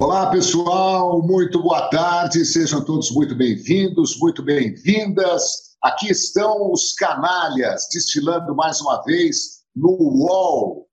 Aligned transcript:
Olá, 0.00 0.30
pessoal, 0.30 1.20
muito 1.22 1.60
boa 1.60 1.90
tarde, 1.90 2.44
sejam 2.44 2.84
todos 2.84 3.10
muito 3.10 3.34
bem-vindos, 3.34 4.16
muito 4.20 4.44
bem-vindas. 4.44 5.76
Aqui 5.82 6.12
estão 6.12 6.70
os 6.70 6.92
canalhas, 6.92 7.88
desfilando 7.92 8.54
mais 8.54 8.80
uma 8.80 9.02
vez 9.02 9.64
no 9.74 9.90
UOL. 9.90 10.88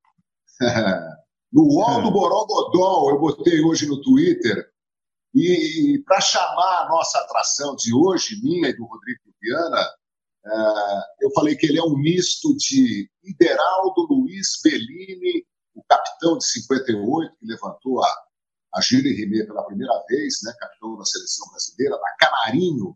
no 1.54 1.62
UOL 1.62 2.02
do 2.02 2.10
Borogodó, 2.10 3.12
eu 3.12 3.20
botei 3.20 3.62
hoje 3.62 3.86
no 3.86 4.02
Twitter. 4.02 4.66
E 5.36 6.02
para 6.08 6.20
chamar 6.20 6.86
a 6.86 6.90
nossa 6.90 7.20
atração 7.20 7.76
de 7.76 7.94
hoje, 7.94 8.42
minha 8.42 8.70
e 8.70 8.76
do 8.76 8.86
Rodrigo 8.86 9.22
Viana, 9.40 9.88
é, 10.48 11.26
eu 11.26 11.32
falei 11.36 11.56
que 11.56 11.68
ele 11.68 11.78
é 11.78 11.84
um 11.84 11.96
misto 11.96 12.58
de 12.58 13.08
Ideraldo 13.24 14.08
Luiz 14.10 14.60
Bellini, 14.64 15.46
o 15.76 15.84
capitão 15.88 16.40
de 16.40 16.46
58, 16.48 17.36
que 17.40 17.46
levantou 17.46 18.04
a 18.04 18.25
a 18.76 18.82
Gilles 18.82 19.18
Rimet 19.18 19.48
pela 19.48 19.66
primeira 19.66 19.94
vez, 20.10 20.36
né, 20.44 20.54
capitão 20.60 20.98
da 20.98 21.06
seleção 21.06 21.48
brasileira, 21.50 21.98
da 21.98 22.16
Canarinho, 22.20 22.96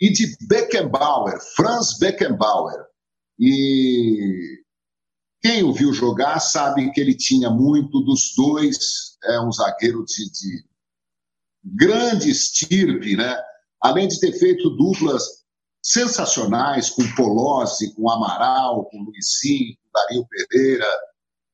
e 0.00 0.12
de 0.12 0.36
Beckenbauer, 0.46 1.38
Franz 1.54 1.98
Beckenbauer. 1.98 2.84
E 3.38 4.62
quem 5.40 5.62
o 5.62 5.72
viu 5.72 5.92
jogar 5.92 6.40
sabe 6.40 6.90
que 6.92 7.00
ele 7.00 7.16
tinha 7.16 7.50
muito 7.50 8.00
dos 8.00 8.34
dois, 8.36 9.16
é 9.24 9.40
um 9.40 9.50
zagueiro 9.50 10.04
de, 10.04 10.30
de 10.30 10.64
grande 11.64 12.30
estirpe, 12.30 13.16
né? 13.16 13.40
além 13.80 14.08
de 14.08 14.20
ter 14.20 14.32
feito 14.32 14.70
duplas 14.70 15.22
sensacionais 15.82 16.90
com 16.90 17.02
Polozzi, 17.16 17.94
com 17.94 18.08
Amaral, 18.08 18.84
com 18.86 19.02
Luizinho, 19.02 19.76
com 19.82 19.90
Dario 19.92 20.26
Pereira, 20.28 20.86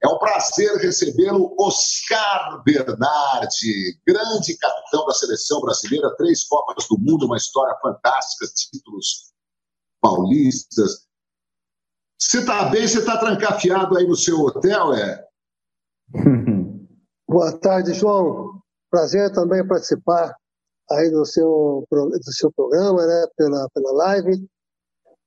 é 0.02 0.08
um 0.08 0.18
prazer 0.18 0.76
recebê-lo, 0.76 1.54
Oscar 1.58 2.62
Bernardi, 2.62 3.98
grande 4.06 4.56
capitão 4.56 5.04
da 5.06 5.12
seleção 5.12 5.60
brasileira, 5.60 6.14
três 6.16 6.44
Copas 6.44 6.86
do 6.88 6.96
Mundo, 6.98 7.26
uma 7.26 7.36
história 7.36 7.76
fantástica, 7.82 8.46
títulos 8.54 9.32
paulistas. 10.00 11.08
Você 12.16 12.38
está 12.38 12.68
bem? 12.68 12.86
Você 12.86 12.98
está 13.00 13.18
trancafiado 13.18 13.96
aí 13.96 14.06
no 14.06 14.16
seu 14.16 14.38
hotel, 14.40 14.94
é? 14.94 15.24
Boa 17.28 17.58
tarde, 17.58 17.92
João. 17.92 18.60
Prazer 18.90 19.32
também 19.32 19.66
participar 19.66 20.32
aí 20.90 21.10
do 21.10 21.24
seu, 21.26 21.84
do 21.90 22.32
seu 22.32 22.52
programa, 22.52 23.04
né, 23.04 23.26
pela, 23.36 23.68
pela 23.74 23.92
live. 23.92 24.48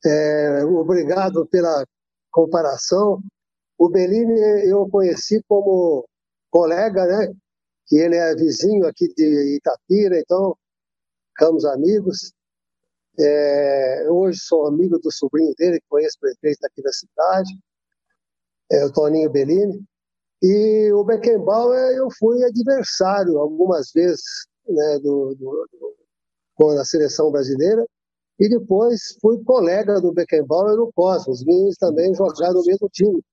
É, 0.05 0.63
obrigado 0.65 1.45
pela 1.47 1.85
comparação. 2.31 3.21
O 3.81 3.89
Bellini 3.89 4.39
eu 4.69 4.87
conheci 4.87 5.41
como 5.47 6.07
colega, 6.51 7.03
né? 7.03 7.33
Que 7.87 7.97
ele 7.97 8.15
é 8.15 8.35
vizinho 8.35 8.85
aqui 8.85 9.11
de 9.15 9.55
Itapira, 9.55 10.19
então 10.19 10.55
ficamos 11.29 11.65
amigos. 11.65 12.31
É, 13.19 14.05
hoje 14.07 14.37
sou 14.39 14.67
amigo 14.67 14.99
do 14.99 15.11
sobrinho 15.11 15.55
dele, 15.57 15.79
que 15.79 15.87
conheço 15.89 16.15
o 16.17 16.19
prefeito 16.19 16.63
aqui 16.63 16.79
da 16.83 16.91
cidade, 16.93 17.49
é 18.71 18.85
o 18.85 18.93
Toninho 18.93 19.31
Bellini. 19.31 19.83
E 20.43 20.91
o 20.93 21.03
Beckenbauer 21.03 21.95
eu 21.95 22.07
fui 22.19 22.43
adversário 22.43 23.39
algumas 23.39 23.91
vezes 23.91 24.45
né, 24.69 24.99
do, 24.99 25.33
do, 25.33 25.67
do, 26.59 26.85
seleção 26.85 27.31
brasileira. 27.31 27.83
E 28.39 28.47
depois 28.47 29.17
fui 29.19 29.43
colega 29.43 29.99
do 29.99 30.13
Beckenbauer 30.13 30.77
no 30.77 30.93
Cosmos. 30.93 31.43
Vim 31.43 31.67
também 31.79 32.13
jogar 32.13 32.53
no 32.53 32.63
mesmo 32.63 32.87
time 32.89 33.23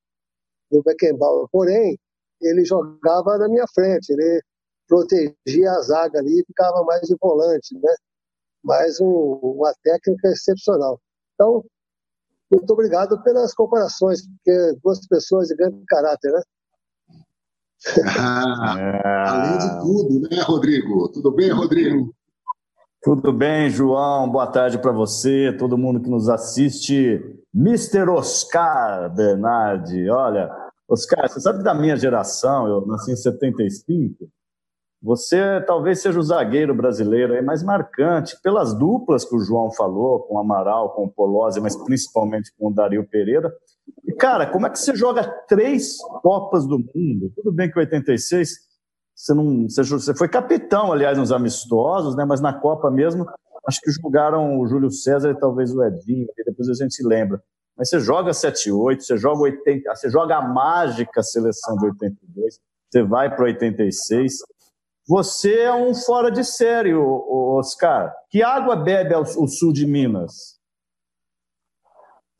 do 0.70 0.82
Beckenbauer. 0.82 1.48
Porém, 1.50 1.98
ele 2.40 2.64
jogava 2.64 3.38
na 3.38 3.48
minha 3.48 3.66
frente, 3.74 4.10
ele 4.10 4.42
protegia 4.86 5.70
a 5.70 5.82
zaga 5.82 6.18
ali 6.18 6.40
e 6.40 6.44
ficava 6.46 6.82
mais 6.84 7.02
de 7.02 7.16
volante, 7.20 7.74
né? 7.74 7.94
Mais 8.64 9.00
um, 9.00 9.40
uma 9.42 9.72
técnica 9.82 10.28
excepcional. 10.28 11.00
Então, 11.34 11.64
muito 12.50 12.72
obrigado 12.72 13.22
pelas 13.22 13.54
comparações, 13.54 14.26
porque 14.26 14.78
duas 14.82 15.06
pessoas 15.06 15.48
de 15.48 15.56
grande 15.56 15.84
caráter, 15.86 16.32
né? 16.32 16.42
Ah, 18.18 19.28
além 19.28 19.58
de 19.58 19.80
tudo, 19.80 20.28
né, 20.28 20.42
Rodrigo? 20.42 21.08
Tudo 21.10 21.30
bem, 21.30 21.50
Rodrigo? 21.50 22.14
Tudo 23.08 23.32
bem, 23.32 23.70
João? 23.70 24.28
Boa 24.28 24.46
tarde 24.46 24.76
para 24.76 24.92
você, 24.92 25.50
todo 25.58 25.78
mundo 25.78 25.98
que 25.98 26.10
nos 26.10 26.28
assiste. 26.28 27.18
Mr. 27.54 28.06
Oscar 28.10 29.08
Bernardi, 29.14 30.10
olha, 30.10 30.54
Oscar, 30.86 31.26
você 31.26 31.40
sabe 31.40 31.60
que 31.60 31.64
da 31.64 31.72
minha 31.72 31.96
geração, 31.96 32.68
eu 32.68 32.86
nasci 32.86 33.12
em 33.12 33.16
75, 33.16 34.28
você 35.00 35.58
talvez 35.66 36.02
seja 36.02 36.20
o 36.20 36.22
zagueiro 36.22 36.74
brasileiro 36.74 37.32
aí 37.32 37.40
mais 37.40 37.62
marcante, 37.62 38.38
pelas 38.42 38.74
duplas 38.74 39.24
que 39.24 39.34
o 39.34 39.40
João 39.40 39.70
falou, 39.70 40.24
com 40.24 40.34
o 40.34 40.38
Amaral, 40.38 40.90
com 40.90 41.04
o 41.04 41.10
Polozzi, 41.10 41.62
mas 41.62 41.74
principalmente 41.76 42.52
com 42.58 42.68
o 42.68 42.74
Dario 42.74 43.08
Pereira. 43.08 43.50
E, 44.04 44.12
cara, 44.12 44.46
como 44.46 44.66
é 44.66 44.70
que 44.70 44.78
você 44.78 44.94
joga 44.94 45.24
três 45.48 45.96
Copas 46.20 46.66
do 46.66 46.78
Mundo? 46.78 47.32
Tudo 47.34 47.52
bem 47.52 47.70
que 47.70 47.78
86 47.78 48.67
você 49.18 49.34
não, 49.34 49.66
você, 49.68 50.14
foi 50.14 50.28
capitão, 50.28 50.92
aliás, 50.92 51.18
nos 51.18 51.32
amistosos, 51.32 52.14
né? 52.14 52.24
Mas 52.24 52.40
na 52.40 52.52
Copa 52.52 52.88
mesmo, 52.88 53.26
acho 53.66 53.80
que 53.80 53.90
jogaram 53.90 54.60
o 54.60 54.66
Júlio 54.68 54.92
César 54.92 55.32
e 55.32 55.38
talvez 55.38 55.74
o 55.74 55.82
Edinho, 55.82 56.28
e 56.38 56.44
depois 56.44 56.68
a 56.68 56.74
gente 56.74 56.94
se 56.94 57.04
lembra. 57.04 57.42
Mas 57.76 57.90
você 57.90 57.98
joga 57.98 58.30
7-8, 58.30 59.00
você 59.00 59.18
joga 59.18 59.40
80, 59.42 59.92
você 59.92 60.08
joga 60.08 60.36
a 60.36 60.48
mágica 60.48 61.20
seleção 61.20 61.76
de 61.78 61.86
82, 61.86 62.60
você 62.88 63.02
vai 63.02 63.34
para 63.34 63.46
86. 63.46 64.34
Você 65.08 65.62
é 65.62 65.74
um 65.74 65.92
fora 65.94 66.30
de 66.30 66.44
série, 66.44 66.94
Oscar. 66.94 68.14
Que 68.30 68.40
água 68.40 68.76
bebe 68.76 69.16
o 69.16 69.48
sul 69.48 69.72
de 69.72 69.84
Minas? 69.84 70.60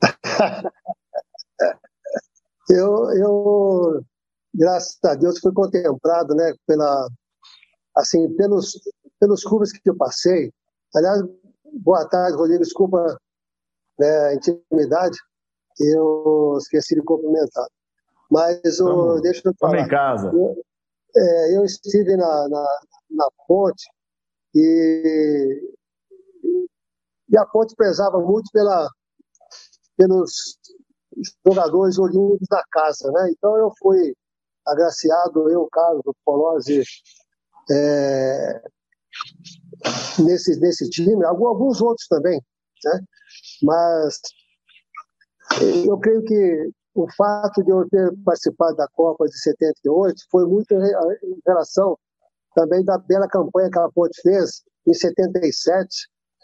eu, 2.69 3.11
eu 3.17 4.05
graças 4.53 4.97
a 5.03 5.15
Deus, 5.15 5.39
fui 5.39 5.53
contemplado, 5.53 6.35
né, 6.35 6.53
pela, 6.65 7.07
assim, 7.95 8.33
pelos, 8.35 8.79
pelos 9.19 9.43
clubes 9.43 9.71
que 9.71 9.89
eu 9.89 9.97
passei. 9.97 10.51
Aliás, 10.95 11.21
boa 11.81 12.07
tarde, 12.07 12.37
Rodrigo, 12.37 12.63
desculpa 12.63 13.17
né, 13.99 14.27
a 14.27 14.33
intimidade, 14.33 15.17
eu 15.79 16.55
esqueci 16.57 16.95
de 16.95 17.01
cumprimentar. 17.01 17.67
Mas 18.29 18.79
o, 18.79 19.19
deixa 19.21 19.41
eu 19.45 19.53
falar. 19.59 19.79
Em 19.79 19.87
casa. 19.87 20.29
Eu, 20.31 20.55
é, 21.15 21.57
eu 21.57 21.65
estive 21.65 22.15
na, 22.15 22.47
na, 22.47 22.79
na 23.09 23.27
ponte 23.47 23.83
e, 24.53 25.73
e 27.29 27.37
a 27.37 27.45
ponte 27.45 27.75
prezava 27.75 28.19
muito 28.19 28.51
pela, 28.51 28.87
pelos 29.97 30.57
jogadores 31.45 31.97
oriundos 31.97 32.47
da 32.49 32.63
casa, 32.71 33.11
né? 33.11 33.31
Então 33.31 33.57
eu 33.57 33.71
fui 33.79 34.13
agraciado, 34.71 35.49
eu, 35.49 35.67
Carlos, 35.71 36.03
Polozzi, 36.25 36.83
é, 37.71 38.61
nesse, 40.19 40.59
nesse 40.59 40.89
time, 40.89 41.23
alguns 41.25 41.81
outros 41.81 42.07
também, 42.07 42.41
né? 42.83 42.99
mas 43.63 44.19
eu 45.61 45.97
creio 45.99 46.23
que 46.23 46.71
o 46.95 47.07
fato 47.15 47.63
de 47.63 47.71
eu 47.71 47.87
ter 47.89 48.13
participado 48.23 48.75
da 48.75 48.87
Copa 48.89 49.25
de 49.25 49.39
78 49.39 50.21
foi 50.31 50.45
muito 50.45 50.73
em 50.73 51.41
relação 51.45 51.97
também 52.55 52.83
da 52.83 52.97
bela 52.97 53.27
campanha 53.27 53.69
que 53.69 53.79
a 53.79 53.89
Ponte 53.89 54.19
fez 54.21 54.63
em 54.87 54.93
77, 54.93 55.87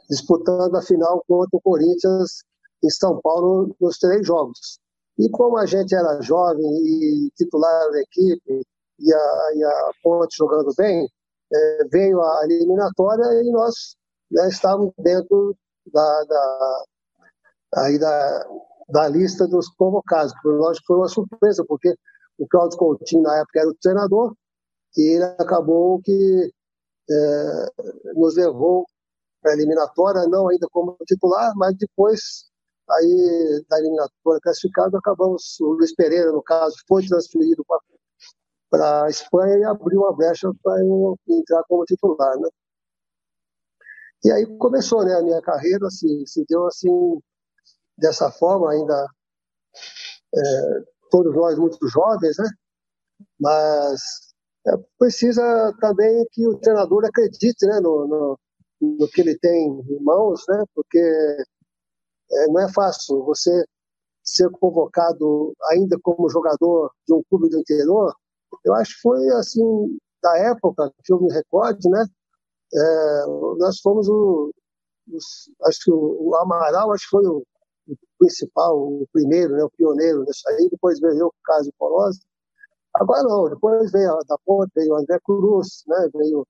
disputando 0.09 0.75
a 0.75 0.81
final 0.81 1.23
contra 1.27 1.57
o 1.57 1.61
Corinthians 1.61 2.43
em 2.83 2.89
São 2.89 3.19
Paulo 3.21 3.75
nos 3.81 3.97
três 3.97 4.25
jogos. 4.25 4.79
E 5.17 5.29
como 5.29 5.57
a 5.57 5.65
gente 5.65 5.95
era 5.95 6.21
jovem 6.21 6.65
e 6.65 7.29
titular 7.35 7.91
da 7.91 8.01
equipe, 8.01 8.61
e 8.99 9.13
a, 9.13 9.51
e 9.55 9.63
a 9.63 9.91
Ponte 10.03 10.35
jogando 10.37 10.73
bem, 10.77 11.07
é, 11.53 11.85
veio 11.91 12.21
a 12.21 12.43
eliminatória 12.45 13.25
e 13.43 13.51
nós 13.51 13.95
né, 14.31 14.47
estávamos 14.49 14.93
dentro 14.97 15.55
da, 15.91 16.23
da, 16.23 16.83
aí 17.75 17.99
da, 17.99 18.47
da 18.89 19.07
lista 19.07 19.47
dos 19.47 19.67
convocados. 19.69 20.33
Lógico 20.43 20.87
foi 20.87 20.97
uma 20.97 21.07
surpresa, 21.07 21.63
porque 21.67 21.95
o 22.37 22.47
Claudio 22.47 22.77
Coutinho, 22.77 23.23
na 23.23 23.37
época, 23.37 23.59
era 23.59 23.69
o 23.69 23.75
treinador, 23.75 24.35
e 24.97 25.15
ele 25.15 25.23
acabou 25.23 26.01
que 26.01 26.51
é, 27.09 27.65
nos 28.15 28.35
levou 28.35 28.85
para 29.41 29.51
a 29.51 29.55
eliminatória, 29.55 30.27
não 30.27 30.49
ainda 30.49 30.67
como 30.71 30.97
titular, 31.05 31.53
mas 31.55 31.75
depois 31.77 32.45
Aí, 32.89 33.65
da 33.67 33.79
eliminatória 33.79 34.39
classificado, 34.41 34.97
acabamos, 34.97 35.59
o 35.59 35.73
Luiz 35.73 35.93
Pereira, 35.95 36.31
no 36.31 36.43
caso, 36.43 36.75
foi 36.87 37.05
transferido 37.05 37.65
para 38.69 39.05
a 39.05 39.09
Espanha 39.09 39.57
e 39.57 39.63
abriu 39.63 40.01
uma 40.01 40.15
brecha 40.15 40.51
para 40.63 40.79
eu 40.81 41.17
entrar 41.27 41.63
como 41.63 41.85
titular, 41.85 42.37
né? 42.39 42.49
E 44.23 44.31
aí 44.31 44.45
começou, 44.57 45.03
né, 45.03 45.15
a 45.15 45.21
minha 45.21 45.41
carreira, 45.41 45.87
assim, 45.87 46.25
se 46.25 46.45
deu 46.47 46.65
assim, 46.67 47.19
dessa 47.97 48.31
forma, 48.31 48.71
ainda 48.71 49.07
é, 50.35 50.41
todos 51.11 51.33
nós 51.35 51.57
muito 51.57 51.87
jovens, 51.87 52.37
né? 52.37 52.49
Mas 53.39 54.01
é, 54.67 54.71
precisa 54.97 55.73
também 55.79 56.25
que 56.31 56.47
o 56.47 56.57
treinador 56.59 57.05
acredite 57.05 57.65
né, 57.67 57.79
no, 57.79 58.07
no, 58.07 58.39
no 58.81 59.07
que 59.09 59.21
ele 59.21 59.37
tem 59.39 59.67
em 59.67 60.03
mãos, 60.03 60.43
né, 60.49 60.63
porque 60.73 61.43
é, 62.31 62.47
não 62.47 62.61
é 62.61 62.71
fácil 62.73 63.23
você 63.23 63.51
ser 64.23 64.49
convocado 64.51 65.53
ainda 65.71 65.97
como 66.01 66.29
jogador 66.29 66.91
de 67.07 67.13
um 67.13 67.23
clube 67.29 67.49
do 67.49 67.59
interior. 67.59 68.13
Eu 68.63 68.73
acho 68.75 68.95
que 68.95 69.01
foi 69.01 69.29
assim, 69.29 69.97
da 70.21 70.37
época 70.39 70.91
que 71.03 71.13
eu 71.13 71.21
me 71.21 71.31
recorde, 71.31 71.87
né? 71.89 72.05
É, 72.73 73.25
nós 73.59 73.79
fomos 73.81 74.07
o, 74.09 74.51
os, 75.11 75.51
acho 75.65 75.79
que 75.83 75.91
o, 75.91 76.29
o, 76.29 76.35
Amaral 76.35 76.91
acho 76.91 77.03
que 77.03 77.09
foi 77.11 77.27
o, 77.27 77.43
o, 77.87 77.95
principal, 78.17 78.77
o 78.77 79.07
primeiro, 79.13 79.55
né, 79.55 79.63
o 79.63 79.69
pioneiro 79.69 80.23
nessa 80.25 80.49
aí, 80.49 80.67
depois 80.69 80.99
veio 80.99 81.27
o 81.27 81.33
caso 81.43 81.71
Polosa. 81.77 82.19
Agora 82.95 83.23
não, 83.23 83.49
depois 83.49 83.91
veio 83.91 84.13
a 84.13 84.19
da 84.27 84.37
Ponte, 84.45 84.71
veio 84.75 84.93
o 84.93 84.97
André 84.97 85.19
Cruz, 85.23 85.83
né, 85.87 86.09
veio 86.15 86.47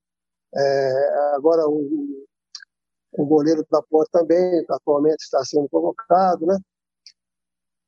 é, 0.55 1.35
agora 1.35 1.67
o, 1.67 2.24
o 3.17 3.25
goleiro 3.25 3.65
da 3.69 3.81
Ponte 3.81 4.09
também, 4.11 4.65
atualmente 4.69 5.21
está 5.21 5.43
sendo 5.43 5.67
convocado, 5.69 6.45
né? 6.45 6.57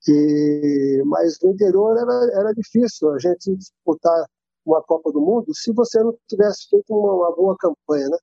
E, 0.08 1.04
mas 1.06 1.38
no 1.42 1.52
interior 1.52 1.98
era, 1.98 2.40
era 2.40 2.54
difícil 2.54 3.10
a 3.12 3.20
gente 3.20 3.56
disputar 3.56 4.26
uma 4.66 4.82
Copa 4.84 5.12
do 5.12 5.20
Mundo 5.20 5.54
se 5.54 5.74
você 5.74 6.02
não 6.02 6.18
tivesse 6.28 6.70
feito 6.70 6.94
uma, 6.94 7.14
uma 7.14 7.36
boa 7.36 7.58
campanha, 7.58 8.08
né? 8.10 8.18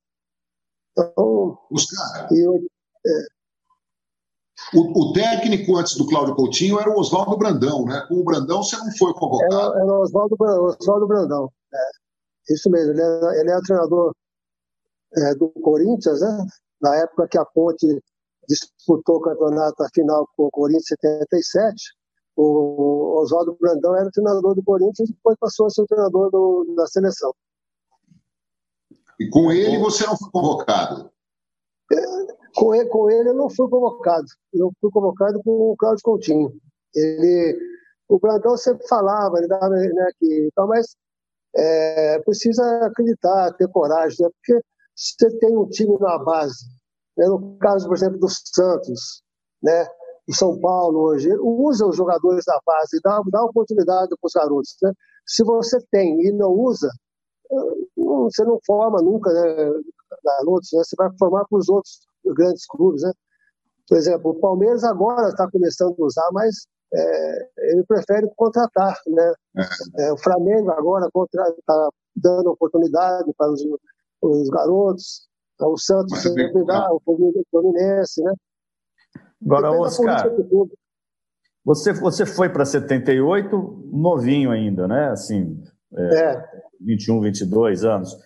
Então, 0.93 1.59
Oscar, 1.71 2.29
eu, 2.33 2.55
é... 3.07 3.27
o, 4.75 5.11
o, 5.11 5.13
técnico 5.13 5.77
antes 5.77 5.97
do 5.97 6.07
Cláudio 6.07 6.37
Coutinho 6.37 6.79
era 6.79 6.89
o 6.89 6.99
Oswaldo 6.99 7.37
Brandão, 7.37 7.85
né? 7.85 8.05
Com 8.09 8.15
o 8.15 8.25
Brandão 8.25 8.63
você 8.63 8.77
não 8.77 8.91
foi 8.97 9.13
convocado. 9.15 9.55
Era, 9.55 9.81
era 9.81 9.93
o 9.93 10.01
Oswaldo, 10.01 10.37
Oswaldo 10.41 11.07
Brandão, 11.07 11.51
é. 11.73 12.53
isso 12.55 12.71
mesmo. 12.71 12.93
Ele 12.93 13.03
era, 13.03 13.41
ele 13.41 13.51
era 13.51 13.61
treinador 13.63 14.15
é, 15.17 15.35
do 15.35 15.49
Corinthians, 15.51 16.21
né? 16.21 16.47
Na 16.85 16.95
época 16.97 17.27
que 17.29 17.39
a 17.39 17.45
Ponte 17.47 17.87
disputou 18.47 19.17
o 19.17 19.21
campeonato 19.23 19.83
a 19.83 19.89
final 19.95 20.29
com 20.37 20.45
o 20.45 20.51
Corinthians 20.51 20.91
em 21.03 21.09
77, 21.09 21.95
o 22.37 23.21
Oswaldo 23.23 23.57
Brandão 23.59 23.97
era 23.97 24.11
treinador 24.11 24.55
do 24.55 24.63
Corinthians 24.63 25.09
e 25.09 25.15
depois 25.15 25.39
passou 25.39 25.65
a 25.65 25.71
ser 25.71 25.81
o 25.81 25.87
treinador 25.87 26.31
do, 26.31 26.75
da 26.77 26.87
seleção. 26.87 27.33
E 29.19 29.31
com 29.31 29.51
ele 29.51 29.79
você 29.79 30.07
não 30.07 30.15
foi 30.15 30.31
convocado? 30.31 31.11
Com 32.55 32.75
ele, 32.75 32.89
com 32.91 33.11
ele 33.11 33.31
eu 33.31 33.35
não 33.35 33.49
fui 33.49 33.67
convocado. 33.71 34.27
Eu 34.53 34.71
fui 34.79 34.91
convocado 34.91 35.43
com 35.43 35.73
o 35.73 35.77
Cláudio 35.79 36.03
Coutinho. 36.03 36.53
Ele, 36.95 37.59
o 38.11 38.19
Brandão 38.19 38.59
sempre 38.59 38.87
falava, 38.87 39.39
ele 39.39 39.49
dava, 39.49 39.71
né, 39.71 40.11
que, 40.19 40.49
então, 40.53 40.67
mas 40.67 40.95
é, 41.57 42.19
precisa 42.21 42.63
acreditar, 42.85 43.55
ter 43.55 43.69
coragem, 43.69 44.19
né, 44.21 44.29
porque 44.35 44.63
você 44.95 45.39
tem 45.39 45.57
um 45.57 45.69
time 45.69 45.97
na 45.99 46.19
base. 46.19 46.65
Né, 47.17 47.27
no 47.27 47.57
caso, 47.59 47.87
por 47.87 47.97
exemplo, 47.97 48.19
do 48.19 48.29
Santos, 48.29 49.23
né, 49.63 49.87
o 50.29 50.35
São 50.35 50.59
Paulo 50.61 51.01
hoje, 51.01 51.31
usa 51.39 51.87
os 51.87 51.97
jogadores 51.97 52.45
da 52.47 52.59
base, 52.65 53.01
dá, 53.03 53.21
dá 53.31 53.45
oportunidade 53.45 54.09
para 54.09 54.27
os 54.27 54.33
garotos. 54.33 54.77
Né? 54.83 54.93
Se 55.27 55.45
você 55.45 55.79
tem 55.91 56.21
e 56.27 56.33
não 56.33 56.51
usa, 56.51 56.91
você 57.97 58.45
não 58.45 58.59
forma 58.67 59.03
nunca 59.03 59.31
né, 59.33 59.73
garotos, 60.25 60.71
né? 60.73 60.83
você 60.83 60.97
vai 60.97 61.11
formar 61.19 61.45
para 61.49 61.59
os 61.59 61.69
outros 61.69 62.01
grandes 62.35 62.67
clubes. 62.67 63.03
Né? 63.03 63.13
Por 63.89 63.99
exemplo, 63.99 64.31
o 64.31 64.41
Palmeiras 64.41 64.83
agora 64.83 65.29
está 65.29 65.51
começando 65.51 65.95
a 66.01 66.05
usar, 66.07 66.29
mas 66.33 66.67
é, 66.93 67.49
ele 67.71 67.85
prefere 67.85 68.29
contratar. 68.37 68.99
Né? 69.07 69.35
É, 69.99 70.13
o 70.13 70.19
Flamengo 70.19 70.71
agora 70.71 71.07
está 71.07 71.89
dando 72.17 72.51
oportunidade 72.51 73.31
para 73.37 73.51
os, 73.51 73.63
os 74.23 74.49
garotos, 74.49 75.29
o 75.61 75.77
Santos 75.77 76.19
sempre 76.21 76.65
dá, 76.65 76.89
o 76.93 77.01
Fluminense, 77.51 78.23
né? 78.23 78.33
Agora, 79.45 79.73
Oscar, 79.73 80.31
você, 81.65 81.93
você 81.93 82.27
foi 82.27 82.49
para 82.49 82.65
78 82.65 83.91
novinho 83.93 84.51
ainda, 84.51 84.89
né? 84.89 85.11
Assim, 85.11 85.63
é, 85.95 86.17
é. 86.17 86.45
21, 86.81 87.21
22 87.21 87.85
anos. 87.85 88.17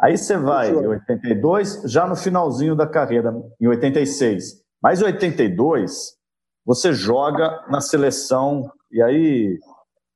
Aí 0.00 0.16
você 0.16 0.36
vai 0.36 0.70
em 0.70 0.86
82, 0.86 1.82
já 1.86 2.06
no 2.06 2.14
finalzinho 2.14 2.76
da 2.76 2.86
carreira, 2.86 3.34
em 3.60 3.66
86. 3.66 4.62
Mas 4.82 5.00
em 5.00 5.04
82, 5.04 6.16
você 6.64 6.92
joga 6.92 7.64
na 7.68 7.80
seleção, 7.80 8.70
e 8.90 9.02
aí 9.02 9.58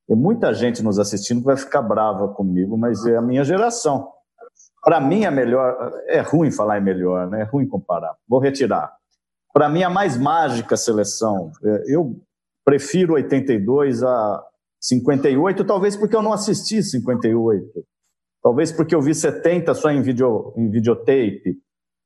tem 0.07 0.17
muita 0.17 0.53
gente 0.53 0.83
nos 0.83 0.99
assistindo 0.99 1.41
que 1.41 1.47
vai 1.47 1.57
ficar 1.57 1.83
brava 1.83 2.29
comigo, 2.29 2.77
mas 2.77 3.07
é 3.07 3.17
a 3.17 3.23
minha 3.23 3.45
geração. 3.45 4.11
Para 4.82 5.00
mim, 5.00 5.25
é 5.25 5.31
melhor. 5.31 5.93
É 6.06 6.21
ruim 6.21 6.50
falar 6.50 6.79
em 6.79 6.82
melhor, 6.82 7.29
né? 7.29 7.43
É 7.43 7.44
ruim 7.44 7.67
comparar. 7.67 8.15
Vou 8.29 8.41
retirar. 8.41 8.93
Para 9.53 9.69
mim, 9.69 9.82
a 9.82 9.91
mais 9.91 10.17
mágica 10.17 10.77
seleção. 10.77 11.50
É, 11.62 11.94
eu 11.94 12.17
prefiro 12.65 13.15
82 13.15 14.03
a 14.03 14.44
58, 14.81 15.65
talvez 15.65 15.97
porque 15.97 16.17
eu 16.17 16.23
não 16.23 16.32
assisti 16.32 16.82
58. 16.82 17.67
Talvez 18.43 18.73
porque 18.73 18.94
eu 18.94 19.03
vi 19.03 19.15
70 19.15 19.75
só 19.75 19.91
em, 19.91 20.00
video, 20.00 20.55
em 20.56 20.71
videotape. 20.71 21.59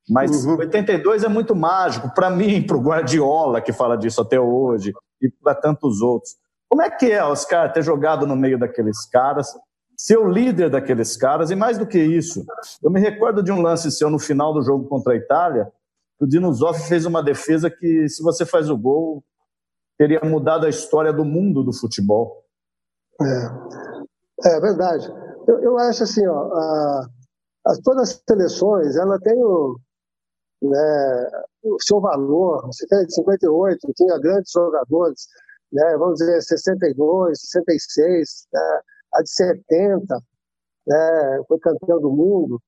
Mas 0.09 0.45
uhum. 0.45 0.57
82 0.57 1.23
é 1.23 1.27
muito 1.27 1.55
mágico. 1.55 2.13
Para 2.13 2.29
mim, 2.29 2.61
para 2.61 2.77
o 2.77 2.81
Guardiola, 2.81 3.61
que 3.61 3.71
fala 3.71 3.97
disso 3.97 4.21
até 4.21 4.39
hoje, 4.39 4.93
e 5.21 5.29
para 5.29 5.55
tantos 5.55 6.01
outros. 6.01 6.35
Como 6.69 6.81
é 6.81 6.89
que 6.89 7.11
é, 7.11 7.23
Oscar, 7.23 7.71
ter 7.71 7.83
jogado 7.83 8.27
no 8.27 8.35
meio 8.35 8.59
daqueles 8.59 9.05
caras, 9.09 9.47
ser 9.97 10.17
o 10.17 10.27
líder 10.27 10.69
daqueles 10.69 11.15
caras, 11.15 11.51
e 11.51 11.55
mais 11.55 11.77
do 11.77 11.87
que 11.87 11.99
isso, 11.99 12.45
eu 12.83 12.91
me 12.91 12.99
recordo 12.99 13.41
de 13.41 13.51
um 13.51 13.61
lance 13.61 13.91
seu 13.91 14.09
no 14.09 14.19
final 14.19 14.53
do 14.53 14.61
jogo 14.61 14.87
contra 14.87 15.13
a 15.13 15.15
Itália, 15.15 15.71
que 16.17 16.25
o 16.25 16.27
Dino 16.27 16.51
Zoff 16.53 16.87
fez 16.87 17.05
uma 17.05 17.23
defesa 17.23 17.69
que, 17.69 18.07
se 18.09 18.21
você 18.21 18.45
faz 18.45 18.69
o 18.69 18.77
gol, 18.77 19.23
teria 19.97 20.21
mudado 20.23 20.65
a 20.65 20.69
história 20.69 21.11
do 21.11 21.23
mundo 21.23 21.63
do 21.63 21.73
futebol. 21.73 22.43
É, 23.21 24.49
é 24.55 24.59
verdade. 24.59 25.07
Eu, 25.47 25.59
eu 25.61 25.77
acho 25.77 26.03
assim, 26.03 26.25
ó, 26.27 26.53
a, 26.53 27.09
a, 27.67 27.73
todas 27.83 28.09
as 28.09 28.23
seleções, 28.27 28.95
ela 28.95 29.19
tem 29.19 29.37
o, 29.37 29.79
né, 30.61 31.29
o 31.63 31.77
seu 31.81 31.99
valor. 31.99 32.65
Você 32.67 32.85
tem 32.87 33.05
de 33.05 33.13
58, 33.13 33.93
tinha 33.95 34.19
grandes 34.19 34.51
jogadores, 34.51 35.27
né, 35.71 35.95
vamos 35.97 36.19
dizer 36.19 36.41
62, 36.41 37.39
66, 37.39 38.47
né, 38.53 38.81
a 39.15 39.21
de 39.21 39.29
70, 39.29 40.21
né, 40.87 41.43
foi 41.47 41.59
campeão 41.59 41.99
do 41.99 42.11
mundo 42.11 42.61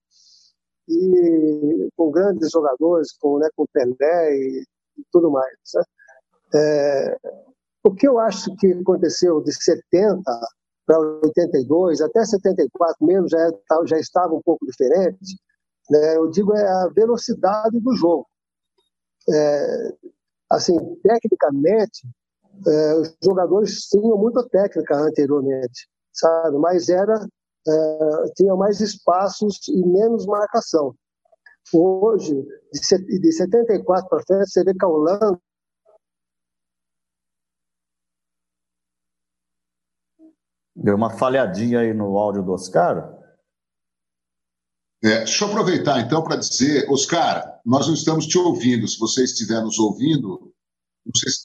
e 0.88 1.90
com 1.96 2.12
grandes 2.12 2.50
jogadores, 2.52 3.12
com, 3.20 3.40
né, 3.40 3.50
com 3.56 3.66
Pelé 3.74 4.36
e, 4.36 4.64
e 4.98 5.04
tudo 5.12 5.30
mais. 5.30 5.58
Né? 5.76 5.84
É, 6.56 7.18
o 7.84 7.94
que 7.94 8.08
eu 8.08 8.20
acho 8.20 8.56
que 8.56 8.72
aconteceu 8.74 9.42
de 9.42 9.54
70 9.54 10.22
para 10.86 11.00
82, 11.00 12.02
até 12.02 12.24
74 12.24 13.06
mesmo, 13.06 13.28
já, 13.28 13.52
tá, 13.68 13.82
já 13.86 14.00
estava 14.00 14.34
um 14.34 14.42
pouco 14.42 14.66
diferente, 14.66 15.38
né? 15.90 16.16
eu 16.16 16.30
digo 16.30 16.54
é 16.54 16.66
a 16.66 16.88
velocidade 16.88 17.80
do 17.80 17.94
jogo. 17.96 18.26
É, 19.30 19.94
assim, 20.50 20.78
tecnicamente, 21.04 22.08
é, 22.66 22.94
os 22.96 23.16
jogadores 23.22 23.82
tinham 23.88 24.18
muita 24.18 24.48
técnica 24.48 24.96
anteriormente, 24.96 25.90
sabe? 26.18 26.58
Mas 26.58 26.90
era 26.90 27.24
uh, 27.24 28.34
tinha 28.36 28.56
mais 28.56 28.82
espaços 28.82 29.68
e 29.68 29.86
menos 29.86 30.26
marcação. 30.26 30.96
Hoje, 31.74 32.34
de, 32.74 33.20
de 33.20 33.32
74 33.32 34.10
para 34.10 34.24
frente, 34.26 34.50
você 34.50 34.64
vê 34.64 34.74
que 34.74 34.86
a 34.86 34.88
Holanda 34.88 35.40
Deu 40.80 40.96
uma 40.96 41.10
falhadinha 41.10 41.80
aí 41.80 41.92
no 41.92 42.16
áudio 42.18 42.44
do 42.44 42.52
Oscar. 42.52 43.18
É, 45.04 45.20
deixa 45.20 45.44
eu 45.44 45.50
aproveitar 45.50 46.00
então 46.02 46.24
para 46.24 46.36
dizer, 46.36 46.88
Oscar, 46.90 47.60
nós 47.66 47.88
não 47.88 47.96
estamos 47.96 48.28
te 48.28 48.38
ouvindo. 48.38 48.88
Se 48.88 49.00
você 49.00 49.24
estiver 49.24 49.60
nos 49.62 49.80
ouvindo, 49.80 50.54
não 51.04 51.12
sei 51.16 51.32
se, 51.32 51.42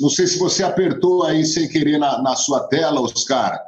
não 0.00 0.10
sei 0.10 0.26
se 0.26 0.38
você 0.38 0.62
apertou 0.62 1.24
aí 1.24 1.44
sem 1.44 1.68
querer 1.68 1.98
na, 1.98 2.20
na 2.22 2.36
sua 2.36 2.68
tela, 2.68 3.00
Oscar, 3.00 3.58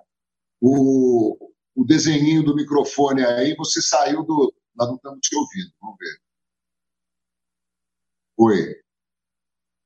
o, 0.61 1.37
o 1.75 1.85
desenhinho 1.85 2.43
do 2.43 2.55
microfone 2.55 3.25
aí, 3.25 3.55
você 3.57 3.81
saiu 3.81 4.25
do. 4.25 4.53
Nós 4.77 4.89
não 4.89 4.97
estamos 4.97 5.21
te 5.21 5.35
ouvindo, 5.37 5.73
vamos 5.81 5.97
ver. 5.99 6.21
Oi. 8.39 8.77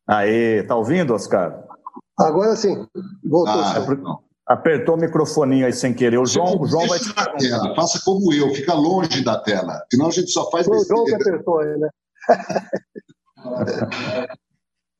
Aí, 0.08 0.62
tá 0.64 0.76
ouvindo, 0.76 1.14
Oscar? 1.14 1.66
Agora 2.18 2.54
sim, 2.56 2.86
voltou. 3.24 3.62
Ah, 3.62 4.18
Apertou 4.46 4.96
o 4.96 5.00
microfoninho 5.00 5.64
aí 5.64 5.72
sem 5.72 5.94
querer. 5.94 6.18
O 6.18 6.26
João, 6.26 6.60
o 6.60 6.66
João 6.66 6.86
vai 6.86 6.98
te 6.98 7.14
tela. 7.14 7.74
Faça 7.74 8.00
como 8.04 8.32
eu, 8.34 8.52
fica 8.52 8.74
longe 8.74 9.24
da 9.24 9.40
tela. 9.40 9.82
Senão 9.90 10.08
a 10.08 10.10
gente 10.10 10.30
só 10.30 10.50
faz 10.50 10.66
O 10.66 10.84
João 10.84 11.04
que 11.04 11.14
apertou 11.14 11.60
aí, 11.60 11.78
né? 11.78 11.88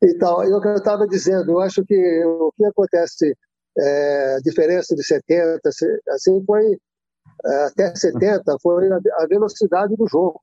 então, 0.03 0.43
eu 0.45 0.61
estava 0.75 1.07
dizendo, 1.07 1.53
eu 1.53 1.61
acho 1.61 1.85
que 1.85 2.25
o 2.25 2.53
que 2.57 2.65
acontece 2.65 3.37
é, 3.79 4.39
diferença 4.43 4.95
de 4.95 5.05
70, 5.05 5.61
assim 6.09 6.45
foi 6.45 6.79
é, 7.45 7.65
até 7.67 7.95
70 7.95 8.57
foi 8.61 8.91
a 8.93 9.27
velocidade 9.27 9.97
do 9.97 10.07
jogo. 10.07 10.41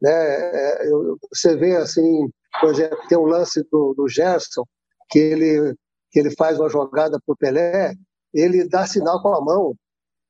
Né? 0.00 0.10
É, 0.10 0.88
você 1.32 1.56
vê 1.56 1.76
assim, 1.76 2.28
por 2.60 2.70
exemplo, 2.70 2.98
tem 3.08 3.18
um 3.18 3.26
lance 3.26 3.62
do, 3.70 3.94
do 3.94 4.08
Gerson 4.08 4.64
que 5.10 5.18
ele 5.18 5.74
que 6.10 6.20
ele 6.20 6.34
faz 6.36 6.58
uma 6.58 6.70
jogada 6.70 7.20
para 7.24 7.32
o 7.34 7.36
Pelé, 7.36 7.92
ele 8.32 8.66
dá 8.66 8.86
sinal 8.86 9.20
com 9.20 9.28
a 9.34 9.44
mão, 9.44 9.74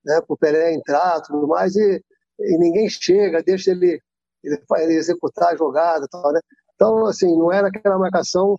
né, 0.05 0.21
para 0.21 0.35
o 0.35 0.37
Pelé 0.37 0.75
entrar, 0.75 1.21
tudo 1.21 1.47
mais 1.47 1.77
e, 1.77 2.03
e 2.41 2.59
ninguém 2.59 2.89
chega, 2.91 3.43
deixa 3.45 3.71
ele 3.71 4.01
ele, 4.43 4.61
ele 4.79 4.95
executar 4.95 5.53
a 5.53 5.57
jogada, 5.57 6.07
tal, 6.11 6.33
né? 6.33 6.41
Então, 6.79 7.07
assim, 7.07 7.27
não 7.37 7.53
era 7.53 7.67
aquela 7.67 7.99
marcação 7.99 8.57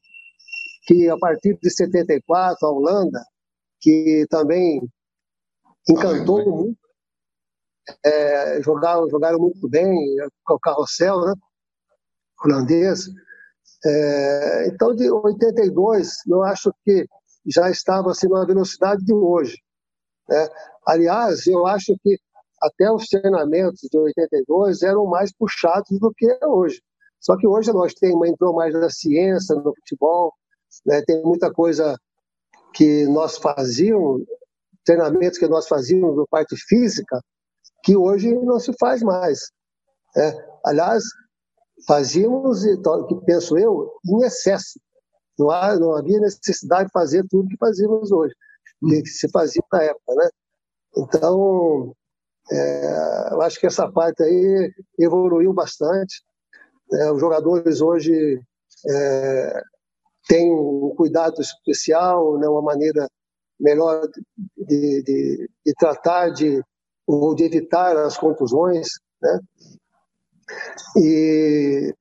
que 0.83 1.09
a 1.09 1.17
partir 1.17 1.57
de 1.61 1.69
74 1.69 2.67
a 2.67 2.69
Holanda, 2.69 3.23
que 3.79 4.27
também 4.29 4.81
encantou 5.87 6.45
muito, 6.45 6.77
é, 8.03 8.61
jogaram, 8.61 9.09
jogaram 9.09 9.39
muito 9.39 9.69
bem, 9.69 9.89
o 10.49 10.59
carrossel, 10.59 11.21
né? 11.21 11.33
holandês. 12.43 13.05
É, 13.85 14.67
então, 14.67 14.93
de 14.93 15.09
82, 15.09 16.17
eu 16.27 16.43
acho 16.43 16.73
que 16.83 17.07
já 17.47 17.69
estava 17.71 18.11
assim, 18.11 18.27
na 18.27 18.43
velocidade 18.43 19.01
de 19.05 19.13
hoje. 19.13 19.57
Né? 20.27 20.49
Aliás, 20.85 21.47
eu 21.47 21.65
acho 21.65 21.95
que 22.03 22.19
até 22.61 22.91
os 22.91 23.07
treinamentos 23.07 23.79
de 23.89 23.97
82 23.97 24.83
eram 24.83 25.05
mais 25.05 25.31
puxados 25.31 25.97
do 26.01 26.13
que 26.13 26.37
hoje. 26.45 26.81
Só 27.19 27.35
que 27.37 27.47
hoje 27.47 27.71
nós 27.73 27.93
temos, 27.93 28.27
entrou 28.27 28.53
mais 28.53 28.73
da 28.73 28.89
ciência 28.89 29.55
no 29.55 29.73
futebol, 29.75 30.33
né? 30.85 31.01
tem 31.05 31.21
muita 31.21 31.51
coisa 31.51 31.97
que 32.73 33.05
nós 33.07 33.37
fazíamos, 33.37 34.23
treinamentos 34.85 35.37
que 35.37 35.47
nós 35.47 35.67
fazíamos 35.67 36.15
na 36.15 36.23
parte 36.29 36.55
física, 36.67 37.19
que 37.83 37.95
hoje 37.95 38.33
não 38.33 38.59
se 38.59 38.71
faz 38.79 39.01
mais. 39.01 39.39
Né? 40.15 40.33
Aliás, 40.65 41.03
fazíamos, 41.87 42.63
que 42.63 43.15
penso 43.25 43.57
eu, 43.57 43.91
em 44.05 44.23
excesso. 44.25 44.79
Não, 45.37 45.49
há, 45.49 45.77
não 45.77 45.95
havia 45.95 46.19
necessidade 46.19 46.85
de 46.85 46.91
fazer 46.91 47.25
tudo 47.29 47.47
que 47.47 47.57
fazíamos 47.57 48.11
hoje, 48.11 48.35
que 48.81 49.05
se 49.05 49.29
fazia 49.29 49.61
na 49.71 49.83
época. 49.83 50.15
Né? 50.15 50.29
Então, 50.97 51.95
é, 52.51 53.33
eu 53.33 53.41
acho 53.41 53.59
que 53.59 53.67
essa 53.67 53.89
parte 53.89 54.23
aí 54.23 54.73
evoluiu 54.97 55.53
bastante. 55.53 56.23
É, 56.91 57.11
os 57.11 57.19
jogadores 57.19 57.81
hoje 57.81 58.41
é, 58.87 59.61
têm 60.27 60.51
um 60.51 60.93
cuidado 60.95 61.41
especial, 61.41 62.37
né, 62.37 62.47
uma 62.47 62.61
maneira 62.61 63.07
melhor 63.59 64.07
de, 64.57 65.03
de, 65.03 65.49
de 65.65 65.73
tratar 65.77 66.29
de, 66.29 66.63
ou 67.05 67.35
de 67.35 67.43
evitar 67.43 67.97
as 67.97 68.17
contusões. 68.17 68.87
Né? 69.21 69.39
E 70.97 71.93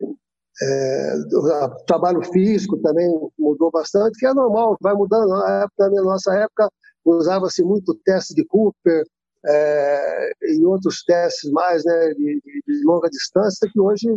é, 0.62 1.14
o 1.34 1.84
trabalho 1.84 2.22
físico 2.32 2.78
também 2.78 3.08
mudou 3.38 3.70
bastante, 3.70 4.18
que 4.18 4.26
é 4.26 4.32
normal, 4.32 4.76
vai 4.80 4.94
mudando. 4.94 5.28
Na, 5.28 5.62
época, 5.64 5.90
na 5.90 6.02
nossa 6.02 6.34
época, 6.34 6.70
usava-se 7.04 7.62
muito 7.62 7.94
teste 8.04 8.34
de 8.34 8.44
Cooper, 8.44 9.04
é, 9.46 10.32
e 10.42 10.64
outros 10.64 11.02
testes 11.04 11.50
mais 11.52 11.84
né, 11.84 12.14
de, 12.14 12.40
de, 12.44 12.84
longa 12.84 13.08
distância 13.08 13.68
que 13.72 13.80
hoje 13.80 14.08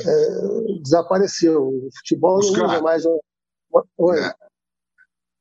é, 0.00 0.82
desapareceu. 0.82 1.68
O 1.68 1.88
futebol 1.98 2.38
Oscar, 2.38 2.58
não 2.58 2.68
usa 2.68 2.82
mais. 2.82 3.04
Oi. 3.98 4.20
É. 4.20 4.34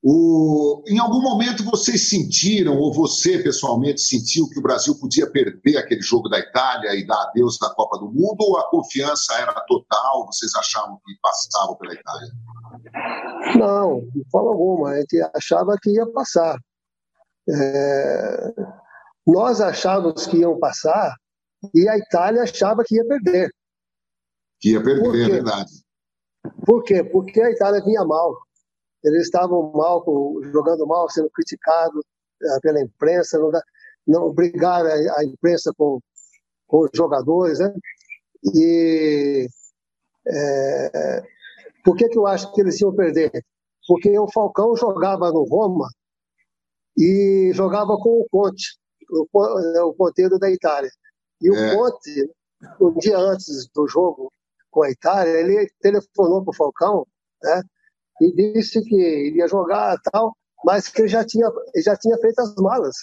O, 0.04 0.84
em 0.88 0.98
algum 0.98 1.22
momento 1.22 1.64
vocês 1.64 2.10
sentiram, 2.10 2.76
ou 2.76 2.92
você 2.92 3.38
pessoalmente 3.38 4.02
sentiu, 4.02 4.50
que 4.50 4.58
o 4.58 4.62
Brasil 4.62 4.98
podia 5.00 5.30
perder 5.30 5.78
aquele 5.78 6.02
jogo 6.02 6.28
da 6.28 6.40
Itália 6.40 6.96
e 6.96 7.06
dar 7.06 7.22
adeus 7.22 7.60
na 7.62 7.70
Copa 7.76 8.00
do 8.00 8.08
Mundo, 8.08 8.38
ou 8.40 8.58
a 8.58 8.68
confiança 8.70 9.36
era 9.36 9.54
total? 9.68 10.26
Vocês 10.26 10.56
achavam 10.56 11.00
que 11.06 11.14
passavam 11.22 11.76
pela 11.76 11.94
Itália? 11.94 12.32
Não, 13.60 14.02
de 14.12 14.24
forma 14.32 14.50
alguma. 14.50 14.90
A 14.90 15.00
gente 15.02 15.22
achava 15.36 15.78
que 15.80 15.92
ia 15.92 16.08
passar. 16.08 16.58
É, 17.48 18.54
nós 19.28 19.62
achávamos 19.62 20.26
que 20.26 20.38
iam 20.38 20.58
passar 20.58 21.16
e 21.76 21.88
a 21.88 21.98
Itália 21.98 22.42
achava 22.42 22.84
que 22.84 22.96
ia 22.96 23.06
perder. 23.06 23.52
Que 24.62 24.74
ia 24.74 24.84
perder, 24.84 25.25
é 25.25 25.30
verdade. 25.30 25.72
Por 26.65 26.84
quê? 26.84 27.03
Porque 27.03 27.41
a 27.41 27.50
Itália 27.50 27.84
vinha 27.84 28.06
mal. 28.06 28.38
Eles 29.03 29.24
estavam 29.24 29.72
mal, 29.72 30.06
jogando 30.53 30.86
mal, 30.86 31.10
sendo 31.10 31.30
criticados 31.32 32.06
é, 32.44 32.60
pela 32.60 32.80
imprensa, 32.80 33.39
não, 33.39 33.50
dá, 33.50 33.62
não 34.08 34.24
obrigaram 34.27 34.89
a, 35.18 35.25
imprensa 35.25 35.74
com, 35.75 36.00
com 36.68 36.82
os 36.84 36.91
jogadores. 36.94 37.60
Né? 37.60 37.74
E 38.53 39.48
é, 40.27 41.24
por 41.84 41.96
que, 41.96 42.08
que 42.08 42.18
eu 42.18 42.27
acho 42.27 42.53
que 42.53 42.62
eles 42.62 42.80
iam 42.80 42.96
perder? 42.96 43.32
Porque 43.88 44.18
o 44.18 44.32
Falcão 44.32 44.75
jogava 44.75 45.32
no 45.32 45.44
Roma 45.44 45.89
e 46.96 47.51
jogava 47.53 47.98
com 47.98 48.22
o 48.22 48.27
Conte, 48.30 48.77
o, 49.10 49.27
o 49.34 49.94
ponteiro 49.96 50.38
da 50.38 50.51
Itália. 50.51 50.91
E 51.41 51.50
o 51.50 51.56
é. 51.56 51.75
Conte, 51.75 52.32
um 52.80 52.94
dia 53.00 53.18
antes 53.18 53.68
do 53.74 53.88
jogo 53.88 54.32
com 54.72 54.84
a 54.84 54.90
Itália, 54.90 55.40
ele 55.40 55.70
telefonou 55.82 56.44
para 56.44 56.51
o 56.51 56.56
Falcão 56.56 57.06
né, 57.44 57.62
e 58.22 58.54
disse 58.54 58.82
que 58.84 58.96
iria 58.96 59.48
jogar 59.48 59.98
tal, 60.12 60.36
mas 60.63 60.88
que 60.88 61.01
ele 61.01 61.08
já 61.10 61.24
tinha, 61.24 61.48
ele 61.74 61.84
já 61.84 61.96
tinha 61.96 62.18
feito 62.18 62.40
as 62.40 62.56
malas. 62.56 62.96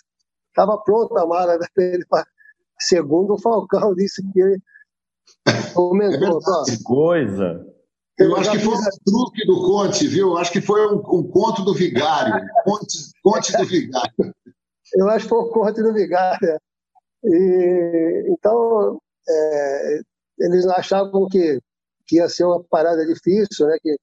Estava 0.49 0.79
pronta 0.79 1.23
a 1.23 1.27
mala 1.27 1.59
dele. 1.77 2.05
Segundo 2.81 3.35
o 3.35 3.41
Falcão, 3.41 3.95
disse 3.95 4.23
que 4.33 4.41
ele 4.41 4.63
comentou. 5.75 6.41
É 6.69 6.71
que 6.71 6.83
coisa! 6.83 7.67
Eu, 8.19 8.37
acho 8.37 8.51
que 8.51 8.59
foi 8.59 8.75
um 8.75 8.83
truque 9.07 9.47
do 9.47 9.63
Conte, 9.63 10.09
viu? 10.09 10.31
Eu 10.31 10.39
acho 10.39 10.51
que 10.51 10.61
foi 10.61 10.85
um, 10.89 10.97
um 10.97 11.31
conto 11.31 11.63
do 11.63 11.73
vigário. 11.73 12.45
Conte, 12.65 12.99
conte 13.23 13.57
do 13.57 13.65
vigário. 13.65 14.35
Eu 14.95 15.09
acho 15.09 15.25
que 15.25 15.29
foi 15.29 15.39
o 15.39 15.51
conto 15.51 15.83
do 15.83 15.93
vigário. 15.93 16.59
E, 17.25 18.27
então, 18.29 19.01
é, 19.29 20.01
eles 20.41 20.67
achavam 20.67 21.29
que, 21.29 21.61
que 22.07 22.17
ia 22.17 22.29
ser 22.29 22.45
uma 22.45 22.63
parada 22.65 23.05
difícil, 23.07 23.67
né? 23.67 23.77
que, 23.81 23.97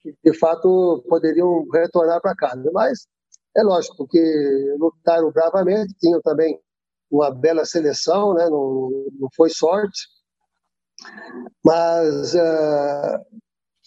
que 0.00 0.14
de 0.24 0.38
fato 0.38 1.04
poderiam 1.08 1.66
retornar 1.72 2.20
para 2.20 2.36
casa. 2.36 2.70
Mas 2.72 3.06
é 3.56 3.62
lógico, 3.62 3.96
porque 3.96 4.76
lutaram 4.78 5.30
bravamente, 5.32 5.94
tinham 6.00 6.20
também 6.22 6.58
uma 7.10 7.30
bela 7.30 7.64
seleção, 7.64 8.34
né? 8.34 8.48
não, 8.48 8.90
não 9.18 9.28
foi 9.36 9.50
sorte 9.50 10.08
mas 11.64 12.34
uh, 12.34 13.24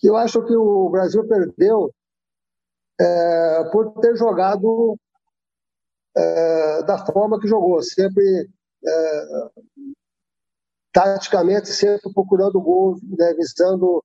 eu 0.01 0.15
acho 0.15 0.43
que 0.45 0.55
o 0.55 0.89
Brasil 0.89 1.27
perdeu 1.27 1.93
uh, 3.01 3.71
por 3.71 3.99
ter 3.99 4.15
jogado 4.15 4.97
uh, 6.17 6.85
da 6.85 7.05
forma 7.05 7.39
que 7.39 7.47
jogou, 7.47 7.81
sempre 7.81 8.49
taticamente, 10.93 11.69
sempre 11.69 12.13
procurando 12.13 12.61
gol, 12.61 12.95
né, 13.01 13.33
visando 13.33 14.03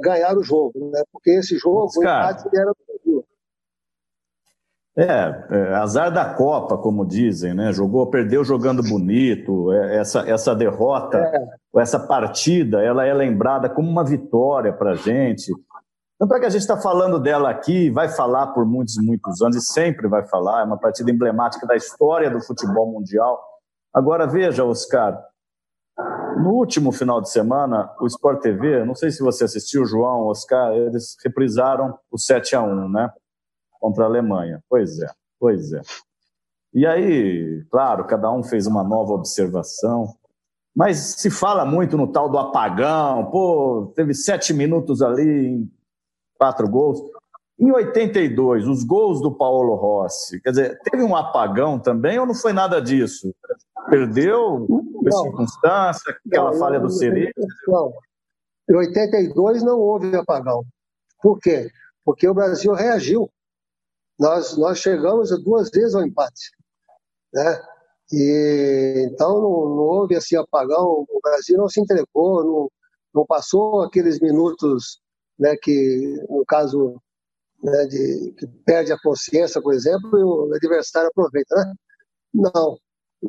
ganhar 0.00 0.36
o 0.36 0.42
jogo, 0.42 0.90
né? 0.90 1.02
porque 1.12 1.30
esse 1.32 1.58
jogo, 1.58 1.90
o 1.96 2.02
empate 2.02 2.48
era 2.56 2.72
do 2.72 2.76
Brasil. 2.86 3.24
É, 4.96 5.46
é, 5.50 5.74
azar 5.74 6.12
da 6.12 6.34
Copa, 6.34 6.76
como 6.76 7.06
dizem, 7.06 7.54
né? 7.54 7.72
Jogou, 7.72 8.10
perdeu 8.10 8.44
jogando 8.44 8.82
bonito. 8.82 9.72
É, 9.72 9.98
essa, 9.98 10.28
essa 10.28 10.54
derrota, 10.54 11.16
é. 11.16 11.80
essa 11.80 11.98
partida, 11.98 12.82
ela 12.82 13.06
é 13.06 13.14
lembrada 13.14 13.68
como 13.70 13.88
uma 13.88 14.04
vitória 14.04 14.72
para 14.72 14.92
a 14.92 14.96
gente. 14.96 15.52
Tanto 16.18 16.34
é 16.34 16.40
que 16.40 16.46
a 16.46 16.50
gente 16.50 16.62
está 16.62 16.76
falando 16.76 17.18
dela 17.20 17.48
aqui, 17.48 17.88
vai 17.88 18.08
falar 18.08 18.48
por 18.48 18.66
muitos 18.66 18.96
muitos 18.98 19.40
anos, 19.40 19.56
e 19.56 19.60
sempre 19.60 20.06
vai 20.08 20.26
falar, 20.26 20.62
é 20.62 20.64
uma 20.64 20.76
partida 20.76 21.10
emblemática 21.10 21.66
da 21.66 21.76
história 21.76 22.30
do 22.30 22.42
futebol 22.42 22.90
mundial. 22.90 23.40
Agora 23.94 24.26
veja, 24.26 24.64
Oscar, 24.64 25.18
no 26.38 26.52
último 26.52 26.92
final 26.92 27.20
de 27.20 27.30
semana, 27.30 27.90
o 28.00 28.06
Sport 28.06 28.40
TV, 28.40 28.84
não 28.84 28.94
sei 28.94 29.10
se 29.10 29.22
você 29.22 29.44
assistiu, 29.44 29.84
João, 29.84 30.26
Oscar, 30.26 30.72
eles 30.72 31.16
reprisaram 31.24 31.98
o 32.10 32.18
7 32.18 32.56
a 32.56 32.62
1 32.62 32.88
né? 32.88 33.10
contra 33.80 34.04
a 34.04 34.06
Alemanha. 34.06 34.62
Pois 34.68 35.00
é, 35.00 35.08
pois 35.38 35.72
é. 35.72 35.80
E 36.72 36.86
aí, 36.86 37.64
claro, 37.70 38.06
cada 38.06 38.30
um 38.30 38.42
fez 38.42 38.66
uma 38.66 38.84
nova 38.84 39.12
observação, 39.12 40.14
mas 40.74 40.98
se 41.18 41.30
fala 41.30 41.64
muito 41.64 41.96
no 41.96 42.06
tal 42.06 42.28
do 42.28 42.38
apagão, 42.38 43.28
pô, 43.30 43.92
teve 43.96 44.14
sete 44.14 44.54
minutos 44.54 45.02
ali, 45.02 45.48
em 45.48 45.72
quatro 46.38 46.68
gols. 46.68 47.00
Em 47.60 47.70
82, 47.70 48.66
os 48.66 48.82
gols 48.84 49.20
do 49.20 49.36
Paulo 49.36 49.74
Rossi, 49.74 50.40
quer 50.40 50.50
dizer, 50.50 50.80
teve 50.82 51.02
um 51.02 51.14
apagão 51.14 51.78
também 51.78 52.18
ou 52.18 52.24
não 52.24 52.34
foi 52.34 52.54
nada 52.54 52.80
disso? 52.80 53.34
Perdeu 53.90 54.66
por 54.66 55.12
circunstância, 55.12 56.16
aquela 56.26 56.52
não, 56.52 56.58
falha 56.58 56.80
do 56.80 56.88
Cerejo? 56.88 57.32
Não, 57.68 57.92
em 58.70 58.76
82 58.76 59.62
não 59.62 59.78
houve 59.78 60.16
apagão. 60.16 60.64
Por 61.22 61.38
quê? 61.38 61.70
Porque 62.02 62.26
o 62.26 62.32
Brasil 62.32 62.72
reagiu. 62.72 63.30
nós, 64.18 64.56
nós 64.56 64.78
chegamos 64.78 65.28
duas 65.44 65.68
vezes 65.70 65.94
ao 65.94 66.02
empate. 66.02 66.50
Né? 67.30 67.62
E, 68.10 69.06
então 69.12 69.34
não, 69.34 69.50
não, 69.50 69.82
houve 69.82 70.16
assim 70.16 70.34
apagão, 70.34 71.04
o 71.06 71.20
Brasil 71.22 71.58
não 71.58 71.68
se 71.68 71.78
entregou, 71.78 72.42
não, 72.42 72.70
não 73.14 73.26
passou 73.26 73.82
aqueles 73.82 74.18
minutos 74.18 75.00
né, 75.38 75.56
que, 75.56 76.24
no 76.28 76.44
caso, 76.46 77.00
né, 77.62 77.86
de, 77.86 78.34
que 78.38 78.46
perde 78.64 78.92
a 78.92 78.98
consciência, 78.98 79.60
por 79.60 79.74
exemplo, 79.74 80.18
e 80.18 80.22
o 80.22 80.54
adversário 80.54 81.08
aproveita. 81.08 81.54
Né? 81.54 81.74
Não, 82.34 82.78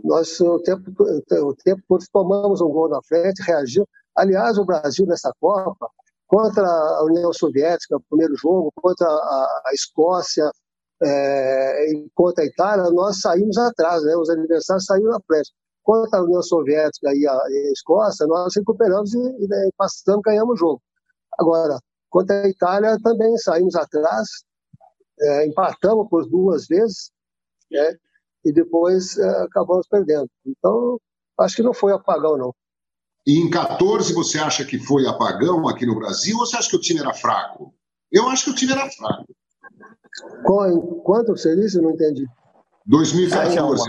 nós 0.04 0.40
o 0.40 0.60
tempo, 0.60 0.92
o 1.00 1.56
tempo 1.56 1.82
todo 1.88 2.06
tomamos 2.12 2.62
um 2.62 2.70
gol 2.70 2.90
na 2.90 3.02
frente, 3.04 3.42
reagiu. 3.44 3.88
Aliás, 4.16 4.58
o 4.58 4.66
Brasil 4.66 5.06
nessa 5.06 5.34
Copa, 5.40 5.90
contra 6.28 6.66
a 6.66 7.04
União 7.04 7.34
Soviética, 7.34 7.98
o 7.98 8.04
primeiro 8.10 8.36
jogo, 8.38 8.72
contra 8.76 9.08
a, 9.08 9.64
a 9.68 9.74
Escócia, 9.74 10.50
é, 11.04 11.86
contra 12.14 12.44
a 12.44 12.48
Itália, 12.48 12.90
nós 12.92 13.20
saímos 13.20 13.58
atrás, 13.58 14.04
né? 14.04 14.16
os 14.16 14.30
adversários 14.30 14.86
saíram 14.86 15.12
na 15.12 15.20
frente. 15.28 15.52
Contra 15.84 16.20
a 16.20 16.24
União 16.24 16.44
Soviética 16.44 17.14
e 17.14 17.28
a, 17.28 17.34
e 17.34 17.68
a 17.70 17.72
Escócia, 17.72 18.28
nós 18.28 18.56
recuperamos 18.56 19.14
e, 19.14 19.18
e 19.18 19.48
né, 19.48 19.70
passamos, 19.78 20.22
ganhamos 20.24 20.54
o 20.54 20.58
jogo. 20.58 20.82
Agora, 21.40 21.80
contra 22.12 22.44
a 22.44 22.50
Itália 22.50 23.00
também 23.02 23.36
saímos 23.38 23.76
atrás, 23.76 24.28
é, 25.20 25.48
empatamos 25.48 26.08
por 26.10 26.30
duas 26.30 26.68
vezes, 26.68 27.12
né? 27.72 27.96
e 28.46 28.52
depois 28.52 29.18
é, 29.18 29.44
acabamos 29.44 29.88
perdendo. 29.88 30.30
Então, 30.46 31.00
acho 31.40 31.56
que 31.56 31.64
não 31.64 31.74
foi 31.74 31.94
apagão, 31.94 32.38
não. 32.38 32.54
E 33.26 33.40
em 33.40 33.50
14 33.50 34.14
você 34.14 34.40
acha 34.40 34.66
que 34.66 34.80
foi 34.80 35.08
apagão 35.08 35.68
aqui 35.68 35.86
no 35.86 35.96
Brasil 35.96 36.38
ou 36.38 36.46
você 36.46 36.58
acha 36.58 36.70
que 36.70 36.76
o 36.76 36.82
time 36.82 37.00
era 37.00 37.14
fraco? 37.14 37.74
Eu 38.12 38.28
acho 38.28 38.46
que 38.46 38.52
o 38.52 38.56
time 38.56 38.74
era 38.74 38.90
fraco. 38.90 39.26
Quanto 41.04 41.38
você 41.38 41.56
disse? 41.56 41.80
Não 41.80 41.92
entendi. 41.92 42.28
2014, 42.86 43.84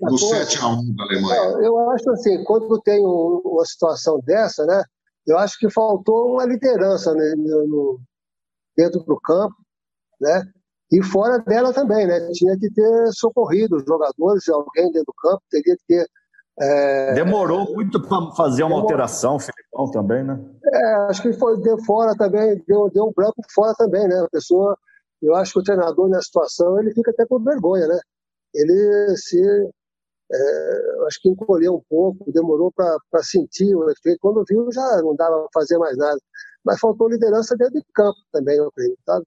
do 0.00 0.18
7 0.18 0.58
a 0.58 0.68
1 0.68 0.94
da 0.96 1.04
Alemanha. 1.04 1.40
Eu 1.60 1.90
acho 1.90 2.10
assim, 2.10 2.42
quando 2.44 2.80
tem 2.80 3.04
uma 3.04 3.64
situação 3.66 4.18
dessa, 4.24 4.64
né, 4.64 4.82
eu 5.26 5.38
acho 5.38 5.58
que 5.58 5.70
faltou 5.70 6.32
uma 6.32 6.44
liderança 6.44 7.14
né, 7.14 7.34
no, 7.36 8.00
dentro 8.76 9.00
do 9.00 9.18
campo, 9.20 9.54
né, 10.20 10.42
e 10.92 11.02
fora 11.02 11.38
dela 11.38 11.72
também, 11.72 12.06
né, 12.06 12.30
tinha 12.32 12.56
que 12.58 12.70
ter 12.72 13.12
socorrido 13.12 13.76
os 13.76 13.84
jogadores, 13.84 14.48
alguém 14.48 14.90
dentro 14.92 15.06
do 15.06 15.14
campo 15.14 15.42
teria 15.50 15.76
que 15.76 15.84
ter 15.86 16.06
é... 16.58 17.14
Demorou 17.14 17.74
muito 17.74 18.00
para 18.00 18.30
fazer 18.32 18.62
uma 18.62 18.68
Demorou. 18.68 18.82
alteração, 18.82 19.38
Filipão, 19.40 19.90
também, 19.90 20.22
né? 20.22 20.38
É, 20.64 20.94
acho 21.08 21.22
que 21.22 21.32
foi 21.32 21.60
deu 21.60 21.78
fora 21.84 22.14
também, 22.16 22.62
deu, 22.66 22.88
deu 22.90 23.06
um 23.06 23.12
branco 23.12 23.42
fora 23.52 23.74
também, 23.74 24.06
né? 24.06 24.20
A 24.20 24.28
pessoa, 24.28 24.78
eu 25.20 25.34
acho 25.34 25.52
que 25.52 25.58
o 25.58 25.62
treinador 25.64 26.08
na 26.08 26.22
situação 26.22 26.78
ele 26.78 26.92
fica 26.94 27.10
até 27.10 27.26
com 27.26 27.42
vergonha, 27.42 27.88
né? 27.88 27.98
Ele 28.54 29.16
se, 29.16 29.42
é, 30.32 31.06
acho 31.06 31.20
que 31.20 31.28
encolheu 31.28 31.74
um 31.76 31.82
pouco, 31.88 32.32
demorou 32.32 32.72
para 32.72 33.22
sentir 33.22 33.74
o 33.74 33.90
efeito. 33.90 34.18
Quando 34.20 34.44
viu, 34.48 34.70
já 34.72 35.02
não 35.02 35.14
dava 35.14 35.40
para 35.40 35.60
fazer 35.60 35.78
mais 35.78 35.96
nada. 35.96 36.18
Mas 36.64 36.80
faltou 36.80 37.08
liderança 37.08 37.56
dentro 37.56 37.74
de 37.74 37.84
campo 37.94 38.18
também, 38.32 38.56
eu 38.56 38.72
sabe? 39.06 39.26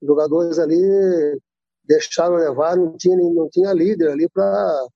Os 0.00 0.08
jogadores 0.08 0.58
ali 0.58 1.38
deixaram 1.84 2.36
levar, 2.36 2.76
não 2.76 2.96
tinha, 2.96 3.16
não 3.16 3.48
tinha 3.50 3.72
líder 3.72 4.10
ali 4.10 4.28
para 4.28 4.88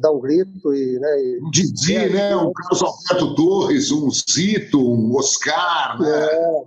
dar 0.00 0.10
um 0.10 0.20
grito 0.20 0.74
e, 0.74 0.98
né, 0.98 1.22
e... 1.22 1.40
um 1.42 1.50
Didi, 1.50 1.96
é, 1.96 2.08
né, 2.08 2.36
um 2.36 2.52
Carlos 2.52 2.82
Alberto 2.82 3.34
Torres, 3.34 3.90
um 3.92 4.10
Zito, 4.10 4.78
um 4.78 5.14
Oscar, 5.14 6.00
né? 6.00 6.08
É. 6.08 6.62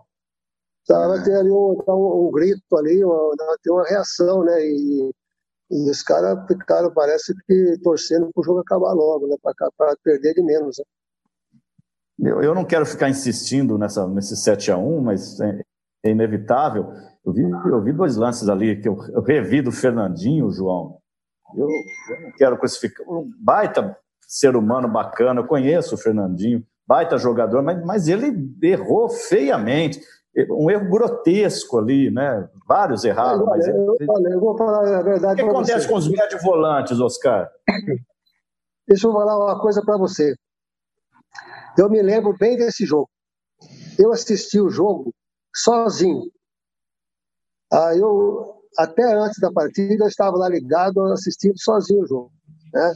Tava 0.88 1.18
é. 1.18 1.24
ter 1.24 1.36
ali 1.36 1.50
um, 1.50 1.76
um, 1.88 2.28
um, 2.28 2.32
grito 2.32 2.78
ali, 2.78 3.04
uma, 3.04 3.36
ter 3.64 3.72
uma 3.72 3.88
reação, 3.88 4.44
né? 4.44 4.64
E, 4.64 5.12
e 5.70 5.90
os 5.90 6.04
caras 6.04 6.46
ficaram, 6.48 6.94
parece 6.94 7.34
que 7.48 7.80
torcendo 7.84 8.30
para 8.34 8.42
o 8.42 8.44
jogo 8.44 8.60
acabar 8.60 8.94
logo, 8.94 9.28
né? 9.28 9.36
Para 9.42 9.96
perder 10.04 10.34
de 10.34 10.44
menos. 10.44 10.78
Né? 12.20 12.32
Eu, 12.32 12.42
eu 12.42 12.56
não 12.56 12.64
quero 12.64 12.86
ficar 12.86 13.10
insistindo 13.10 13.78
nessa, 13.78 14.08
nesse 14.08 14.36
7 14.38 14.72
a 14.72 14.78
1 14.78 15.02
mas 15.02 15.40
é, 15.40 15.62
é 16.06 16.12
inevitável. 16.12 16.88
Eu 17.26 17.34
vi, 17.34 17.42
eu 17.42 17.84
vi 17.84 17.92
dois 17.92 18.16
lances 18.16 18.48
ali 18.48 18.80
que 18.80 18.88
eu, 18.88 18.98
eu 19.14 19.22
revi 19.22 19.62
do 19.62 19.72
Fernandinho, 19.72 20.52
João. 20.52 21.00
Eu, 21.56 21.68
eu 21.68 22.22
não 22.22 22.32
quero 22.38 22.58
crucificar. 22.58 23.08
Um 23.10 23.32
baita 23.40 23.98
ser 24.28 24.56
humano 24.56 24.88
bacana, 24.88 25.42
eu 25.42 25.48
conheço 25.48 25.96
o 25.96 25.98
Fernandinho, 25.98 26.66
baita 26.88 27.18
jogador, 27.18 27.62
mas, 27.62 27.84
mas 27.86 28.08
ele 28.08 28.34
errou 28.62 29.10
feiamente. 29.10 30.00
Um 30.50 30.70
erro 30.70 30.90
grotesco 30.90 31.78
ali, 31.78 32.12
né? 32.12 32.50
Vários 32.68 33.04
erraram. 33.06 33.46
Mas 33.46 33.68
ele... 33.68 33.78
eu, 33.78 33.96
olha, 34.10 34.28
eu 34.30 34.40
vou 34.40 34.58
falar 34.58 34.98
a 34.98 35.02
verdade. 35.02 35.42
O 35.42 35.46
que 35.46 35.52
acontece 35.52 35.86
você. 35.86 35.88
com 35.88 35.98
os 35.98 36.08
médios 36.10 36.44
volantes, 36.44 37.00
Oscar? 37.00 37.50
Deixa 38.88 39.08
eu 39.08 39.14
falar 39.14 39.38
uma 39.38 39.60
coisa 39.62 39.82
para 39.84 39.98
você. 39.98 40.36
Eu 41.78 41.90
me 41.90 42.02
lembro 42.02 42.36
bem 42.38 42.58
desse 42.58 42.86
jogo. 42.86 43.10
Eu 43.98 44.12
assisti 44.12 44.60
o 44.60 44.70
jogo 44.70 45.14
sozinho. 45.54 46.24
Ah, 47.72 47.96
eu 47.96 48.56
até 48.78 49.04
antes 49.14 49.40
da 49.40 49.52
partida, 49.52 50.04
eu 50.04 50.08
estava 50.08 50.38
lá 50.38 50.50
ligado, 50.50 51.02
assistindo 51.06 51.58
sozinho 51.58 52.04
o 52.04 52.08
jogo. 52.08 52.32
Né? 52.74 52.94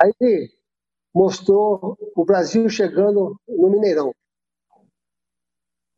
Aí 0.00 0.48
mostrou 1.14 1.98
o 2.16 2.24
Brasil 2.24 2.68
chegando 2.68 3.36
no 3.48 3.70
Mineirão. 3.70 4.14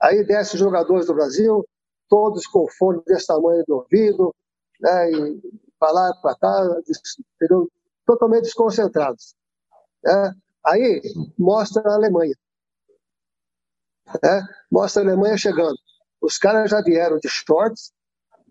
Aí 0.02 0.24
desce 0.24 0.54
os 0.54 0.60
jogadores 0.60 1.06
do 1.06 1.14
Brasil, 1.14 1.64
todos 2.08 2.46
com 2.46 2.68
fone 2.68 3.02
desse 3.06 3.26
tamanho 3.26 3.64
do 3.66 3.76
ouvido, 3.76 4.34
né, 4.80 5.10
e 5.12 5.40
para 5.78 5.92
lá, 5.92 6.14
para 6.20 6.36
cá, 6.36 6.80
entendeu? 7.36 7.68
totalmente 8.04 8.44
desconcentrados. 8.44 9.34
Né? 10.02 10.34
Aí 10.66 11.02
mostra 11.38 11.82
a 11.88 11.94
Alemanha. 11.94 12.34
Né? 14.22 14.42
Mostra 14.70 15.02
a 15.02 15.06
Alemanha 15.06 15.36
chegando. 15.36 15.76
Os 16.20 16.38
caras 16.38 16.70
já 16.70 16.80
vieram 16.82 17.18
de 17.18 17.28
shorts, 17.28 17.92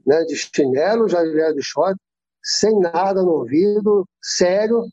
né, 0.06 0.24
de 0.24 0.36
chinelo, 0.36 1.08
já 1.08 1.22
vieram 1.22 1.56
de 1.56 1.64
short, 1.64 2.00
sem 2.44 2.80
nada 2.80 3.22
no 3.22 3.32
ouvido, 3.32 4.08
sério, 4.22 4.86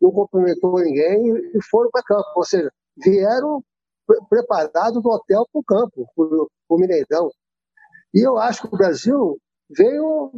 não 0.00 0.10
cumprimentou 0.10 0.80
ninguém 0.80 1.36
e 1.54 1.62
foram 1.70 1.90
para 1.90 2.02
campo. 2.02 2.28
Ou 2.36 2.44
seja, 2.44 2.70
vieram 2.96 3.64
preparados 4.28 5.02
do 5.02 5.08
hotel 5.08 5.46
para 5.52 5.60
o 5.60 5.64
campo, 5.64 6.06
para 6.14 6.76
o 6.76 6.78
Mineirão. 6.78 7.30
E 8.14 8.20
eu 8.20 8.38
acho 8.38 8.62
que 8.62 8.74
o 8.74 8.78
Brasil 8.78 9.38
veio, 9.70 10.32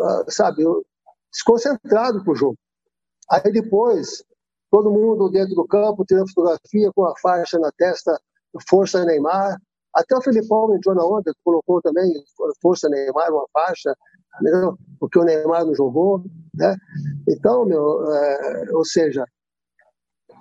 ah, 0.00 0.24
sabe, 0.28 0.64
desconcentrado 1.32 2.22
para 2.22 2.32
o 2.32 2.36
jogo. 2.36 2.58
Aí 3.30 3.52
depois, 3.52 4.24
todo 4.70 4.90
mundo 4.90 5.30
dentro 5.30 5.54
do 5.54 5.66
campo 5.66 6.04
tirando 6.04 6.28
fotografia 6.28 6.90
com 6.94 7.04
a 7.04 7.14
faixa 7.20 7.58
na 7.58 7.70
testa, 7.72 8.18
Força 8.68 9.04
Neymar, 9.04 9.58
até 9.94 10.16
o 10.16 10.22
Filipão 10.22 10.74
entrou 10.74 10.94
na 10.94 11.04
onda, 11.04 11.32
colocou 11.44 11.80
também 11.82 12.10
força 12.60 12.88
Neymar, 12.88 13.30
uma 13.30 13.46
faixa, 13.52 13.94
porque 14.98 15.18
o 15.18 15.24
Neymar 15.24 15.66
não 15.66 15.74
jogou. 15.74 16.24
Né? 16.54 16.76
Então, 17.28 17.66
meu, 17.66 18.02
é, 18.10 18.64
ou 18.72 18.84
seja, 18.84 19.26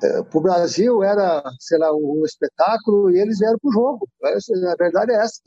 para 0.01 0.37
o 0.37 0.41
Brasil 0.41 1.03
era, 1.03 1.43
sei 1.59 1.77
lá, 1.77 1.93
um 1.93 2.23
espetáculo 2.25 3.11
e 3.11 3.19
eles 3.19 3.37
vieram 3.37 3.57
para 3.59 3.69
o 3.69 3.73
jogo. 3.73 4.09
A 4.23 4.75
verdade 4.75 5.11
é 5.11 5.23
essa. 5.23 5.41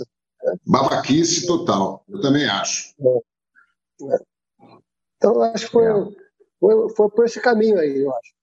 Né? 0.44 0.54
Babaquice 0.66 1.46
total, 1.46 2.04
eu 2.08 2.20
também 2.20 2.48
acho. 2.48 2.94
É. 4.02 4.18
Então, 5.16 5.42
acho 5.42 5.66
que 5.66 5.72
foi, 5.72 5.86
é. 5.86 6.04
foi, 6.60 6.94
foi 6.94 7.10
por 7.10 7.24
esse 7.24 7.40
caminho 7.40 7.78
aí, 7.78 8.00
eu 8.00 8.14
acho. 8.14 8.34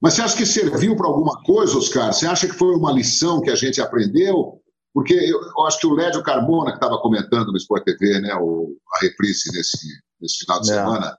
Mas 0.00 0.14
você 0.14 0.22
acha 0.22 0.36
que 0.36 0.46
serviu 0.46 0.96
para 0.96 1.06
alguma 1.06 1.42
coisa, 1.42 1.76
Oscar? 1.76 2.12
Você 2.12 2.26
acha 2.26 2.46
que 2.46 2.54
foi 2.54 2.74
uma 2.74 2.92
lição 2.92 3.40
que 3.40 3.50
a 3.50 3.54
gente 3.54 3.80
aprendeu? 3.80 4.60
Porque 4.92 5.14
eu, 5.14 5.40
eu 5.40 5.66
acho 5.66 5.78
que 5.78 5.86
o 5.86 5.94
Lédio 5.94 6.22
Carmona, 6.22 6.70
que 6.70 6.78
estava 6.78 7.00
comentando 7.00 7.52
no 7.52 7.56
Sport 7.58 7.84
TV, 7.84 8.20
né, 8.20 8.34
o, 8.34 8.76
a 8.94 9.04
reprise 9.04 9.52
nesse, 9.52 9.86
nesse 10.20 10.38
final 10.38 10.60
de 10.60 10.70
é. 10.70 10.74
semana, 10.74 11.18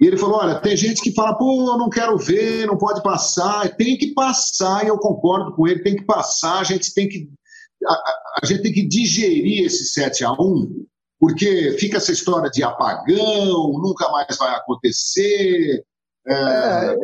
e 0.00 0.06
ele 0.06 0.16
falou: 0.16 0.38
olha, 0.38 0.60
tem 0.60 0.76
gente 0.76 1.02
que 1.02 1.12
fala, 1.12 1.36
pô, 1.36 1.76
não 1.76 1.90
quero 1.90 2.16
ver, 2.16 2.66
não 2.66 2.78
pode 2.78 3.02
passar. 3.02 3.76
Tem 3.76 3.98
que 3.98 4.14
passar, 4.14 4.84
e 4.84 4.88
eu 4.88 4.98
concordo 4.98 5.54
com 5.54 5.68
ele, 5.68 5.82
tem 5.82 5.96
que 5.96 6.04
passar, 6.04 6.60
a 6.60 6.64
gente 6.64 6.94
tem 6.94 7.08
que. 7.08 7.28
A, 7.86 7.92
a, 7.92 8.40
a 8.42 8.46
gente 8.46 8.62
tem 8.62 8.72
que 8.72 8.86
digerir 8.86 9.66
esse 9.66 9.84
7 9.92 10.24
a 10.24 10.32
1 10.32 10.86
porque 11.18 11.76
fica 11.78 11.98
essa 11.98 12.12
história 12.12 12.50
de 12.50 12.62
apagão, 12.62 13.72
nunca 13.78 14.08
mais 14.10 14.38
vai 14.38 14.54
acontecer. 14.54 15.84
É, 16.26 16.32
é, 16.32 16.96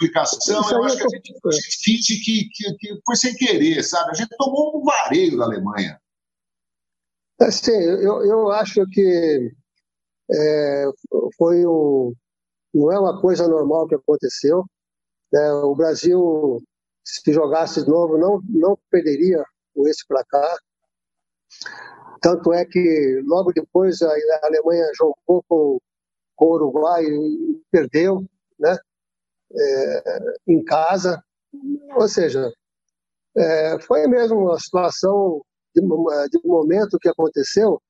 explicação, 0.00 0.70
eu 0.70 0.84
acho 0.84 0.96
que 0.96 1.04
a 1.04 1.08
gente, 1.08 1.34
a 1.46 1.50
gente 1.52 1.78
finge 1.82 2.20
que, 2.20 2.48
que, 2.52 2.74
que, 2.76 3.00
foi 3.04 3.16
sem 3.16 3.34
querer, 3.34 3.82
sabe? 3.82 4.10
A 4.10 4.14
gente 4.14 4.36
tomou 4.36 4.80
um 4.80 4.84
vareio 4.84 5.36
da 5.36 5.44
Alemanha. 5.44 6.00
Assim, 7.40 7.72
eu, 7.72 8.24
eu 8.24 8.50
acho 8.50 8.84
que 8.90 9.52
é, 10.30 10.84
foi 11.36 11.66
um, 11.66 12.14
não 12.74 12.92
é 12.92 12.98
uma 12.98 13.20
coisa 13.20 13.46
normal 13.48 13.86
que 13.86 13.94
aconteceu. 13.94 14.64
Né? 15.32 15.52
O 15.52 15.74
Brasil, 15.74 16.62
se 17.04 17.32
jogasse 17.32 17.84
de 17.84 17.90
novo, 17.90 18.18
não, 18.18 18.40
não 18.48 18.78
perderia 18.90 19.44
com 19.74 19.86
esse 19.88 20.06
placar. 20.06 20.56
Tanto 22.20 22.52
é 22.52 22.64
que 22.64 23.20
logo 23.26 23.52
depois 23.52 24.00
a 24.02 24.14
Alemanha 24.44 24.90
jogou 24.94 25.42
com, 25.48 25.78
com 26.36 26.44
o 26.44 26.54
Uruguai 26.54 27.04
e 27.04 27.60
perdeu, 27.70 28.24
né? 28.58 28.76
É, 29.54 30.18
em 30.46 30.64
casa. 30.64 31.22
Ou 31.94 32.08
seja, 32.08 32.50
é, 33.36 33.78
foi 33.80 34.06
mesmo 34.06 34.38
uma 34.38 34.58
situação 34.58 35.42
de, 35.74 35.82
de 35.82 36.46
momento 36.46 36.98
que 36.98 37.08
aconteceu, 37.08 37.82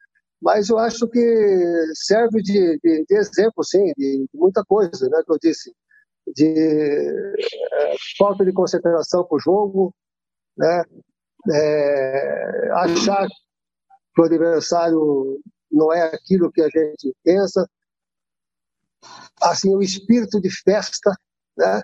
mas 0.42 0.68
eu 0.68 0.78
acho 0.78 1.08
que 1.08 1.92
serve 1.94 2.42
de, 2.42 2.78
de, 2.82 3.04
de 3.08 3.16
exemplo, 3.16 3.62
sim, 3.62 3.92
de, 3.96 4.26
muita 4.34 4.64
coisa, 4.64 5.08
né, 5.08 5.22
que 5.24 5.32
eu 5.32 5.38
disse, 5.40 5.72
de 6.34 6.52
é, 6.52 7.94
falta 8.18 8.44
de 8.44 8.52
concentração 8.52 9.24
para 9.24 9.36
o 9.36 9.40
jogo, 9.40 9.94
né, 10.58 10.84
é, 11.48 12.70
achar 12.72 13.28
que 13.28 14.20
o 14.20 14.24
adversário 14.24 15.40
não 15.70 15.92
é 15.92 16.02
aquilo 16.12 16.50
que 16.50 16.60
a 16.60 16.68
gente 16.68 17.14
pensa, 17.22 17.64
assim, 19.40 19.74
o 19.76 19.80
espírito 19.80 20.40
de 20.40 20.50
festa, 20.50 21.12
né, 21.56 21.82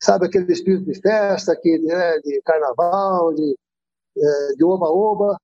sabe 0.00 0.26
aquele 0.26 0.52
espírito 0.52 0.84
de 0.84 1.00
festa, 1.00 1.58
que, 1.60 1.76
né, 1.80 2.18
de 2.20 2.40
carnaval, 2.42 3.34
de, 3.34 3.58
de 4.56 4.64
oba-oba. 4.64 5.36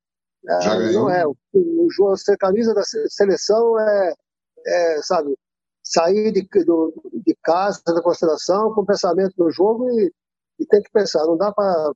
É, 0.47 0.93
não 0.93 1.09
é. 1.11 1.27
O, 1.27 1.35
o 1.59 1.89
jogo, 1.91 2.17
ser 2.17 2.37
camisa 2.37 2.75
da 2.75 2.83
seleção 2.83 3.79
é, 3.79 4.15
é 4.67 5.03
sabe, 5.03 5.37
sair 5.83 6.33
de, 6.33 6.47
do, 6.65 6.93
de 7.13 7.37
casa, 7.43 7.81
da 7.87 8.03
consideração, 8.03 8.73
com 8.75 8.85
pensamento 8.85 9.35
no 9.39 9.51
jogo 9.51 9.91
e, 9.91 10.13
e 10.59 10.67
tem 10.67 10.83
que 10.83 10.91
pensar. 10.91 11.25
Não 11.27 11.37
dá 11.37 11.53
para 11.53 11.93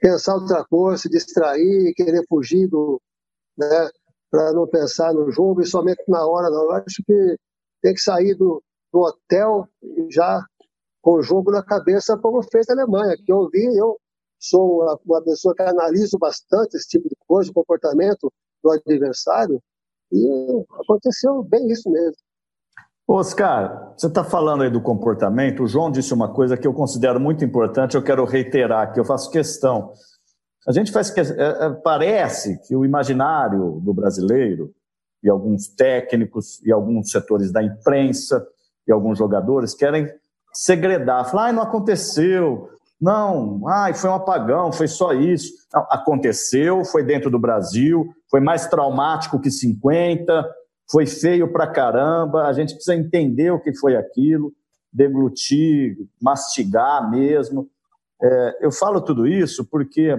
pensar 0.00 0.34
outra 0.36 0.64
coisa, 0.64 1.02
se 1.02 1.08
distrair, 1.08 1.92
querer 1.94 2.24
fugir 2.28 2.68
do. 2.68 3.00
Né, 3.58 3.90
para 4.30 4.52
não 4.52 4.66
pensar 4.66 5.14
no 5.14 5.30
jogo 5.30 5.62
e 5.62 5.66
somente 5.66 6.02
na 6.08 6.26
hora, 6.26 6.50
não. 6.50 6.64
Eu 6.64 6.72
acho 6.72 7.02
que 7.06 7.36
tem 7.82 7.94
que 7.94 8.00
sair 8.00 8.34
do, 8.34 8.62
do 8.92 9.00
hotel 9.00 9.68
já 10.10 10.44
com 11.00 11.18
o 11.18 11.22
jogo 11.22 11.50
na 11.52 11.62
cabeça, 11.62 12.18
como 12.18 12.42
fez 12.42 12.68
a 12.68 12.72
Alemanha, 12.72 13.16
que 13.16 13.30
eu 13.30 13.48
vi, 13.48 13.64
eu 13.76 13.98
sou 14.38 14.82
uma, 14.82 14.98
uma 15.06 15.22
pessoa 15.22 15.54
que 15.54 15.62
analiso 15.62 16.18
bastante 16.18 16.76
esse 16.76 16.88
tipo 16.88 17.08
de 17.08 17.16
coisa, 17.26 17.52
comportamento 17.52 18.32
do 18.66 18.72
adversário, 18.72 19.62
e 20.12 20.64
aconteceu 20.80 21.42
bem 21.44 21.68
isso 21.68 21.90
mesmo. 21.90 22.16
Oscar, 23.08 23.94
você 23.96 24.08
está 24.08 24.24
falando 24.24 24.64
aí 24.64 24.70
do 24.70 24.80
comportamento. 24.80 25.62
O 25.62 25.68
João 25.68 25.92
disse 25.92 26.12
uma 26.12 26.32
coisa 26.32 26.56
que 26.56 26.66
eu 26.66 26.74
considero 26.74 27.20
muito 27.20 27.44
importante, 27.44 27.94
eu 27.94 28.02
quero 28.02 28.24
reiterar, 28.24 28.92
que 28.92 28.98
eu 28.98 29.04
faço 29.04 29.30
questão. 29.30 29.92
A 30.66 30.72
gente 30.72 30.90
faz 30.90 31.10
que 31.10 31.20
é, 31.20 31.24
é, 31.24 31.70
parece 31.84 32.60
que 32.66 32.74
o 32.74 32.84
imaginário 32.84 33.80
do 33.80 33.94
brasileiro 33.94 34.74
e 35.22 35.30
alguns 35.30 35.68
técnicos 35.68 36.60
e 36.64 36.72
alguns 36.72 37.10
setores 37.12 37.52
da 37.52 37.62
imprensa 37.62 38.44
e 38.86 38.92
alguns 38.92 39.18
jogadores 39.18 39.74
querem 39.74 40.08
segredar, 40.52 41.30
falar, 41.30 41.48
ah, 41.48 41.52
não 41.52 41.62
aconteceu, 41.62 42.70
não, 43.00 43.68
ai, 43.68 43.92
foi 43.92 44.08
um 44.08 44.14
apagão, 44.14 44.72
foi 44.72 44.88
só 44.88 45.12
isso. 45.12 45.52
Não, 45.72 45.86
aconteceu, 45.90 46.84
foi 46.84 47.04
dentro 47.04 47.30
do 47.30 47.38
Brasil, 47.38 48.06
foi 48.30 48.40
mais 48.40 48.66
traumático 48.66 49.40
que 49.40 49.50
50, 49.50 50.48
foi 50.90 51.06
feio 51.06 51.52
pra 51.52 51.66
caramba, 51.66 52.46
a 52.46 52.52
gente 52.52 52.74
precisa 52.74 52.94
entender 52.96 53.50
o 53.50 53.60
que 53.60 53.74
foi 53.76 53.96
aquilo, 53.96 54.52
deglutir, 54.92 55.96
mastigar 56.20 57.10
mesmo. 57.10 57.68
É, 58.22 58.58
eu 58.62 58.72
falo 58.72 59.00
tudo 59.00 59.26
isso 59.26 59.64
porque, 59.68 60.16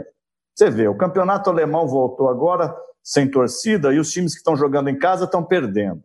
você 0.53 0.69
vê, 0.69 0.87
o 0.87 0.97
campeonato 0.97 1.49
alemão 1.49 1.87
voltou 1.87 2.29
agora 2.29 2.75
sem 3.01 3.29
torcida 3.29 3.93
e 3.93 3.99
os 3.99 4.11
times 4.11 4.33
que 4.33 4.39
estão 4.39 4.55
jogando 4.55 4.89
em 4.89 4.99
casa 4.99 5.25
estão 5.25 5.43
perdendo. 5.43 6.03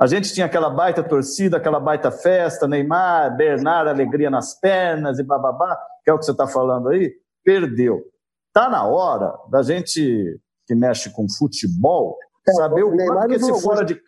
A 0.00 0.06
gente 0.06 0.32
tinha 0.32 0.46
aquela 0.46 0.70
baita 0.70 1.02
torcida, 1.02 1.58
aquela 1.58 1.78
baita 1.78 2.10
festa, 2.10 2.66
Neymar, 2.66 3.36
Bernard, 3.36 3.90
alegria 3.90 4.30
nas 4.30 4.58
pernas 4.58 5.18
e 5.18 5.22
bababá, 5.22 5.78
que 6.02 6.10
é 6.10 6.14
o 6.14 6.18
que 6.18 6.24
você 6.24 6.30
está 6.30 6.46
falando 6.46 6.88
aí, 6.88 7.12
perdeu. 7.44 8.00
Está 8.46 8.70
na 8.70 8.86
hora 8.86 9.34
da 9.50 9.62
gente 9.62 10.40
que 10.66 10.74
mexe 10.74 11.10
com 11.10 11.28
futebol 11.28 12.16
é, 12.48 12.52
saber 12.52 12.82
o 12.82 12.96
quanto 12.96 13.28
que 13.28 13.34
esse 13.34 13.60
fora 13.60 13.84
de. 13.84 14.00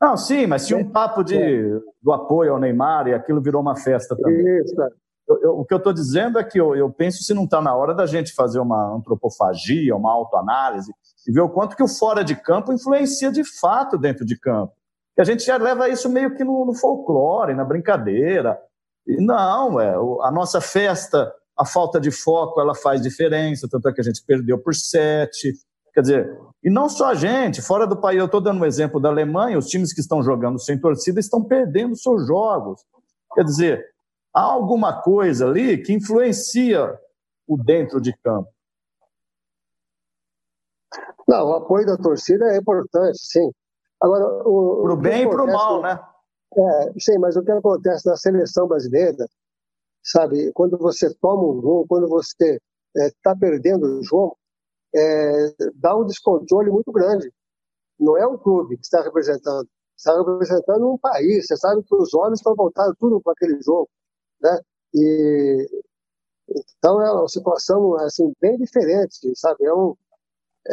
Não, 0.00 0.16
sim, 0.16 0.46
mas 0.46 0.66
tinha 0.66 0.78
um 0.78 0.90
papo 0.90 1.22
de, 1.22 1.36
é. 1.36 1.80
do 2.00 2.10
apoio 2.10 2.54
ao 2.54 2.58
Neymar 2.58 3.08
e 3.08 3.12
aquilo 3.12 3.42
virou 3.42 3.60
uma 3.60 3.76
festa 3.76 4.16
também. 4.16 4.62
Isso, 4.62 4.74
eu, 5.28 5.42
eu, 5.42 5.58
o 5.58 5.64
que 5.66 5.74
eu 5.74 5.78
estou 5.78 5.92
dizendo 5.92 6.38
é 6.38 6.44
que 6.44 6.58
eu, 6.58 6.74
eu 6.74 6.90
penso 6.90 7.22
se 7.22 7.34
não 7.34 7.44
está 7.44 7.60
na 7.60 7.74
hora 7.74 7.94
da 7.94 8.06
gente 8.06 8.32
fazer 8.32 8.60
uma 8.60 8.96
antropofagia, 8.96 9.94
uma 9.94 10.10
autoanálise 10.10 10.90
e 11.26 11.30
ver 11.30 11.42
o 11.42 11.50
quanto 11.50 11.76
que 11.76 11.82
o 11.82 11.88
fora 11.88 12.24
de 12.24 12.34
campo 12.34 12.72
influencia 12.72 13.30
de 13.30 13.44
fato 13.44 13.98
dentro 13.98 14.24
de 14.24 14.38
campo 14.38 14.77
a 15.20 15.24
gente 15.24 15.44
já 15.44 15.56
leva 15.56 15.88
isso 15.88 16.08
meio 16.08 16.34
que 16.36 16.44
no, 16.44 16.64
no 16.64 16.74
folclore, 16.74 17.54
na 17.54 17.64
brincadeira. 17.64 18.58
E 19.06 19.16
não, 19.24 19.80
é, 19.80 19.94
a 20.22 20.30
nossa 20.30 20.60
festa, 20.60 21.32
a 21.58 21.64
falta 21.64 22.00
de 22.00 22.10
foco, 22.10 22.60
ela 22.60 22.74
faz 22.74 23.00
diferença, 23.00 23.68
tanto 23.70 23.88
é 23.88 23.92
que 23.92 24.00
a 24.00 24.04
gente 24.04 24.22
perdeu 24.24 24.58
por 24.58 24.74
sete. 24.74 25.54
Quer 25.92 26.02
dizer, 26.02 26.38
e 26.62 26.70
não 26.70 26.88
só 26.88 27.08
a 27.08 27.14
gente, 27.14 27.60
fora 27.60 27.86
do 27.86 28.00
país, 28.00 28.18
eu 28.18 28.26
estou 28.26 28.40
dando 28.40 28.60
um 28.60 28.64
exemplo 28.64 29.00
da 29.00 29.08
Alemanha, 29.08 29.58
os 29.58 29.66
times 29.66 29.92
que 29.92 30.00
estão 30.00 30.22
jogando 30.22 30.60
sem 30.60 30.78
torcida 30.78 31.18
estão 31.18 31.42
perdendo 31.42 31.96
seus 31.96 32.26
jogos. 32.26 32.80
Quer 33.34 33.44
dizer, 33.44 33.84
há 34.32 34.42
alguma 34.42 35.02
coisa 35.02 35.48
ali 35.48 35.82
que 35.82 35.92
influencia 35.92 36.96
o 37.46 37.56
dentro 37.56 38.00
de 38.00 38.16
campo. 38.18 38.48
Não, 41.26 41.48
o 41.48 41.54
apoio 41.54 41.86
da 41.86 41.96
torcida 41.96 42.44
é 42.54 42.58
importante, 42.58 43.18
sim. 43.18 43.50
Agora, 44.00 44.26
o, 44.48 44.82
pro 44.82 44.96
bem 44.96 45.22
e 45.22 45.28
pro 45.28 45.46
mal, 45.46 45.82
né? 45.82 46.00
É, 46.56 46.92
sim, 46.98 47.18
mas 47.18 47.36
o 47.36 47.42
que 47.42 47.50
acontece 47.50 48.06
na 48.06 48.16
seleção 48.16 48.66
brasileira, 48.66 49.26
sabe, 50.02 50.50
quando 50.52 50.78
você 50.78 51.12
toma 51.20 51.42
um 51.42 51.60
gol, 51.60 51.86
quando 51.86 52.08
você 52.08 52.58
está 52.94 53.32
é, 53.32 53.36
perdendo 53.38 53.84
o 53.84 54.02
jogo, 54.02 54.36
é, 54.94 55.54
dá 55.74 55.96
um 55.96 56.06
descontrole 56.06 56.70
muito 56.70 56.90
grande. 56.92 57.30
Não 57.98 58.16
é 58.16 58.26
um 58.26 58.38
clube 58.38 58.76
que 58.76 58.84
está 58.84 59.02
representando, 59.02 59.68
está 59.96 60.16
representando 60.16 60.92
um 60.92 60.98
país. 60.98 61.46
Você 61.46 61.56
sabe 61.56 61.82
que 61.82 61.94
os 61.94 62.14
olhos 62.14 62.38
estão 62.38 62.54
voltados 62.54 62.94
tudo 62.98 63.20
para 63.20 63.32
aquele 63.32 63.60
jogo, 63.62 63.88
né? 64.40 64.60
E 64.94 65.68
então 66.78 67.02
é 67.02 67.12
uma 67.12 67.28
situação 67.28 67.94
assim 67.98 68.32
bem 68.40 68.56
diferente, 68.56 69.32
sabe? 69.34 69.64
É 69.64 69.74
um, 69.74 69.94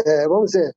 é, 0.05 0.27
vamos 0.27 0.51
dizer, 0.51 0.73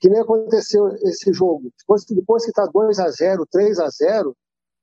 que 0.00 0.08
nem 0.10 0.20
aconteceu 0.20 0.88
esse 1.02 1.32
jogo. 1.32 1.70
Depois, 1.78 2.04
depois 2.04 2.44
que 2.44 2.50
está 2.50 2.66
2 2.66 2.98
a 2.98 3.10
0 3.10 3.46
3 3.50 3.78
a 3.80 3.88
0 3.88 4.36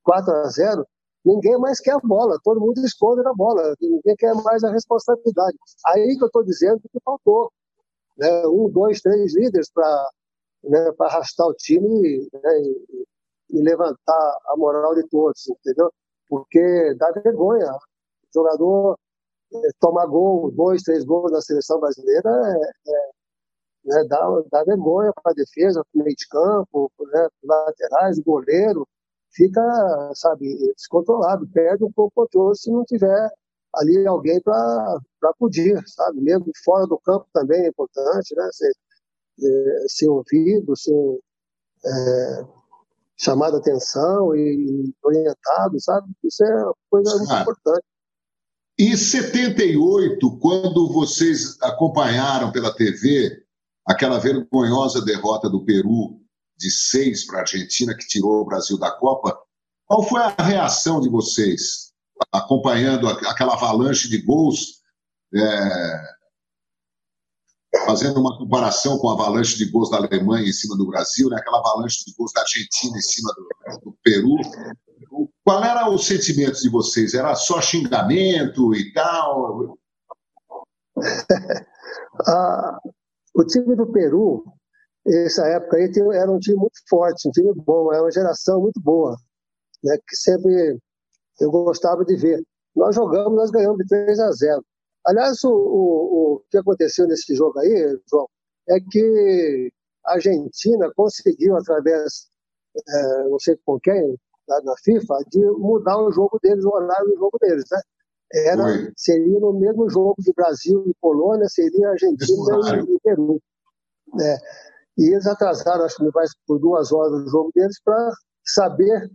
4 0.03 0.33
a 0.33 0.49
0 0.49 0.87
ninguém 1.25 1.57
mais 1.57 1.79
quer 1.79 1.93
a 1.93 1.99
bola, 1.99 2.37
todo 2.43 2.59
mundo 2.59 2.79
esconde 2.83 3.25
a 3.25 3.33
bola, 3.33 3.73
ninguém 3.81 4.15
quer 4.17 4.33
mais 4.35 4.63
a 4.63 4.71
responsabilidade. 4.71 5.57
Aí 5.87 6.17
que 6.17 6.23
eu 6.23 6.27
estou 6.27 6.43
dizendo 6.43 6.81
que 6.81 6.99
faltou. 7.03 7.51
Né? 8.17 8.45
Um, 8.47 8.69
dois, 8.69 9.01
três 9.01 9.33
líderes 9.35 9.71
para 9.71 10.09
né, 10.63 10.91
arrastar 10.99 11.47
o 11.47 11.53
time 11.53 12.27
né, 12.33 12.59
e, 12.61 13.05
e, 13.51 13.61
levantar 13.61 14.37
a 14.47 14.55
moral 14.57 14.93
de 14.95 15.07
todos, 15.09 15.47
entendeu? 15.47 15.91
Porque 16.29 16.93
dá 16.95 17.11
vergonha. 17.11 17.71
O 17.73 17.79
jogador 18.33 18.97
é, 19.53 19.57
tomar 19.79 20.05
gol, 20.07 20.51
dois, 20.51 20.83
três 20.83 21.03
gols 21.03 21.31
na 21.31 21.41
seleção 21.41 21.79
brasileira 21.79 22.29
é, 22.29 22.91
é 22.91 23.09
né, 23.85 24.05
dá, 24.07 24.41
dá 24.51 24.63
vergonha 24.63 25.11
para 25.13 25.31
a 25.31 25.35
defesa, 25.35 25.83
para 25.83 26.01
o 26.01 26.03
meio 26.03 26.15
de 26.15 26.27
campo, 26.27 26.91
né, 27.11 27.27
laterais, 27.43 28.19
goleiro, 28.19 28.87
fica, 29.31 29.61
sabe, 30.13 30.57
descontrolado, 30.75 31.47
perde 31.47 31.83
um 31.83 31.91
pouco 31.91 32.11
o 32.15 32.23
controle 32.23 32.55
se 32.55 32.71
não 32.71 32.83
tiver 32.85 33.29
ali 33.75 34.05
alguém 34.05 34.39
para 34.41 34.99
acudir, 35.23 35.81
sabe? 35.87 36.21
Mesmo 36.21 36.51
fora 36.63 36.85
do 36.85 36.97
campo 36.99 37.25
também 37.33 37.61
é 37.65 37.69
importante, 37.69 38.35
né? 38.35 38.49
Ser, 38.51 38.71
é, 39.41 39.85
ser 39.87 40.09
ouvido, 40.09 40.75
ser 40.77 41.19
é, 41.85 42.45
chamado 43.17 43.55
a 43.55 43.59
atenção 43.59 44.35
e 44.35 44.93
orientado, 45.03 45.79
sabe? 45.79 46.07
Isso 46.23 46.43
é 46.43 46.65
uma 46.65 46.75
coisa 46.89 47.17
muito 47.17 47.33
importante. 47.33 47.83
Em 48.77 48.95
78, 48.95 50.39
quando 50.39 50.91
vocês 50.91 51.57
acompanharam 51.61 52.51
pela 52.51 52.73
TV 52.75 53.42
aquela 53.85 54.19
vergonhosa 54.19 55.03
derrota 55.03 55.49
do 55.49 55.63
Peru 55.63 56.19
de 56.57 56.71
seis 56.71 57.25
para 57.25 57.39
a 57.39 57.41
Argentina, 57.41 57.95
que 57.95 58.07
tirou 58.07 58.41
o 58.41 58.45
Brasil 58.45 58.77
da 58.77 58.91
Copa. 58.91 59.37
Qual 59.85 60.03
foi 60.03 60.21
a 60.21 60.29
reação 60.41 61.01
de 61.01 61.09
vocês, 61.09 61.91
acompanhando 62.31 63.07
aquela 63.07 63.53
avalanche 63.53 64.07
de 64.07 64.19
gols, 64.21 64.81
é, 65.35 66.13
fazendo 67.85 68.19
uma 68.19 68.37
comparação 68.37 68.97
com 68.97 69.09
a 69.09 69.13
avalanche 69.13 69.57
de 69.57 69.65
gols 69.65 69.89
da 69.89 69.97
Alemanha 69.97 70.47
em 70.47 70.53
cima 70.53 70.77
do 70.77 70.87
Brasil, 70.87 71.29
né? 71.29 71.37
aquela 71.37 71.59
avalanche 71.59 72.05
de 72.05 72.13
gols 72.15 72.31
da 72.33 72.41
Argentina 72.41 72.97
em 72.97 73.01
cima 73.01 73.33
do, 73.33 73.79
do 73.79 73.97
Peru? 74.03 74.35
Qual 75.43 75.63
era 75.63 75.89
o 75.89 75.97
sentimento 75.97 76.61
de 76.61 76.69
vocês? 76.69 77.13
Era 77.13 77.35
só 77.35 77.61
xingamento 77.61 78.73
e 78.73 78.93
tal? 78.93 79.77
ah, 82.27 82.79
o 83.33 83.45
time 83.45 83.75
do 83.75 83.91
Peru, 83.91 84.43
essa 85.05 85.47
época 85.47 85.77
aí, 85.77 85.91
era 86.13 86.31
um 86.31 86.39
time 86.39 86.57
muito 86.57 86.79
forte, 86.89 87.27
um 87.27 87.31
time 87.31 87.53
bom, 87.55 87.91
era 87.93 88.03
uma 88.03 88.11
geração 88.11 88.61
muito 88.61 88.79
boa, 88.81 89.15
né, 89.83 89.97
que 90.07 90.15
sempre 90.15 90.79
eu 91.39 91.51
gostava 91.51 92.05
de 92.05 92.15
ver. 92.15 92.41
Nós 92.75 92.95
jogamos, 92.95 93.35
nós 93.35 93.51
ganhamos 93.51 93.77
de 93.77 93.87
3 93.87 94.19
a 94.19 94.31
0. 94.31 94.65
Aliás, 95.05 95.43
o, 95.43 95.51
o, 95.51 96.33
o 96.35 96.43
que 96.49 96.57
aconteceu 96.57 97.07
nesse 97.07 97.35
jogo 97.35 97.59
aí, 97.59 97.99
João, 98.09 98.27
é 98.69 98.79
que 98.79 99.71
a 100.05 100.13
Argentina 100.13 100.91
conseguiu, 100.95 101.55
através, 101.57 102.27
é, 102.75 103.29
não 103.29 103.39
sei 103.39 103.57
com 103.65 103.79
quem, 103.79 104.17
da, 104.47 104.75
FIFA, 104.83 105.17
de 105.29 105.39
mudar 105.57 105.97
o 105.97 106.11
jogo 106.11 106.39
deles, 106.41 106.63
o 106.65 106.69
horário 106.69 107.07
do 107.07 107.17
jogo 107.17 107.37
deles, 107.39 107.63
né? 107.71 107.81
Era, 108.33 108.91
seria 108.97 109.39
no 109.39 109.53
mesmo 109.53 109.87
jogo 109.89 110.15
de 110.17 110.33
Brasil 110.33 110.83
e 110.87 110.93
Polônia, 110.95 111.47
seria 111.47 111.89
Argentina 111.89 112.83
e, 112.89 112.95
e, 112.95 112.99
Peru. 112.99 113.39
É. 114.19 114.37
E 114.97 115.13
eles 115.13 115.27
atrasaram, 115.27 115.85
acho 115.85 115.97
que 115.97 116.11
mais 116.11 116.31
por 116.47 116.59
duas 116.59 116.91
horas 116.91 117.27
o 117.27 117.29
jogo 117.29 117.51
deles, 117.53 117.79
para 117.83 118.11
saber 118.43 119.11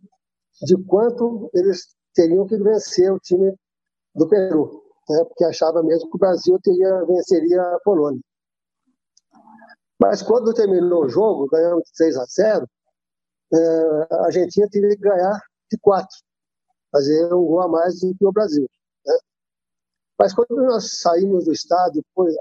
de 0.63 0.77
quanto 0.85 1.51
eles 1.53 1.89
teriam 2.15 2.47
que 2.47 2.57
vencer 2.59 3.13
o 3.13 3.19
time 3.19 3.53
do 4.15 4.29
Peru, 4.29 4.83
né? 5.09 5.25
porque 5.25 5.45
achava 5.45 5.83
mesmo 5.83 6.09
que 6.11 6.17
o 6.17 6.21
Brasil 6.21 6.59
teria, 6.63 7.05
venceria 7.05 7.61
a 7.61 7.81
Polônia. 7.85 8.21
Mas 10.01 10.23
quando 10.23 10.55
terminou 10.55 11.05
o 11.05 11.09
jogo, 11.09 11.49
ganhamos 11.49 11.83
de 11.85 11.93
3 11.97 12.17
a 12.19 12.25
0, 12.25 12.69
é, 13.53 14.15
a 14.15 14.27
Argentina 14.27 14.69
teria 14.71 14.91
que 14.91 15.03
ganhar 15.03 15.41
de 15.71 15.79
4, 15.79 16.09
fazer 16.93 17.35
um 17.35 17.45
gol 17.45 17.63
a 17.63 17.69
mais 17.69 18.01
do 18.01 18.15
que 18.17 18.25
o 18.25 18.33
Brasil. 18.33 18.69
Mas 20.19 20.35
quando 20.35 20.57
nós 20.57 21.01
saímos 21.01 21.45
do 21.45 21.53
estádio, 21.53 22.03
depois, 22.03 22.35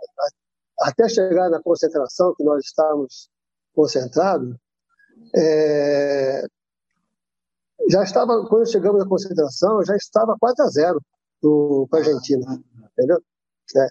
até 0.79 1.07
chegar 1.07 1.49
na 1.49 1.61
concentração, 1.61 2.33
que 2.35 2.43
nós 2.43 2.65
estávamos 2.65 3.29
concentrados, 3.73 4.55
é, 5.35 6.43
já 7.89 8.03
estava, 8.03 8.45
quando 8.47 8.69
chegamos 8.69 8.99
na 8.99 9.07
concentração, 9.07 9.83
já 9.83 9.95
estava 9.95 10.35
4 10.39 10.63
a 10.63 10.67
0 10.67 11.01
para 11.89 11.99
a 11.99 12.03
Argentina, 12.03 12.63
entendeu? 12.91 13.21
É. 13.75 13.87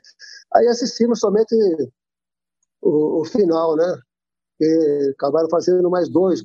Aí 0.55 0.67
assistimos 0.69 1.21
somente 1.21 1.55
o, 2.83 3.21
o 3.21 3.25
final, 3.25 3.77
né? 3.77 4.01
E 4.61 5.13
acabaram 5.15 5.49
fazendo 5.51 5.89
mais 5.91 6.09
dois, 6.09 6.43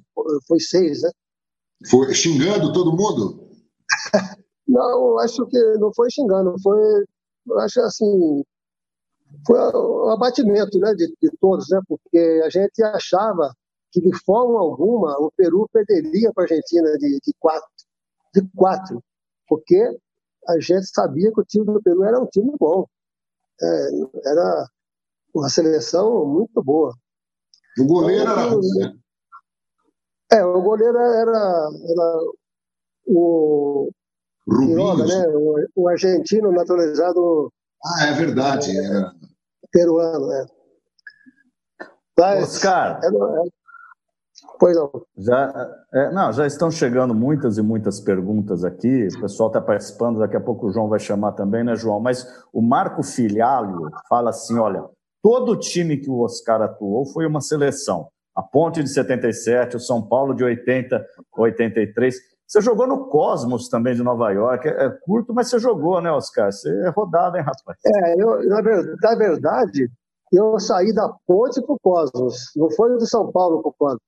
foi 0.47 0.59
seis, 0.59 1.01
né? 1.01 1.09
Foi 1.89 2.13
xingando 2.13 2.73
todo 2.73 2.95
mundo? 2.95 3.49
não, 4.67 5.17
acho 5.19 5.45
que 5.47 5.59
não 5.77 5.93
foi 5.93 6.09
xingando, 6.11 6.55
foi, 6.61 7.05
acho 7.59 7.81
assim, 7.81 8.43
foi 9.45 9.57
o 9.57 10.09
abatimento, 10.09 10.77
né, 10.79 10.93
de, 10.93 11.07
de 11.21 11.31
todos, 11.39 11.69
né? 11.69 11.79
Porque 11.87 12.41
a 12.45 12.49
gente 12.49 12.83
achava 12.83 13.53
que 13.91 14.01
de 14.01 14.15
forma 14.23 14.59
alguma 14.59 15.17
o 15.19 15.31
Peru 15.31 15.67
perderia 15.71 16.31
para 16.33 16.43
a 16.43 16.45
Argentina 16.45 16.97
de, 16.97 17.19
de 17.19 17.33
quatro, 17.39 17.69
de 18.33 18.41
quatro, 18.55 19.03
porque 19.47 19.97
a 20.47 20.59
gente 20.59 20.85
sabia 20.87 21.31
que 21.31 21.41
o 21.41 21.45
time 21.45 21.65
do 21.65 21.81
Peru 21.81 22.03
era 22.03 22.19
um 22.19 22.27
time 22.27 22.53
bom, 22.59 22.85
é, 23.61 23.89
era 24.25 24.67
uma 25.33 25.49
seleção 25.49 26.25
muito 26.25 26.63
boa. 26.63 26.95
O 27.79 27.85
goleiro 27.85 28.23
então, 28.23 28.35
era 28.35 28.91
né? 28.91 28.97
É, 30.33 30.45
o 30.45 30.61
goleiro 30.61 30.97
era, 30.97 31.69
era 31.89 32.19
o 33.05 33.91
Quiroga, 34.57 35.05
né? 35.05 35.27
O, 35.29 35.83
o, 35.83 35.89
argentino 35.89 36.51
naturalizado. 36.51 37.51
Ah, 37.83 38.05
é 38.07 38.13
verdade. 38.13 38.71
É, 38.77 39.11
peruano, 39.71 40.31
é. 40.31 40.45
Mas, 42.17 42.43
Oscar. 42.43 42.99
É, 43.03 43.07
é, 43.07 43.49
pois 44.59 44.75
não. 44.75 44.91
Já, 45.17 45.71
é, 45.93 46.11
não, 46.11 46.31
já 46.31 46.45
estão 46.45 46.69
chegando 46.69 47.15
muitas 47.15 47.57
e 47.57 47.61
muitas 47.61 47.99
perguntas 47.99 48.63
aqui. 48.63 49.07
O 49.17 49.21
pessoal 49.21 49.47
está 49.47 49.59
participando, 49.61 50.19
daqui 50.19 50.35
a 50.35 50.41
pouco 50.41 50.67
o 50.67 50.71
João 50.71 50.87
vai 50.87 50.99
chamar 50.99 51.31
também, 51.31 51.63
né, 51.63 51.75
João? 51.75 51.99
Mas 51.99 52.27
o 52.53 52.61
Marco 52.61 53.01
Filhalho 53.01 53.89
fala 54.07 54.29
assim: 54.29 54.57
olha, 54.57 54.87
Todo 55.21 55.55
time 55.55 55.97
que 55.97 56.09
o 56.09 56.21
Oscar 56.21 56.61
atuou 56.61 57.05
foi 57.05 57.27
uma 57.27 57.41
seleção. 57.41 58.07
A 58.35 58.41
Ponte 58.41 58.81
de 58.81 58.89
77, 58.89 59.75
o 59.75 59.79
São 59.79 60.01
Paulo 60.01 60.33
de 60.33 60.43
80, 60.43 61.05
83. 61.37 62.15
Você 62.51 62.59
jogou 62.59 62.85
no 62.85 63.07
Cosmos 63.07 63.69
também 63.69 63.95
de 63.95 64.03
Nova 64.03 64.29
York. 64.29 64.67
É, 64.67 64.89
curto, 64.89 65.33
mas 65.33 65.49
você 65.49 65.57
jogou, 65.57 66.01
né, 66.01 66.11
Oscar? 66.11 66.51
Você 66.51 66.69
é 66.85 66.89
rodado, 66.89 67.37
hein, 67.37 67.43
rapaz? 67.43 67.77
É, 67.85 68.21
eu, 68.21 68.45
na, 68.45 68.61
na 68.61 69.15
verdade, 69.15 69.89
eu 70.33 70.59
saí 70.59 70.93
da 70.93 71.07
Ponte 71.25 71.61
para 71.61 71.73
o 71.73 71.79
Cosmos. 71.79 72.51
Não 72.57 72.69
foi 72.71 72.97
do 72.97 73.07
São 73.07 73.31
Paulo 73.31 73.61
para 73.61 73.69
o 73.69 73.73
Cosmos. 73.73 74.01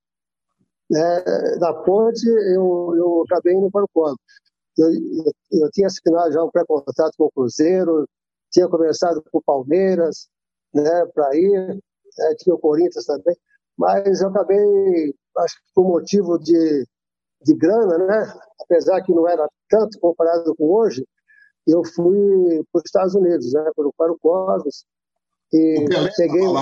É, 0.94 1.58
da 1.58 1.74
Ponte, 1.74 2.28
eu, 2.28 2.94
eu 2.98 3.24
acabei 3.26 3.54
indo 3.54 3.72
para 3.72 3.86
o 3.86 3.90
Cosmos. 3.94 4.20
Eu, 4.78 4.92
eu, 4.92 5.62
eu 5.62 5.72
tinha 5.72 5.88
assinado 5.88 6.34
já 6.34 6.44
um 6.44 6.52
pré-contrato 6.52 7.14
com 7.18 7.24
o 7.28 7.32
Cruzeiro, 7.32 8.06
tinha 8.52 8.68
conversado 8.68 9.24
com 9.32 9.38
o 9.38 9.44
Palmeiras, 9.44 10.28
né, 10.74 11.06
para 11.16 11.34
ir, 11.34 11.80
é, 12.20 12.36
tinha 12.36 12.56
o 12.56 12.60
Corinthians 12.60 13.06
também, 13.06 13.38
mas 13.78 14.20
eu 14.22 14.28
acabei, 14.28 15.16
acho 15.38 15.56
que 15.56 15.74
por 15.74 15.86
motivo 15.86 16.38
de, 16.40 16.86
de 17.44 17.56
grana, 17.56 17.98
né, 17.98 18.34
apesar 18.62 19.02
que 19.02 19.14
não 19.14 19.28
era 19.28 19.48
tanto 19.70 20.00
comparado 20.00 20.56
com 20.56 20.66
hoje, 20.66 21.06
eu 21.68 21.84
fui 21.84 22.64
para 22.72 22.80
os 22.80 22.84
Estados 22.86 23.16
Unidos, 23.16 23.54
né, 23.54 23.70
para 23.76 24.12
o 24.12 24.20
Cosmos, 24.20 24.86
e 25.52 25.86
peguei... 26.18 26.48
Um... 26.48 26.54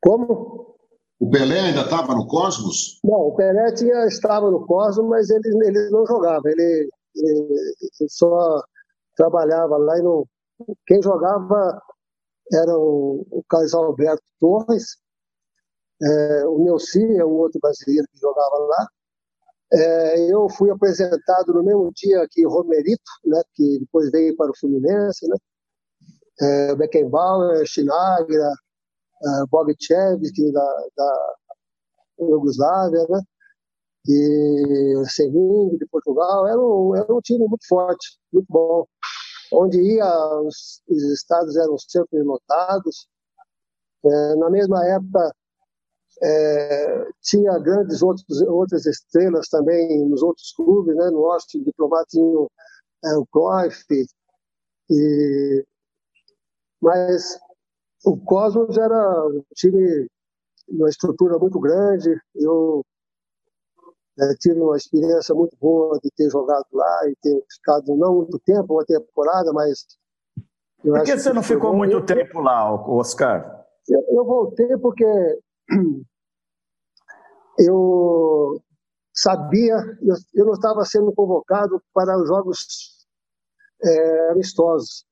Como? 0.00 0.76
O 1.18 1.30
Pelé 1.30 1.60
ainda 1.60 1.82
estava 1.82 2.14
no 2.14 2.26
Cosmos? 2.26 3.00
Não, 3.02 3.28
o 3.28 3.34
Pelé 3.34 3.72
tinha, 3.72 4.06
estava 4.06 4.50
no 4.50 4.66
Cosmos, 4.66 5.08
mas 5.08 5.30
ele, 5.30 5.48
ele 5.66 5.90
não 5.90 6.06
jogava, 6.06 6.42
ele, 6.50 6.88
ele, 7.14 7.76
ele 8.00 8.10
só 8.10 8.62
trabalhava 9.16 9.76
lá 9.78 9.98
e 9.98 10.02
não, 10.02 10.26
quem 10.86 11.02
jogava 11.02 11.80
era 12.52 12.78
o, 12.78 13.26
o 13.30 13.42
Carlos 13.48 13.74
Alberto 13.74 14.22
Torres, 14.38 14.98
é, 16.02 16.46
o 16.46 16.58
Neuci 16.64 17.02
é 17.16 17.24
um 17.24 17.32
outro 17.32 17.60
brasileiro 17.60 18.06
que 18.12 18.18
jogava 18.18 18.56
lá. 18.58 18.88
É, 19.72 20.32
eu 20.32 20.48
fui 20.48 20.70
apresentado 20.70 21.52
no 21.52 21.62
mesmo 21.62 21.90
dia 21.94 22.26
que 22.30 22.46
Romerito, 22.46 23.02
né, 23.24 23.42
que 23.54 23.80
depois 23.80 24.10
veio 24.10 24.36
para 24.36 24.50
o 24.50 24.56
Fluminense, 24.58 25.26
né? 25.28 25.36
É, 26.40 26.74
Beckenbauer, 26.76 27.64
Schinagra, 27.66 28.52
é, 29.24 29.46
da, 30.52 30.86
da 30.96 31.36
Yugoslávia, 32.20 33.06
né? 33.08 33.20
e 34.08 35.04
Semin 35.08 35.76
de 35.78 35.86
Portugal. 35.86 36.46
Era 36.46 36.60
um, 36.60 36.94
era 36.94 37.12
um 37.12 37.20
time 37.20 37.46
muito 37.48 37.66
forte, 37.66 38.18
muito 38.32 38.46
bom 38.48 38.86
onde 39.52 39.80
ia, 39.80 40.06
os, 40.40 40.82
os 40.88 41.02
estados 41.12 41.56
eram 41.56 41.76
sempre 41.78 42.22
lotados. 42.22 43.08
É, 44.04 44.36
na 44.36 44.50
mesma 44.50 44.84
época, 44.86 45.34
é, 46.22 47.08
tinha 47.22 47.58
grandes 47.58 48.02
outros, 48.02 48.40
outras 48.42 48.86
estrelas 48.86 49.48
também 49.48 50.08
nos 50.08 50.22
outros 50.22 50.52
clubes, 50.52 50.96
né? 50.96 51.10
no 51.10 51.30
Austin 51.30 51.62
Diplomata 51.62 52.06
tinha 52.08 52.46
é, 53.04 53.16
o 53.16 53.26
Cruyff, 53.26 53.84
e, 54.90 55.64
mas 56.80 57.38
o 58.04 58.16
Cosmos 58.16 58.78
era 58.78 59.26
um 59.26 59.42
time, 59.54 60.08
uma 60.68 60.88
estrutura 60.88 61.38
muito 61.38 61.58
grande, 61.60 62.18
eu 62.34 62.82
é, 64.18 64.34
tive 64.40 64.60
uma 64.60 64.76
experiência 64.76 65.34
muito 65.34 65.56
boa 65.60 65.98
de 66.02 66.10
ter 66.16 66.30
jogado 66.30 66.66
lá 66.72 67.08
e 67.08 67.14
ter 67.20 67.44
ficado 67.54 67.94
não 67.96 68.14
muito 68.14 68.38
tempo, 68.40 68.74
uma 68.74 68.84
temporada, 68.84 69.52
mas. 69.52 69.86
Por 70.82 71.02
que 71.02 71.18
você 71.18 71.32
não 71.32 71.42
ficou 71.42 71.72
bom. 71.72 71.78
muito 71.78 71.92
eu, 71.92 72.06
tempo 72.06 72.40
lá, 72.40 72.72
Oscar? 72.88 73.66
Eu, 73.88 74.02
eu 74.08 74.24
voltei 74.24 74.76
porque 74.78 75.04
eu 77.58 78.60
sabia, 79.14 79.74
eu, 80.02 80.14
eu 80.34 80.46
não 80.46 80.52
estava 80.52 80.84
sendo 80.84 81.12
convocado 81.12 81.82
para 81.92 82.18
os 82.20 82.28
jogos 82.28 83.06
é, 83.82 84.30
amistosos. 84.30 85.04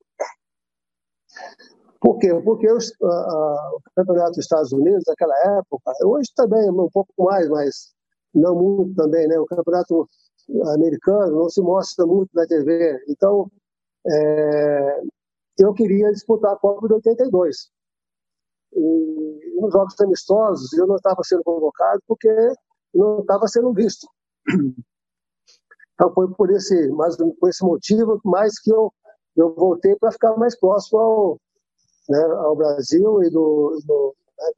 Por 1.99 2.19
quê? 2.19 2.33
Porque 2.43 2.71
os, 2.71 2.93
a, 3.01 3.07
a, 3.07 3.71
o 3.75 3.81
campeonato 3.95 4.31
dos 4.31 4.39
Estados 4.39 4.71
Unidos, 4.71 5.03
naquela 5.07 5.35
época, 5.57 5.91
hoje 6.03 6.29
também 6.35 6.69
um 6.69 6.89
pouco 6.89 7.11
mais, 7.17 7.49
mas 7.49 7.95
não 8.33 8.55
muito 8.55 8.95
também, 8.95 9.27
né? 9.27 9.39
O 9.39 9.45
campeonato 9.45 10.07
americano 10.73 11.35
não 11.35 11.49
se 11.49 11.61
mostra 11.61 12.05
muito 12.05 12.29
na 12.33 12.45
TV. 12.45 13.03
Então, 13.07 13.49
é, 14.07 15.01
eu 15.57 15.73
queria 15.73 16.11
disputar 16.11 16.53
a 16.53 16.57
Copa 16.57 16.87
de 16.87 16.93
82. 16.93 17.71
E 18.75 19.59
nos 19.59 19.71
jogos 19.71 19.99
amistosos 20.01 20.73
eu 20.73 20.85
não 20.87 20.97
estava 20.97 21.23
sendo 21.23 21.43
convocado 21.43 22.01
porque 22.07 22.29
não 22.93 23.21
estava 23.21 23.47
sendo 23.47 23.73
visto. 23.73 24.07
Então 25.93 26.13
foi 26.13 26.29
por 26.33 26.51
esse, 26.51 26.89
mais 26.89 27.15
por 27.15 27.49
esse 27.49 27.63
motivo, 27.63 28.19
mais 28.25 28.59
que 28.59 28.69
eu 28.69 28.91
eu 29.35 29.53
voltei 29.53 29.95
para 29.95 30.11
ficar 30.11 30.35
mais 30.37 30.57
próximo 30.57 30.99
ao, 30.99 31.41
né, 32.09 32.23
ao 32.23 32.55
Brasil 32.55 33.21
e 33.23 33.29
do, 33.29 33.77
do, 33.85 34.15
né, 34.37 34.51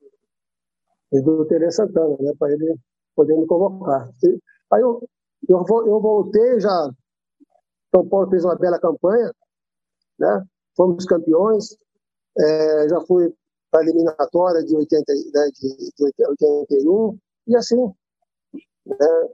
e 1.13 1.21
do 1.21 1.45
Tele 1.45 1.71
Santana, 1.71 2.15
né, 2.19 2.34
para 2.38 2.51
ele 2.53 2.75
poder 3.15 3.36
me 3.36 3.47
convocar. 3.47 4.08
Aí 4.71 4.82
eu, 4.82 5.01
eu, 5.49 5.65
eu 5.67 5.99
voltei 5.99 6.60
já, 6.60 6.91
São 7.93 8.08
Paulo 8.08 8.30
fez 8.30 8.45
uma 8.45 8.56
bela 8.56 8.80
campanha, 8.80 9.34
né, 10.19 10.45
fomos 10.75 11.06
campeões, 11.06 11.75
é, 12.38 12.89
já 12.89 13.01
fui 13.01 13.34
para 13.69 13.82
a 13.82 13.84
eliminatória 13.84 14.63
de, 14.63 14.75
80, 14.75 15.13
né, 15.34 15.49
de, 15.53 15.91
de 15.97 16.25
81, 16.27 17.17
e 17.47 17.56
assim, 17.56 17.91
né, 18.86 19.30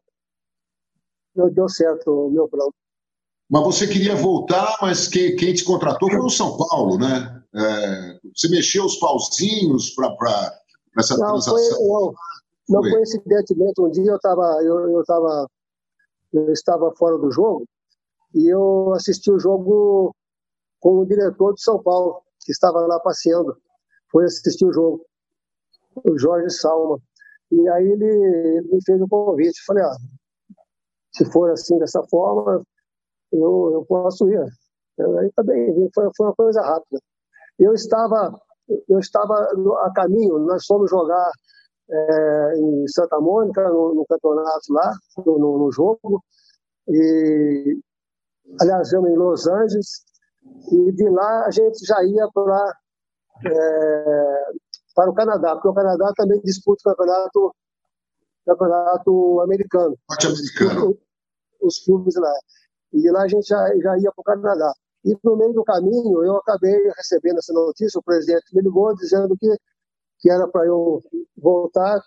deu 1.51 1.69
certo 1.69 2.27
o 2.27 2.31
meu 2.31 2.47
plano. 2.47 2.73
Mas 3.49 3.63
você 3.63 3.87
queria 3.87 4.15
voltar, 4.15 4.77
mas 4.81 5.07
quem, 5.07 5.35
quem 5.35 5.53
te 5.53 5.63
contratou 5.63 6.09
foi 6.09 6.19
o 6.19 6.29
São 6.29 6.57
Paulo, 6.57 6.97
né? 6.97 7.43
É, 7.55 8.19
você 8.35 8.49
mexeu 8.49 8.85
os 8.85 8.95
pauzinhos 8.95 9.91
para 9.91 10.59
essa 10.97 11.15
não, 11.17 11.27
transação? 11.27 11.77
Foi, 11.77 11.87
não, 11.87 12.13
não 12.69 12.81
foi. 12.81 12.91
coincidentemente, 12.91 13.79
um 13.79 13.91
dia 13.91 14.11
eu, 14.11 14.19
tava, 14.19 14.59
eu, 14.63 14.89
eu, 14.89 15.03
tava, 15.05 15.47
eu 16.33 16.51
estava 16.51 16.91
fora 16.95 17.17
do 17.17 17.31
jogo 17.31 17.67
e 18.33 18.47
eu 18.47 18.91
assisti 18.93 19.31
o 19.31 19.39
jogo 19.39 20.15
com 20.79 20.99
o 20.99 21.05
diretor 21.05 21.53
de 21.53 21.61
São 21.61 21.81
Paulo, 21.81 22.21
que 22.43 22.51
estava 22.51 22.79
lá 22.87 22.99
passeando. 22.99 23.55
Foi 24.13 24.25
assistir 24.25 24.65
o 24.65 24.71
jogo, 24.71 25.05
o 26.05 26.17
Jorge 26.17 26.51
Salma. 26.51 26.99
E 27.51 27.67
aí 27.69 27.91
ele, 27.91 28.05
ele 28.05 28.67
me 28.71 28.79
fez 28.85 29.01
um 29.01 29.07
convite. 29.07 29.65
Falei, 29.65 29.83
ah, 29.83 29.97
se 31.11 31.25
for 31.31 31.51
assim, 31.51 31.77
dessa 31.79 32.01
forma, 32.09 32.63
eu, 33.31 33.71
eu 33.73 33.85
posso 33.85 34.29
ir. 34.29 34.45
Eu, 34.97 35.17
aí 35.17 35.31
também 35.35 35.89
foi, 35.93 36.09
foi 36.15 36.27
uma 36.27 36.35
coisa 36.35 36.61
rápida. 36.61 37.01
Eu 37.57 37.73
estava, 37.73 38.39
eu 38.87 38.99
estava 38.99 39.33
a 39.33 39.91
caminho, 39.93 40.39
nós 40.39 40.65
fomos 40.65 40.89
jogar 40.89 41.31
é, 41.89 42.53
em 42.57 42.87
Santa 42.87 43.19
Mônica, 43.19 43.67
no, 43.69 43.95
no 43.95 44.05
campeonato 44.05 44.71
lá, 44.71 44.91
no, 45.25 45.37
no, 45.37 45.57
no, 45.59 45.71
jogo, 45.71 46.23
e 46.87 47.79
aliás, 48.61 48.91
eu 48.93 49.05
em 49.07 49.15
Los 49.15 49.47
Angeles, 49.47 50.03
e 50.71 50.91
de 50.91 51.09
lá 51.09 51.45
a 51.45 51.51
gente 51.51 51.85
já 51.85 52.03
ia 52.03 52.27
para 52.33 52.73
é, 53.45 54.51
para 54.95 55.09
o 55.09 55.13
Canadá, 55.13 55.53
porque 55.53 55.67
o 55.67 55.73
Canadá 55.73 56.11
também 56.15 56.39
disputa 56.41 56.81
o 56.85 56.95
campeonato, 56.95 57.55
campeonato 58.45 59.41
americano. 59.41 59.97
Norte-americano. 60.09 60.97
Os, 61.61 61.77
os 61.79 61.85
clubes 61.85 62.15
lá. 62.15 62.33
E 62.93 63.01
de 63.01 63.11
lá 63.11 63.23
a 63.23 63.27
gente 63.27 63.47
já, 63.47 63.57
já 63.77 63.97
ia 63.97 64.11
para 64.11 64.21
o 64.21 64.23
Canadá. 64.23 64.73
E 65.03 65.17
no 65.23 65.35
meio 65.35 65.53
do 65.53 65.63
caminho 65.63 66.23
eu 66.23 66.37
acabei 66.37 66.75
recebendo 66.95 67.39
essa 67.39 67.51
notícia, 67.51 67.99
o 67.99 68.03
presidente 68.03 68.45
me 68.53 68.61
ligou 68.61 68.95
dizendo 68.95 69.35
que, 69.37 69.53
que 70.19 70.29
era 70.29 70.47
para 70.47 70.65
eu 70.65 71.03
voltar, 71.37 71.99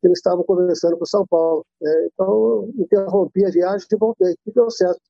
que 0.00 0.06
eles 0.06 0.18
estavam 0.18 0.44
conversando 0.44 0.96
com 0.96 1.04
São 1.06 1.26
Paulo. 1.26 1.64
É, 1.82 2.06
então 2.06 2.26
eu 2.26 2.72
interrompi 2.76 3.44
a 3.44 3.50
viagem 3.50 3.86
e 3.90 3.96
voltei, 3.96 4.36
e 4.46 4.52
deu 4.52 4.70
certo. 4.70 5.00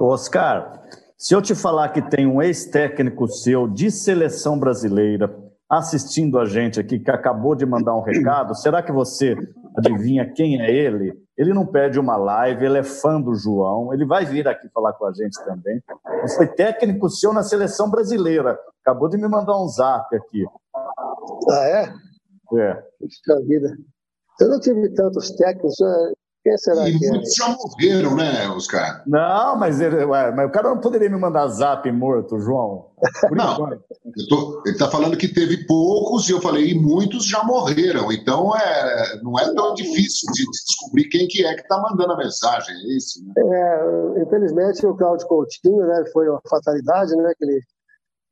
Oscar, 0.00 0.80
se 1.22 1.36
eu 1.36 1.40
te 1.40 1.54
falar 1.54 1.90
que 1.90 2.02
tem 2.02 2.26
um 2.26 2.42
ex-técnico 2.42 3.28
seu 3.28 3.68
de 3.68 3.92
seleção 3.92 4.58
brasileira 4.58 5.32
assistindo 5.70 6.36
a 6.36 6.44
gente 6.44 6.80
aqui, 6.80 6.98
que 6.98 7.12
acabou 7.12 7.54
de 7.54 7.64
mandar 7.64 7.94
um 7.94 8.02
recado, 8.02 8.56
será 8.56 8.82
que 8.82 8.90
você 8.90 9.36
adivinha 9.78 10.28
quem 10.32 10.60
é 10.60 10.68
ele? 10.68 11.14
Ele 11.38 11.54
não 11.54 11.64
perde 11.64 12.00
uma 12.00 12.16
live, 12.16 12.64
ele 12.64 12.78
é 12.78 12.82
fã 12.82 13.20
do 13.20 13.36
João, 13.36 13.94
ele 13.94 14.04
vai 14.04 14.24
vir 14.24 14.48
aqui 14.48 14.68
falar 14.70 14.94
com 14.94 15.06
a 15.06 15.12
gente 15.12 15.38
também. 15.44 15.80
Ele 16.08 16.28
foi 16.36 16.48
técnico 16.48 17.08
seu 17.08 17.32
na 17.32 17.44
seleção 17.44 17.88
brasileira. 17.88 18.58
Acabou 18.84 19.08
de 19.08 19.16
me 19.16 19.28
mandar 19.28 19.56
um 19.62 19.68
zap 19.68 20.14
aqui. 20.16 20.44
Ah, 21.48 21.68
é? 21.68 21.82
É. 22.58 22.74
Puxa 22.98 23.40
vida. 23.46 23.76
Eu 24.40 24.48
não 24.48 24.58
tive 24.58 24.92
tantos 24.92 25.30
técnicos. 25.36 25.76
É, 26.44 26.48
quem 26.50 26.58
será 26.58 26.88
e 26.88 26.98
que 26.98 27.06
é? 27.06 27.10
muitos 27.10 27.34
já 27.34 27.48
morreram, 27.48 28.16
né, 28.16 28.48
Oscar? 28.48 29.02
Não, 29.06 29.56
mas, 29.56 29.80
ele, 29.80 30.04
ué, 30.04 30.32
mas 30.34 30.48
o 30.48 30.52
cara 30.52 30.70
não 30.70 30.80
poderia 30.80 31.08
me 31.08 31.16
mandar 31.16 31.46
zap 31.48 31.90
morto, 31.92 32.40
João. 32.40 32.90
não, 33.30 33.78
tô, 34.28 34.62
ele 34.66 34.74
está 34.74 34.90
falando 34.90 35.16
que 35.16 35.28
teve 35.28 35.66
poucos 35.66 36.28
e 36.28 36.32
eu 36.32 36.40
falei, 36.40 36.70
e 36.70 36.78
muitos 36.78 37.26
já 37.26 37.42
morreram. 37.44 38.10
Então 38.10 38.56
é, 38.56 39.20
não 39.22 39.38
é 39.38 39.54
tão 39.54 39.74
difícil 39.74 40.30
de, 40.32 40.44
descobrir 40.50 41.08
quem 41.08 41.28
que 41.28 41.44
é 41.44 41.54
que 41.54 41.62
está 41.62 41.80
mandando 41.80 42.12
a 42.12 42.16
mensagem, 42.16 42.74
é 42.74 42.96
isso? 42.96 43.24
Né? 43.24 43.32
É, 43.36 44.22
infelizmente 44.22 44.84
o 44.86 44.96
Cláudio 44.96 45.26
Coutinho, 45.26 45.86
né, 45.86 46.04
foi 46.12 46.28
uma 46.28 46.40
fatalidade, 46.48 47.14
né, 47.16 47.32
que 47.38 47.44
ele... 47.44 47.60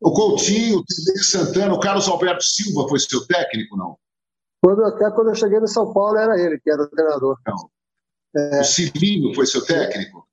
O 0.02 0.12
Coutinho, 0.12 0.78
o 0.78 0.84
Tele 0.84 1.18
Santana, 1.18 1.74
o 1.74 1.80
Carlos 1.80 2.08
Alberto 2.08 2.42
Silva 2.42 2.88
foi 2.88 2.98
seu 2.98 3.26
técnico, 3.26 3.76
não? 3.76 3.96
Quando, 4.62 4.84
até 4.84 5.10
quando 5.10 5.28
eu 5.28 5.34
cheguei 5.34 5.60
no 5.60 5.68
São 5.68 5.92
Paulo 5.92 6.16
era 6.16 6.38
ele 6.38 6.58
que 6.58 6.70
era 6.70 6.82
o 6.82 6.88
treinador. 6.88 7.36
Não. 7.46 7.70
É. 8.36 8.60
O 8.60 8.64
Cilinho 8.64 9.34
foi 9.34 9.46
seu 9.46 9.64
técnico? 9.64 10.26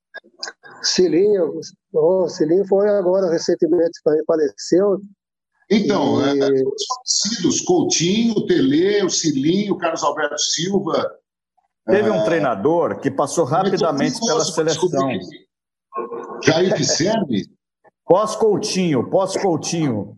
Cilinho, 0.84 1.60
o 1.94 2.30
Cilinho 2.30 2.66
foi 2.68 2.88
agora 2.90 3.30
recentemente 3.32 4.00
faleceu. 4.26 5.00
Então, 5.70 6.22
e... 6.22 6.40
é, 6.40 6.52
os 6.64 6.86
falecidos, 6.86 7.62
Coutinho, 7.62 8.34
o 8.34 8.46
Tele, 8.46 9.04
o 9.04 9.10
Cilinho, 9.10 9.74
o 9.74 9.78
Carlos 9.78 10.04
Alberto 10.04 10.38
Silva. 10.38 11.12
Teve 11.86 12.10
um 12.10 12.22
é... 12.22 12.24
treinador 12.26 13.00
que 13.00 13.10
passou 13.10 13.46
rapidamente 13.46 14.20
pela 14.20 14.44
seleção. 14.46 14.90
Jair 16.44 16.76
Pisserni? 16.76 17.46
Pós-Coutinho, 18.06 19.10
pós-Coutinho. 19.10 20.18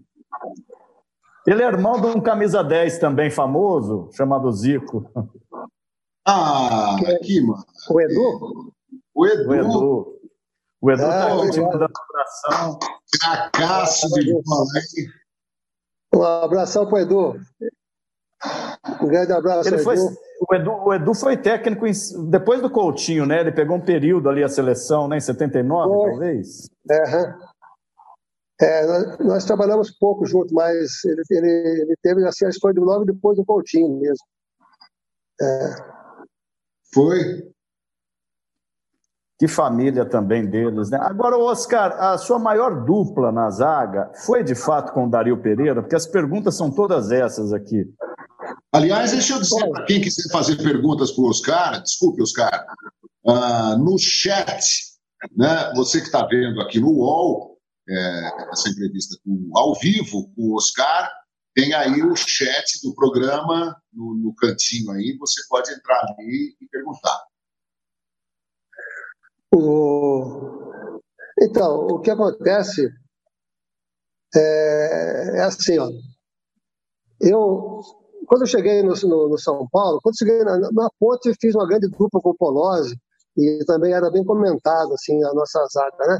Ele 1.47 1.63
é 1.63 1.65
irmão 1.65 1.99
de 1.99 2.05
um 2.05 2.21
camisa 2.21 2.63
10 2.63 2.99
também 2.99 3.31
famoso, 3.31 4.09
chamado 4.13 4.51
Zico. 4.51 5.09
Ah, 6.25 6.95
aqui, 7.15 7.41
mano. 7.41 7.63
O 7.89 8.01
Edu? 8.01 8.73
O 9.13 9.25
Edu. 9.25 9.49
O 9.49 9.55
Edu. 9.55 10.19
O 10.81 10.91
Edu 10.91 11.01
está 11.01 11.33
ah, 11.33 11.49
te 11.49 11.59
mandando 11.59 11.85
um 11.85 12.03
abração. 12.09 12.79
Fracasso 13.21 14.07
de 14.13 14.31
bola 14.31 14.65
Um 16.15 16.23
abração 16.23 16.85
para 16.85 16.95
o 16.95 16.99
Edu. 16.99 17.41
Um 19.01 19.07
grande 19.07 19.33
abraço, 19.33 19.67
Ele 19.67 19.79
foi, 19.79 19.95
Edu. 19.95 20.17
O 20.49 20.55
Edu. 20.55 20.71
O 20.71 20.93
Edu 20.93 21.13
foi 21.13 21.35
técnico 21.35 21.85
em, 21.85 21.91
depois 22.29 22.61
do 22.61 22.69
Coutinho, 22.69 23.25
né? 23.25 23.41
Ele 23.41 23.51
pegou 23.51 23.75
um 23.75 23.81
período 23.81 24.29
ali 24.29 24.43
a 24.43 24.49
seleção, 24.49 25.07
né? 25.07 25.17
Em 25.17 25.21
79, 25.21 25.93
foi. 25.93 26.09
talvez. 26.09 26.69
É, 26.89 27.35
é 28.61 28.85
nós, 28.85 29.17
nós, 29.19 29.45
trabalhamos 29.45 29.91
pouco 29.91 30.25
juntos, 30.25 30.51
mas 30.53 31.03
ele, 31.03 31.21
ele, 31.29 31.81
ele 31.81 31.95
teve 32.01 32.25
assim, 32.25 32.45
a 32.45 32.49
escolha 32.49 32.73
do 32.73 32.85
nome 32.85 33.05
depois 33.05 33.35
do 33.35 33.43
Coutinho 33.43 33.99
mesmo. 33.99 34.25
É. 35.41 35.98
Foi. 36.93 37.49
Que 39.39 39.47
família 39.47 40.05
também 40.05 40.45
deles, 40.45 40.89
né? 40.89 40.99
Agora, 41.01 41.37
Oscar, 41.37 41.93
a 41.93 42.17
sua 42.17 42.37
maior 42.37 42.83
dupla 42.83 43.31
na 43.31 43.49
zaga 43.49 44.11
foi 44.25 44.43
de 44.43 44.53
fato 44.53 44.91
com 44.91 45.05
o 45.05 45.09
Dario 45.09 45.41
Pereira? 45.41 45.81
Porque 45.81 45.95
as 45.95 46.05
perguntas 46.05 46.57
são 46.57 46.69
todas 46.69 47.09
essas 47.09 47.53
aqui. 47.53 47.85
Aliás, 48.71 49.11
deixa 49.11 49.33
eu 49.33 49.39
dizer 49.39 49.69
para 49.69 49.85
quem 49.85 50.01
quiser 50.01 50.29
fazer 50.29 50.57
perguntas 50.57 51.11
para 51.11 51.23
o 51.23 51.29
Oscar, 51.29 51.81
desculpe, 51.81 52.21
Oscar, 52.21 52.65
uh, 53.25 53.77
no 53.77 53.97
chat, 53.97 54.89
né, 55.35 55.71
você 55.75 55.99
que 55.99 56.07
está 56.07 56.25
vendo 56.25 56.61
aqui 56.61 56.79
no 56.79 56.91
UOL, 56.91 57.57
é, 57.89 58.51
essa 58.51 58.69
entrevista 58.69 59.17
com, 59.23 59.49
ao 59.55 59.73
vivo 59.79 60.29
com 60.35 60.43
o 60.43 60.55
Oscar, 60.55 61.11
tem 61.55 61.73
aí 61.73 62.01
o 62.01 62.15
chat 62.15 62.81
do 62.83 62.93
programa 62.93 63.75
no, 63.91 64.15
no 64.15 64.35
cantinho 64.35 64.91
aí, 64.91 65.17
você 65.19 65.41
pode 65.49 65.71
entrar 65.71 66.01
ali 66.17 66.55
e 66.61 66.67
perguntar. 66.67 67.23
O... 69.53 70.71
Então, 71.41 71.87
o 71.87 71.99
que 71.99 72.11
acontece 72.11 72.89
é, 74.35 75.37
é 75.37 75.41
assim, 75.41 75.77
ó. 75.79 75.89
Eu, 77.21 77.81
quando 78.27 78.41
eu 78.41 78.47
cheguei 78.47 78.83
no, 78.83 78.93
no, 78.93 79.29
no 79.29 79.37
São 79.37 79.67
Paulo, 79.69 79.99
quando 80.01 80.17
cheguei 80.17 80.43
na, 80.43 80.57
na 80.71 80.89
ponte, 80.99 81.33
fiz 81.41 81.55
uma 81.55 81.67
grande 81.67 81.89
dupla 81.89 82.21
com 82.21 82.29
o 82.29 82.37
Polozzi, 82.37 82.95
e 83.37 83.63
também 83.65 83.93
era 83.93 84.11
bem 84.11 84.23
comentado, 84.23 84.93
assim, 84.93 85.23
a 85.23 85.33
nossa 85.33 85.65
zaga, 85.71 86.07
né? 86.07 86.19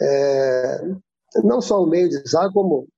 É, 0.00 0.80
não 1.44 1.60
só 1.60 1.82
o 1.82 1.86
meio 1.86 2.08
de 2.08 2.18
zaga, 2.28 2.52
como 2.52 2.88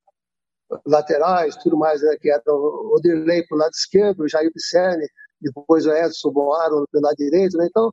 laterais, 0.86 1.56
tudo 1.56 1.76
mais, 1.76 2.02
né, 2.02 2.16
que 2.20 2.30
era 2.30 2.42
o 2.46 2.94
Odirley 2.96 3.46
para 3.46 3.56
o 3.56 3.58
lado 3.58 3.72
esquerdo, 3.72 4.22
o 4.22 4.28
Jair 4.28 4.52
Pisserni, 4.52 5.06
depois 5.40 5.86
o 5.86 5.92
Edson 5.92 6.30
Boaro 6.30 6.86
pelo 6.90 7.04
lado 7.04 7.16
direito, 7.16 7.56
né? 7.56 7.66
Então, 7.66 7.92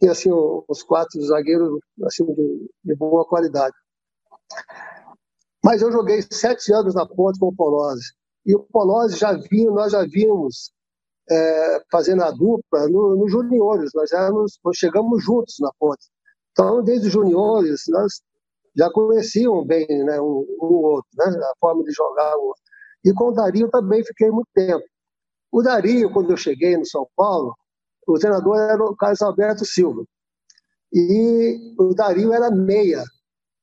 tinha 0.00 0.12
assim 0.12 0.30
os 0.32 0.82
quatro 0.82 1.20
zagueiros 1.22 1.78
assim 2.04 2.24
de, 2.24 2.70
de, 2.84 2.94
boa 2.94 3.24
qualidade. 3.24 3.74
Mas 5.64 5.82
eu 5.82 5.90
joguei 5.92 6.22
sete 6.30 6.72
anos 6.72 6.94
na 6.94 7.06
ponte 7.06 7.38
com 7.38 7.48
o 7.48 7.54
Polozzi. 7.54 8.12
E 8.46 8.54
o 8.54 8.60
Polozzi 8.60 9.18
já 9.18 9.32
vinha, 9.32 9.70
nós 9.70 9.92
já 9.92 10.04
vimos 10.04 10.72
é, 11.30 11.82
fazendo 11.90 12.22
a 12.22 12.30
dupla 12.30 12.88
nos 12.88 13.18
no 13.18 13.28
juniores, 13.28 13.90
nós, 13.94 14.12
éramos, 14.12 14.58
nós 14.64 14.76
chegamos 14.76 15.22
juntos 15.22 15.56
na 15.60 15.70
ponte. 15.78 16.06
Então, 16.52 16.82
desde 16.82 17.08
os 17.08 17.12
juniores, 17.12 17.82
nós 17.88 18.22
já 18.78 18.88
conheciam 18.90 19.64
bem 19.64 19.86
né, 20.04 20.20
um, 20.20 20.46
um 20.62 20.74
outro, 20.84 21.10
né, 21.16 21.24
a 21.26 21.52
forma 21.58 21.82
de 21.82 21.90
jogar 21.92 22.36
o 22.36 22.48
outro. 22.48 22.62
E 23.04 23.12
com 23.12 23.28
o 23.28 23.32
Dario 23.32 23.68
também 23.68 24.04
fiquei 24.04 24.30
muito 24.30 24.48
tempo. 24.54 24.84
O 25.50 25.62
Dario, 25.62 26.12
quando 26.12 26.30
eu 26.30 26.36
cheguei 26.36 26.76
no 26.76 26.86
São 26.86 27.06
Paulo, 27.16 27.56
o 28.06 28.18
treinador 28.18 28.56
era 28.56 28.82
o 28.82 28.96
Carlos 28.96 29.20
Alberto 29.20 29.64
Silva. 29.64 30.04
E 30.92 31.74
o 31.78 31.94
Dario 31.94 32.32
era 32.32 32.50
meia. 32.50 33.02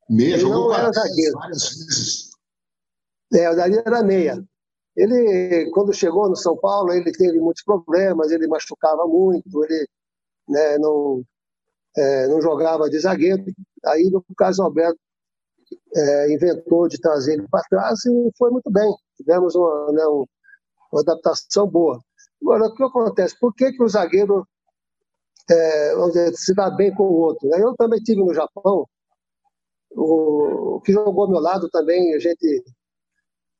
Meia, 0.09 0.36
ele 0.36 0.43
não 0.43 0.74
era 0.74 0.91
zagueiro. 0.91 1.38
É, 3.34 3.49
o 3.49 3.55
Dario 3.55 3.82
era 3.86 4.03
meia. 4.03 4.43
Ele, 4.95 5.70
quando 5.72 5.93
chegou 5.93 6.30
no 6.30 6.36
São 6.36 6.57
Paulo, 6.57 6.91
ele 6.91 7.11
teve 7.11 7.39
muitos 7.39 7.63
problemas, 7.63 8.32
ele 8.32 8.47
machucava 8.47 9.05
muito, 9.07 9.63
ele 9.66 9.88
né, 10.47 10.78
não, 10.78 11.24
é, 11.97 12.28
não 12.28 12.41
jogava 12.41 12.89
de 12.89 12.99
zagueiro. 12.99 13.43
Aí 13.86 14.09
o 14.13 14.24
Carlos 14.36 14.59
Alberto 14.59 14.99
é, 15.96 16.34
inventou 16.34 16.88
de 16.88 17.00
trazer 17.00 17.34
ele 17.34 17.48
para 17.50 17.64
trás 17.70 18.06
e 18.06 18.32
foi 18.38 18.52
muito 18.52 18.72
bem. 18.72 18.90
Tivemos 19.18 19.56
uma, 19.56 19.92
né, 19.92 20.06
uma 20.06 21.02
adaptação 21.02 21.68
boa. 21.68 22.00
Agora, 22.42 22.68
o 22.68 22.76
que 22.76 22.84
acontece? 22.84 23.38
Por 23.40 23.54
que, 23.54 23.72
que 23.72 23.84
o 23.84 23.88
zagueiro 23.88 24.48
é, 25.50 25.96
dizer, 26.08 26.34
se 26.36 26.54
dá 26.54 26.70
bem 26.70 26.94
com 26.94 27.04
o 27.04 27.14
outro? 27.14 27.48
Eu 27.56 27.76
também 27.76 28.00
tive 28.02 28.24
no 28.24 28.34
Japão, 28.34 28.86
o, 29.92 30.76
o 30.76 30.82
que 30.82 30.92
jogou 30.92 31.24
ao 31.24 31.30
meu 31.30 31.40
lado 31.40 31.70
também, 31.70 32.14
a 32.14 32.20
gente 32.20 32.64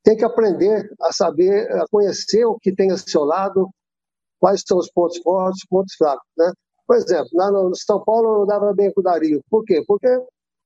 tem 0.02 0.16
que 0.16 0.24
aprender 0.24 0.88
a 1.00 1.12
saber, 1.12 1.70
a 1.72 1.86
conhecer 1.90 2.44
o 2.44 2.58
que 2.58 2.74
tem 2.74 2.90
ao 2.90 2.98
seu 2.98 3.24
lado, 3.24 3.68
quais 4.38 4.62
são 4.66 4.78
os 4.78 4.90
pontos 4.90 5.18
fortes, 5.18 5.62
os 5.62 5.68
pontos 5.68 5.94
fracos. 5.96 6.28
Né? 6.36 6.52
Por 6.86 6.96
exemplo, 6.96 7.28
lá 7.34 7.50
no 7.50 7.74
São 7.74 8.02
Paulo 8.04 8.42
eu 8.42 8.46
dava 8.46 8.72
bem 8.72 8.92
com 8.92 9.00
o 9.00 9.04
Dario. 9.04 9.42
Por 9.50 9.64
quê? 9.64 9.82
Porque 9.86 10.06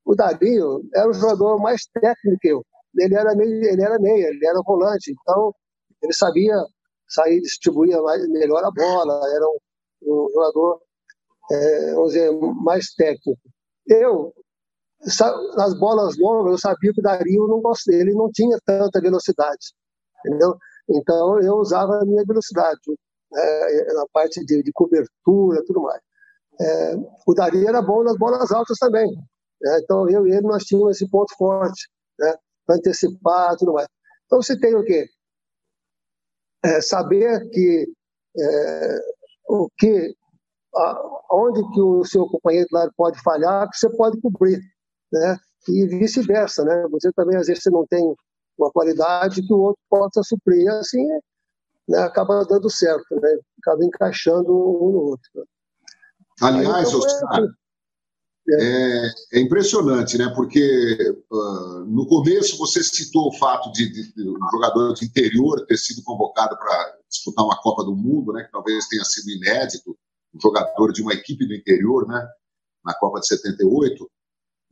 o 0.05 0.15
Dario 0.15 0.83
era 0.95 1.09
o 1.09 1.13
jogador 1.13 1.59
mais 1.59 1.83
técnico 1.87 2.39
que 2.41 2.49
eu. 2.49 2.65
Ele 2.99 3.15
era 3.15 3.35
meio, 3.35 3.65
ele 3.65 3.83
era 3.83 3.99
meia, 3.99 4.29
ele 4.29 4.47
era 4.47 4.61
volante, 4.63 5.13
então 5.13 5.55
ele 6.03 6.13
sabia 6.13 6.55
sair, 7.09 7.41
distribuir 7.41 8.01
mais, 8.03 8.27
melhor 8.29 8.65
a 8.65 8.71
bola, 8.71 9.21
era 9.35 9.47
um, 9.47 9.59
um 10.03 10.29
jogador, 10.33 10.81
é, 11.51 11.95
vamos 11.95 12.13
dizer, 12.13 12.33
mais 12.63 12.93
técnico. 12.95 13.41
Eu, 13.87 14.33
nas 15.57 15.79
bolas 15.79 16.17
longas, 16.19 16.53
eu 16.53 16.59
sabia 16.59 16.93
que 16.93 17.01
o 17.01 17.03
Dario 17.03 17.47
não 17.49 17.61
gostava, 17.61 17.97
ele 17.97 18.15
não 18.15 18.31
tinha 18.31 18.59
tanta 18.65 19.01
velocidade, 19.01 19.73
entendeu? 20.25 20.57
Então 20.89 21.41
eu 21.41 21.55
usava 21.57 22.01
a 22.01 22.05
minha 22.05 22.25
velocidade 22.25 22.81
é, 23.37 23.93
na 23.95 24.07
parte 24.13 24.45
de, 24.45 24.63
de 24.63 24.73
cobertura, 24.73 25.65
tudo 25.67 25.83
mais. 25.83 26.01
É, 26.61 26.95
o 27.27 27.35
Dario 27.35 27.67
era 27.69 27.81
bom 27.81 28.03
nas 28.03 28.17
bolas 28.17 28.51
altas 28.53 28.77
também. 28.79 29.09
Né? 29.61 29.81
Então, 29.83 30.09
eu 30.09 30.27
e 30.27 30.33
ele, 30.33 30.43
nós 30.43 30.65
tínhamos 30.65 30.97
esse 30.97 31.11
ponto 31.11 31.35
forte, 31.37 31.89
né? 32.19 32.35
para 32.67 32.77
antecipar 32.77 33.57
tudo 33.57 33.73
mais. 33.75 33.89
Então, 34.27 34.41
você 34.41 34.59
tem 34.59 34.75
o 34.75 34.85
quê? 34.85 35.07
É, 36.65 36.81
saber 36.81 37.49
que 37.51 37.87
é, 38.39 38.99
o 39.49 39.69
que 39.79 40.15
a, 40.77 41.03
onde 41.33 41.63
que 41.73 41.81
o 41.81 42.05
seu 42.05 42.27
companheiro 42.27 42.69
de 42.69 42.77
lado 42.77 42.93
pode 42.97 43.21
falhar, 43.23 43.69
que 43.71 43.77
você 43.77 43.91
pode 43.97 44.21
cobrir, 44.21 44.61
né? 45.13 45.37
E 45.69 45.87
vice-versa, 45.87 46.65
né? 46.65 46.87
Você 46.91 47.11
também 47.13 47.37
às 47.37 47.47
vezes 47.47 47.63
você 47.63 47.71
não 47.71 47.87
tem 47.87 48.15
uma 48.59 48.71
qualidade 48.71 49.43
que 49.43 49.53
o 49.53 49.59
outro 49.59 49.83
possa 49.89 50.23
suprir, 50.23 50.69
assim, 50.75 51.05
né? 51.89 51.99
acaba 51.99 52.45
dando 52.45 52.71
certo, 52.71 53.15
né? 53.21 53.39
Acaba 53.59 53.85
encaixando 53.85 54.53
um 54.53 54.93
no 54.93 55.03
outro. 55.11 55.47
Aliás, 56.41 56.89
então, 56.89 57.01
Oscar, 57.01 57.47
é, 58.59 59.11
é, 59.35 59.41
impressionante, 59.41 60.17
né? 60.19 60.33
Porque 60.35 61.15
uh, 61.31 61.85
no 61.87 62.07
começo 62.07 62.59
você 62.59 62.83
citou 62.83 63.29
o 63.29 63.39
fato 63.39 63.71
de, 63.73 63.91
de, 63.91 64.15
de, 64.15 64.29
um 64.29 64.51
jogador 64.53 64.95
de 64.95 65.05
interior 65.05 65.65
ter 65.67 65.77
sido 65.77 66.03
convocado 66.03 66.57
para 66.57 66.97
disputar 67.09 67.45
uma 67.45 67.61
Copa 67.61 67.85
do 67.85 67.95
Mundo, 67.95 68.33
né? 68.33 68.45
Que 68.45 68.53
talvez 68.53 68.87
tenha 68.89 69.05
sido 69.05 69.31
inédito, 69.31 69.97
um 70.35 70.41
jogador 70.41 70.93
de 70.93 71.03
uma 71.03 71.13
equipe 71.13 71.47
do 71.47 71.55
interior, 71.55 72.07
né? 72.07 72.27
Na 72.85 72.95
Copa 72.95 73.21
de 73.21 73.27
78. 73.27 74.09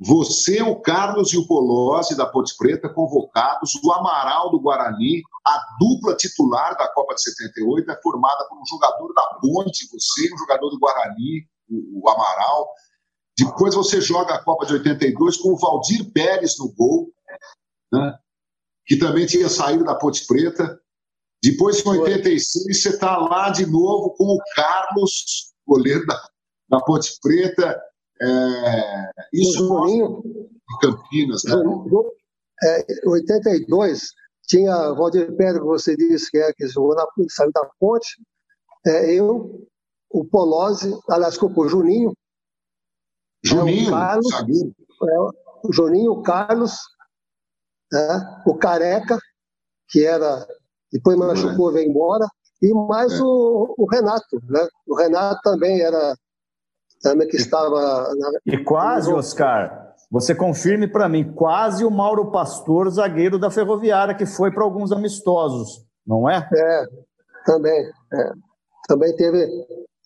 Você, 0.01 0.62
o 0.62 0.76
Carlos 0.81 1.33
e 1.33 1.37
o 1.37 1.47
Polozzi 1.47 2.16
da 2.16 2.24
Ponte 2.24 2.57
Preta 2.57 2.89
convocados, 2.89 3.74
o 3.83 3.93
Amaral 3.93 4.49
do 4.49 4.61
Guarani, 4.61 5.22
a 5.45 5.61
dupla 5.81 6.14
titular 6.14 6.76
da 6.76 6.87
Copa 6.93 7.16
de 7.16 7.22
78 7.22 7.91
é 7.91 8.01
formada 8.01 8.47
por 8.49 8.59
um 8.59 8.66
jogador 8.66 9.12
da 9.12 9.39
Ponte, 9.41 9.89
você, 9.91 10.33
um 10.33 10.39
jogador 10.39 10.70
do 10.70 10.79
Guarani, 10.79 11.45
o, 11.68 12.05
o 12.05 12.09
Amaral. 12.09 12.68
Depois 13.39 13.74
você 13.74 14.01
joga 14.01 14.34
a 14.34 14.43
Copa 14.43 14.66
de 14.66 14.72
82 14.74 15.36
com 15.36 15.53
o 15.53 15.57
Valdir 15.57 16.11
Pérez 16.12 16.59
no 16.59 16.72
gol, 16.72 17.12
né? 17.93 18.18
que 18.84 18.97
também 18.97 19.26
tinha 19.26 19.49
saído 19.49 19.84
da 19.84 19.95
Ponte 19.95 20.26
Preta. 20.26 20.80
Depois, 21.43 21.84
em 21.84 21.89
86, 21.89 22.82
você 22.82 22.89
está 22.89 23.16
lá 23.16 23.51
de 23.51 23.64
novo 23.64 24.11
com 24.16 24.24
o 24.24 24.41
Carlos, 24.57 25.53
goleiro 25.66 26.05
da, 26.07 26.20
da 26.68 26.80
Ponte 26.80 27.16
Preta. 27.22 27.80
É, 28.20 29.11
isso 29.32 29.68
Juninho, 29.68 30.22
em 30.26 30.78
Campinas, 30.80 31.45
né? 31.45 31.55
É, 32.64 33.09
82 33.09 34.09
tinha 34.49 34.93
Valdir 34.95 35.36
Pérez, 35.36 35.59
que 35.59 35.64
você 35.64 35.95
disse 35.95 36.28
que, 36.30 36.39
é, 36.39 36.53
que 36.53 36.66
jogou 36.66 36.97
na, 36.97 37.07
saiu 37.28 37.53
da 37.53 37.70
ponte, 37.78 38.20
é, 38.84 39.12
eu, 39.14 39.68
o 40.11 40.24
Polozzi, 40.24 40.93
aliás, 41.09 41.34
desculpa, 41.34 41.61
o 41.61 41.68
Juninho. 41.68 42.12
Juninho, 43.43 43.86
é, 43.86 43.89
o 43.89 43.91
Carlos, 43.91 44.34
é, 44.34 45.18
o 45.64 45.72
Juninho, 45.72 46.12
o 46.12 46.22
Carlos, 46.22 46.78
né, 47.93 48.43
o 48.47 48.55
Careca, 48.55 49.18
que 49.89 50.05
era, 50.05 50.47
depois 50.93 51.16
machucou, 51.16 51.72
veio 51.72 51.91
embora, 51.91 52.26
e 52.61 52.72
mais 52.74 53.12
é. 53.12 53.22
o, 53.22 53.74
o, 53.78 53.86
Renato, 53.89 54.41
né? 54.49 54.66
O 54.86 54.97
Renato 54.97 55.41
também 55.43 55.80
era, 55.80 56.16
também 57.01 57.28
que 57.28 57.36
estava... 57.36 58.12
Na... 58.14 58.30
E 58.45 58.59
quase, 58.64 59.12
Oscar, 59.12 59.95
você 60.11 60.34
confirme 60.34 60.89
para 60.89 61.09
mim, 61.09 61.32
quase 61.32 61.84
o 61.84 61.91
Mauro 61.91 62.32
Pastor, 62.32 62.91
zagueiro 62.91 63.39
da 63.39 63.51
Ferroviária, 63.51 64.14
que 64.14 64.26
foi 64.26 64.51
para 64.51 64.64
alguns 64.64 64.91
amistosos, 64.91 65.84
não 66.05 66.28
é? 66.28 66.49
É, 66.53 66.86
também. 67.47 67.91
É. 68.12 68.32
Também 68.89 69.14
teve 69.14 69.47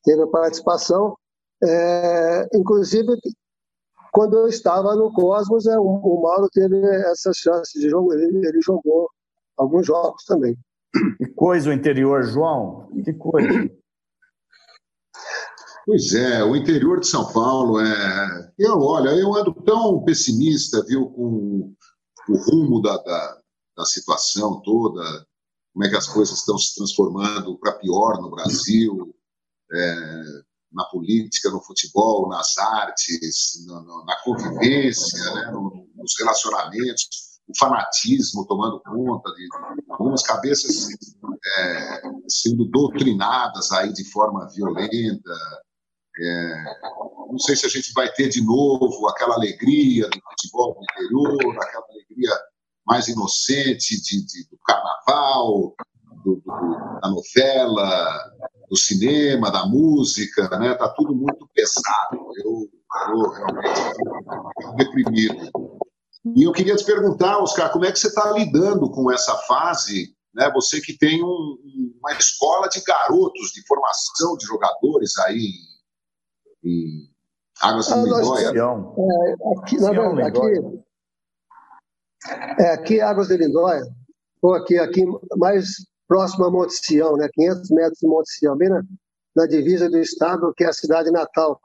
teve 0.04 0.22
a 0.22 0.26
participação. 0.26 1.16
É, 1.64 2.48
inclusive, 2.54 3.06
quando 4.12 4.36
eu 4.36 4.48
estava 4.48 4.94
no 4.96 5.12
Cosmos, 5.12 5.66
é, 5.66 5.78
o, 5.78 5.82
o 5.82 6.22
Mauro 6.22 6.48
teve 6.52 6.76
essa 7.10 7.32
chance 7.32 7.78
de 7.78 7.88
jogo, 7.88 8.12
ele, 8.12 8.46
ele 8.46 8.60
jogou 8.60 9.08
alguns 9.56 9.86
jogos 9.86 10.24
também. 10.24 10.56
Que 11.16 11.26
coisa 11.28 11.70
o 11.70 11.72
interior, 11.72 12.22
João, 12.24 12.88
que 13.04 13.12
coisa. 13.14 13.70
Pois 15.86 16.14
é, 16.14 16.44
o 16.44 16.54
interior 16.54 17.00
de 17.00 17.08
São 17.08 17.32
Paulo 17.32 17.80
é. 17.80 18.52
Eu, 18.58 18.78
olha, 18.80 19.10
eu 19.10 19.34
ando 19.34 19.52
tão 19.64 20.02
pessimista, 20.04 20.84
viu, 20.84 21.10
com 21.10 21.74
o 22.28 22.36
rumo 22.36 22.80
da, 22.80 22.96
da, 22.98 23.40
da 23.76 23.84
situação 23.84 24.60
toda, 24.60 25.02
como 25.72 25.84
é 25.84 25.88
que 25.88 25.96
as 25.96 26.06
coisas 26.06 26.38
estão 26.38 26.56
se 26.58 26.74
transformando 26.76 27.58
para 27.58 27.78
pior 27.78 28.20
no 28.20 28.30
Brasil 28.30 29.14
é, 29.72 30.22
na 30.74 30.84
política, 30.86 31.50
no 31.50 31.62
futebol, 31.62 32.28
nas 32.28 32.56
artes, 32.58 33.64
no, 33.66 33.82
no, 33.82 34.04
na 34.04 34.16
convivência, 34.22 35.34
né, 35.34 35.50
no, 35.52 35.86
nos 35.94 36.14
relacionamentos, 36.18 37.32
o 37.48 37.58
fanatismo 37.58 38.46
tomando 38.46 38.80
conta 38.80 39.30
de 39.34 39.48
algumas 39.90 40.22
cabeças 40.22 40.88
é, 41.58 42.02
sendo 42.28 42.64
doutrinadas 42.66 43.72
aí 43.72 43.92
de 43.92 44.04
forma 44.10 44.48
violenta. 44.54 45.32
É, 46.18 46.64
não 47.30 47.38
sei 47.38 47.56
se 47.56 47.66
a 47.66 47.68
gente 47.68 47.92
vai 47.94 48.10
ter 48.12 48.28
de 48.28 48.44
novo 48.44 49.08
aquela 49.08 49.34
alegria 49.34 50.08
do 50.08 50.20
futebol 50.30 50.76
no 50.76 50.84
interior, 50.84 51.62
aquela 51.62 51.84
alegria 51.90 52.30
mais 52.86 53.08
inocente 53.08 54.00
de, 54.02 54.24
de 54.24 54.48
do 54.50 54.58
carnaval, 54.64 55.74
do, 56.24 56.36
do, 56.36 57.00
da 57.00 57.08
novela, 57.08 58.32
do 58.72 58.78
cinema, 58.78 59.52
da 59.52 59.66
música, 59.66 60.48
né? 60.58 60.74
Tá 60.74 60.88
tudo 60.88 61.14
muito 61.14 61.46
pesado. 61.54 62.16
Eu 62.42 62.70
estou 62.72 63.28
realmente 63.28 64.76
deprimido. 64.78 65.50
E 66.34 66.44
eu 66.44 66.52
queria 66.52 66.74
te 66.74 66.84
perguntar, 66.86 67.36
Oscar, 67.36 67.70
como 67.70 67.84
é 67.84 67.92
que 67.92 67.98
você 67.98 68.06
está 68.06 68.32
lidando 68.32 68.90
com 68.90 69.12
essa 69.12 69.36
fase? 69.46 70.16
Né? 70.34 70.50
Você 70.54 70.80
que 70.80 70.96
tem 70.96 71.22
um, 71.22 71.58
uma 72.00 72.12
escola 72.12 72.66
de 72.68 72.80
garotos, 72.82 73.50
de 73.52 73.62
formação 73.66 74.38
de 74.38 74.46
jogadores 74.46 75.18
aí 75.18 75.52
em 76.64 77.12
Águas 77.60 77.88
de 77.88 77.92
ah, 77.92 77.96
Lindóia. 77.96 78.46
É, 78.48 79.58
aqui, 79.58 79.76
na 79.76 79.90
verdade, 79.90 80.38
aqui, 80.38 80.82
é, 82.58 82.70
aqui 82.72 83.00
Águas 83.02 83.28
de 83.28 83.36
Lindóia, 83.36 83.82
ou 84.40 84.54
aqui, 84.54 84.78
aqui 84.78 85.04
mais 85.36 85.66
próximo 86.12 86.44
a 86.44 86.50
Monte 86.50 86.74
Sião, 86.74 87.16
né, 87.16 87.26
500 87.32 87.70
metros 87.70 87.98
de 87.98 88.06
Monte 88.06 88.30
Sião, 88.32 88.54
bem 88.54 88.68
na, 88.68 88.82
na 89.34 89.46
divisa 89.46 89.88
do 89.88 89.98
estado, 89.98 90.52
que 90.54 90.62
é 90.62 90.66
a 90.68 90.72
cidade 90.72 91.10
natal. 91.10 91.58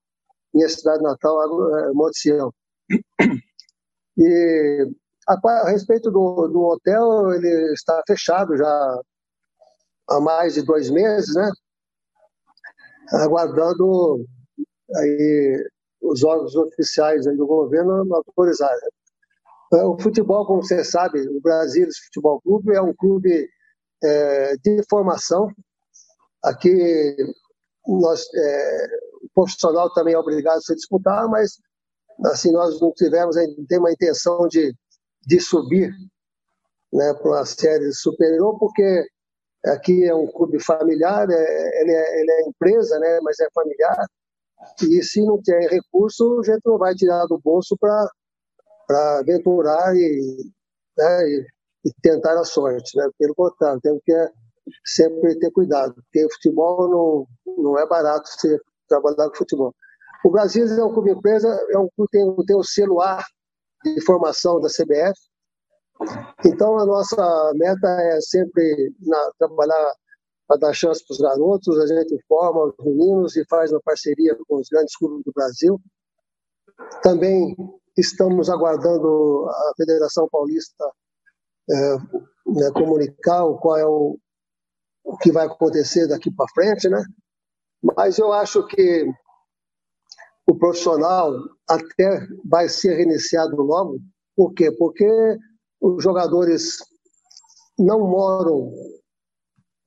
Minha 0.53 0.69
cidade 0.69 1.03
natal, 1.03 1.77
é 1.79 1.91
Monte 1.91 2.17
Sião. 2.17 2.53
E 4.17 4.89
a, 5.27 5.33
a 5.33 5.69
respeito 5.69 6.09
do, 6.09 6.47
do 6.47 6.61
hotel, 6.61 7.33
ele 7.33 7.73
está 7.73 8.01
fechado 8.07 8.55
já 8.55 9.01
há 10.09 10.21
mais 10.21 10.53
de 10.53 10.63
dois 10.63 10.89
meses, 10.89 11.35
né? 11.35 11.51
Aguardando 13.11 14.25
aí 14.95 15.69
os 16.01 16.23
órgãos 16.23 16.55
oficiais 16.55 17.25
do 17.25 17.45
governo 17.45 18.07
autorizarem. 18.15 18.79
É, 19.73 19.83
o 19.83 19.99
futebol, 19.99 20.45
como 20.45 20.63
você 20.63 20.85
sabe, 20.85 21.19
o 21.27 21.41
Brasil 21.41 21.89
Futebol 22.05 22.39
Clube 22.41 22.73
é 22.73 22.81
um 22.81 22.93
clube 22.95 23.49
é, 24.03 24.55
de 24.57 24.83
formação. 24.89 25.51
Aqui, 26.43 27.15
nós, 27.87 28.25
é, 28.33 28.87
o 29.23 29.29
profissional 29.33 29.91
também 29.93 30.13
é 30.13 30.19
obrigado 30.19 30.57
a 30.57 30.61
se 30.61 30.75
disputar, 30.75 31.27
mas 31.27 31.57
assim 32.25 32.51
nós 32.51 32.79
não 32.79 32.91
tivemos, 32.93 33.35
tem 33.67 33.79
uma 33.79 33.91
intenção 33.91 34.47
de, 34.47 34.73
de 35.25 35.39
subir 35.39 35.91
né, 36.93 37.13
para 37.13 37.31
uma 37.31 37.45
série 37.45 37.91
superior, 37.93 38.57
porque 38.57 39.07
aqui 39.65 40.05
é 40.05 40.15
um 40.15 40.27
clube 40.27 40.59
familiar, 40.63 41.29
é, 41.29 41.81
ele, 41.81 41.91
é, 41.91 42.21
ele 42.21 42.31
é 42.31 42.49
empresa, 42.49 42.99
né, 42.99 43.19
mas 43.21 43.39
é 43.39 43.47
familiar, 43.53 44.05
e 44.81 45.03
se 45.03 45.21
não 45.21 45.41
tem 45.41 45.67
recurso, 45.67 46.39
a 46.39 46.43
gente 46.43 46.61
não 46.65 46.77
vai 46.77 46.93
tirar 46.95 47.25
do 47.27 47.39
bolso 47.39 47.77
para 47.77 49.19
aventurar 49.19 49.95
e, 49.95 50.51
né, 50.97 51.29
e, 51.29 51.45
e, 51.87 52.01
tentar 52.01 52.39
a 52.39 52.43
sorte. 52.43 52.97
Né? 52.97 53.09
Pelo 53.17 53.35
contrário, 53.35 53.79
temos 53.81 54.01
que 54.03 54.13
sempre 54.85 55.37
ter 55.39 55.51
cuidado, 55.51 55.93
porque 55.95 56.25
o 56.25 56.33
futebol 56.33 57.27
não, 57.45 57.63
não 57.63 57.79
é 57.79 57.87
barato 57.87 58.29
você 58.29 58.59
trabalhar 58.87 59.29
com 59.29 59.35
futebol. 59.35 59.73
O 60.25 60.29
Brasil 60.29 60.65
é 60.67 60.83
um 60.83 60.93
clube 60.93 61.11
empresa, 61.11 61.47
é 61.71 61.77
um 61.77 61.89
clube 61.95 62.11
tem, 62.11 62.35
tem 62.45 62.55
o 62.55 62.63
selo 62.63 63.01
A 63.01 63.23
de 63.83 64.01
formação 64.03 64.59
da 64.59 64.67
CBF. 64.67 65.17
Então 66.45 66.77
a 66.77 66.85
nossa 66.85 67.51
meta 67.55 67.87
é 67.87 68.19
sempre 68.21 68.93
na, 68.99 69.31
trabalhar 69.39 69.93
para 70.47 70.57
dar 70.57 70.73
chance 70.73 71.03
para 71.05 71.13
os 71.13 71.19
garotos, 71.19 71.77
a 71.79 71.87
gente 71.87 72.17
forma 72.27 72.65
os 72.65 72.85
meninos 72.85 73.35
e 73.35 73.45
faz 73.49 73.71
uma 73.71 73.81
parceria 73.83 74.35
com 74.47 74.57
os 74.57 74.67
grandes 74.69 74.95
clubes 74.95 75.23
do 75.25 75.31
Brasil. 75.33 75.79
Também 77.01 77.55
estamos 77.97 78.49
aguardando 78.49 79.45
a 79.49 79.73
Federação 79.75 80.27
Paulista 80.31 80.85
é, 80.85 81.06
né, 81.67 82.71
comunicar 82.73 83.45
qual 83.59 83.77
é 83.77 83.85
o, 83.85 84.17
o 85.03 85.17
que 85.17 85.31
vai 85.31 85.45
acontecer 85.45 86.07
daqui 86.07 86.31
para 86.31 86.47
frente, 86.53 86.89
né? 86.89 87.03
Mas 87.81 88.17
eu 88.17 88.31
acho 88.33 88.65
que 88.67 89.05
o 90.47 90.55
profissional 90.55 91.33
até 91.69 92.27
vai 92.45 92.69
ser 92.69 92.95
reiniciado 92.95 93.55
logo. 93.61 93.99
Por 94.35 94.53
quê? 94.53 94.71
Porque 94.71 95.37
os 95.81 96.03
jogadores 96.03 96.77
não 97.77 97.99
moram 97.99 98.71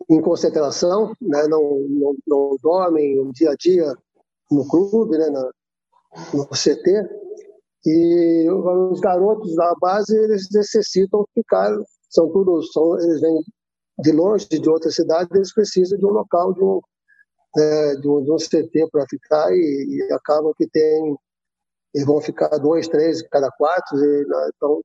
em 0.09 0.21
concentração, 0.21 1.15
né? 1.21 1.47
não, 1.49 1.81
não, 1.89 2.17
não 2.27 2.57
dormem 2.63 3.19
o 3.19 3.33
dia 3.33 3.51
a 3.51 3.55
dia 3.55 3.95
no 4.51 4.67
clube, 4.69 5.17
né? 5.17 5.31
Na, 5.31 5.51
no 6.35 6.47
CT, 6.47 7.09
e 7.85 8.51
os 8.51 9.01
garotos 9.01 9.55
da 9.55 9.75
base 9.81 10.15
eles 10.15 10.49
necessitam 10.53 11.25
ficar, 11.35 11.75
são 12.11 12.31
todos, 12.31 12.71
são, 12.73 12.99
eles 13.01 13.21
vêm 13.21 13.43
de 14.01 14.13
longe, 14.13 14.47
de 14.49 14.69
outra 14.69 14.91
cidade, 14.91 15.29
eles 15.35 15.53
precisam 15.53 15.99
de 15.99 16.07
um 16.07 16.11
local, 16.11 16.53
de 16.53 16.63
um, 16.63 16.81
é, 17.59 17.97
de, 17.97 18.09
um, 18.09 18.23
de 18.23 18.33
um 18.33 18.37
CT 18.37 18.89
para 18.91 19.07
ficar 19.09 19.51
e, 19.53 20.09
e 20.09 20.13
acabam 20.13 20.53
que 20.57 20.69
tem, 20.69 21.17
eles 21.95 22.07
vão 22.07 22.21
ficar 22.21 22.49
dois, 22.59 22.89
três 22.89 23.23
cada 23.29 23.51
quarto, 23.53 23.97
e, 23.97 24.27
né? 24.27 24.51
então 24.55 24.83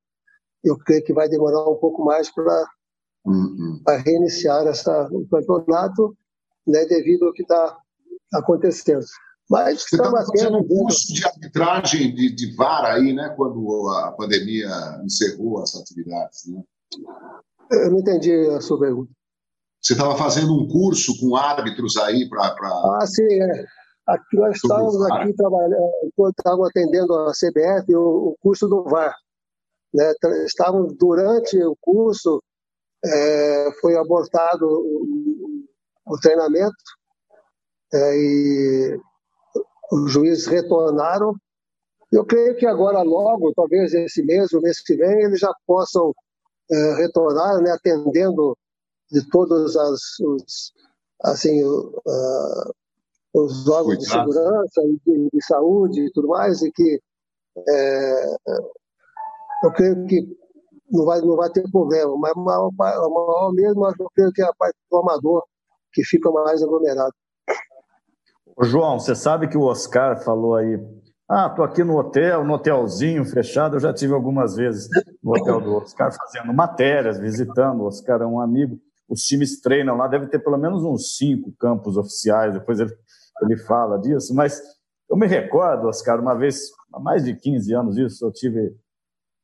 eu 0.64 0.78
creio 0.78 1.04
que 1.04 1.14
vai 1.14 1.30
demorar 1.30 1.70
um 1.70 1.76
pouco 1.76 2.04
mais 2.04 2.34
para 2.34 2.68
uhum. 3.26 3.82
reiniciar 4.04 4.66
essa, 4.68 5.08
o 5.12 5.28
campeonato, 5.28 6.18
né, 6.66 6.86
devido 6.86 7.28
ao 7.28 7.34
que 7.34 7.44
está 7.44 7.78
acontecendo. 8.34 9.06
Mas 9.50 9.84
Você 9.84 9.96
está 9.96 10.10
fazendo 10.10 10.58
um 10.58 10.68
curso 10.68 11.14
de 11.14 11.26
arbitragem 11.26 12.16
de, 12.16 12.34
de 12.34 12.56
VAR 12.56 12.86
aí, 12.86 13.14
né, 13.14 13.34
quando 13.36 13.90
a 13.92 14.12
pandemia 14.14 14.70
encerrou 15.04 15.62
as 15.62 15.76
atividades, 15.76 16.48
né? 16.48 16.64
Eu 17.72 17.92
não 17.92 18.00
entendi 18.00 18.32
a 18.50 18.62
sua 18.62 18.80
pergunta. 18.80 19.12
Você 19.82 19.94
estava 19.94 20.18
fazendo 20.18 20.52
um 20.54 20.68
curso 20.68 21.14
com 21.20 21.36
árbitros 21.36 21.96
aí 21.98 22.28
para. 22.28 22.56
Pra... 22.56 22.70
Ah, 22.70 23.06
sim, 23.06 23.24
é. 23.24 23.66
Aqui 24.08 24.38
nós 24.38 24.56
estávamos 24.56 25.04
aqui 25.12 25.34
trabalhando, 25.34 25.92
estávamos 26.38 26.70
atendendo 26.70 27.14
a 27.14 27.32
CBF 27.32 27.96
o, 27.96 28.30
o 28.30 28.36
curso 28.40 28.68
do 28.68 28.84
VAR. 28.84 29.16
Né? 29.94 30.14
Estávamos 30.46 30.96
durante 30.98 31.58
o 31.64 31.76
curso, 31.82 32.42
é, 33.04 33.72
foi 33.82 33.96
abortado 33.96 34.66
o, 34.68 35.66
o 36.08 36.20
treinamento 36.20 36.76
é, 37.94 38.16
e 38.16 39.00
os 39.92 40.12
juízes 40.12 40.48
retornaram. 40.48 41.36
Eu 42.12 42.26
creio 42.26 42.56
que 42.56 42.66
agora 42.66 43.02
logo, 43.02 43.54
talvez 43.54 43.94
esse 43.94 44.24
mês, 44.24 44.52
o 44.54 44.62
mês 44.62 44.82
que 44.82 44.96
vem, 44.96 45.24
eles 45.24 45.40
já 45.40 45.54
possam 45.66 46.14
é, 46.72 46.96
retornar, 46.96 47.62
né, 47.62 47.72
atendendo 47.72 48.58
de 49.12 49.28
todos 49.30 49.76
as, 49.76 50.20
os, 50.20 50.74
assim, 51.24 51.64
uh, 51.64 52.74
os 53.34 53.68
órgãos 53.68 54.00
de 54.00 54.10
segurança, 54.10 54.82
de, 55.06 55.30
de, 55.32 55.46
saúde 55.46 56.02
e 56.02 56.12
tudo 56.12 56.30
mais, 56.30 56.62
e 56.62 56.72
que 56.72 57.00
é, 57.68 58.36
eu 59.64 59.72
creio 59.74 60.06
que 60.08 60.26
não 60.92 61.06
vai, 61.06 61.22
não 61.22 61.36
vai 61.36 61.50
ter 61.52 61.70
problema, 61.72 62.16
mas 62.18 62.34
o 62.34 62.44
maior, 62.44 62.72
maior 62.76 63.52
mesmo, 63.54 63.86
eu 63.88 64.10
creio 64.16 64.32
que 64.32 64.42
é 64.42 64.46
a 64.46 64.54
parte 64.54 64.78
do 64.90 64.98
amador 64.98 65.44
que 65.94 66.04
fica 66.04 66.30
mais 66.32 66.62
aglomerado. 66.62 67.14
João, 68.64 69.00
você 69.00 69.14
sabe 69.14 69.48
que 69.50 69.58
o 69.58 69.64
Oscar 69.64 70.24
falou 70.24 70.56
aí, 70.56 70.80
ah, 71.28 71.50
tô 71.50 71.62
aqui 71.62 71.84
no 71.84 71.98
hotel, 71.98 72.46
no 72.46 72.54
hotelzinho 72.54 73.26
fechado, 73.26 73.76
eu 73.76 73.80
já 73.80 73.94
tive 73.94 74.14
algumas 74.14 74.56
vezes 74.56 74.88
no 75.22 75.32
hotel 75.32 75.60
do 75.60 75.76
Oscar 75.76 76.12
fazendo 76.16 76.54
matérias, 76.54 77.20
visitando, 77.20 77.82
o 77.82 77.88
Oscar 77.88 78.22
é 78.22 78.26
um 78.26 78.40
amigo, 78.40 78.80
os 79.10 79.22
times 79.22 79.60
treinam 79.60 79.98
lá, 79.98 80.08
deve 80.08 80.28
ter 80.28 80.40
pelo 80.40 80.58
menos 80.58 80.84
uns 80.84 81.18
cinco 81.18 81.52
campos 81.60 81.98
oficiais, 81.98 82.54
depois 82.54 82.80
ele, 82.80 82.92
ele 83.42 83.58
fala 83.58 84.00
disso, 84.00 84.34
mas 84.34 84.62
eu 85.10 85.18
me 85.18 85.28
recordo, 85.28 85.88
Oscar, 85.88 86.20
uma 86.22 86.34
vez, 86.34 86.60
há 86.94 87.00
mais 87.00 87.26
de 87.26 87.36
15 87.36 87.74
anos 87.74 87.98
isso, 87.98 88.26
eu 88.26 88.32
tive 88.32 88.74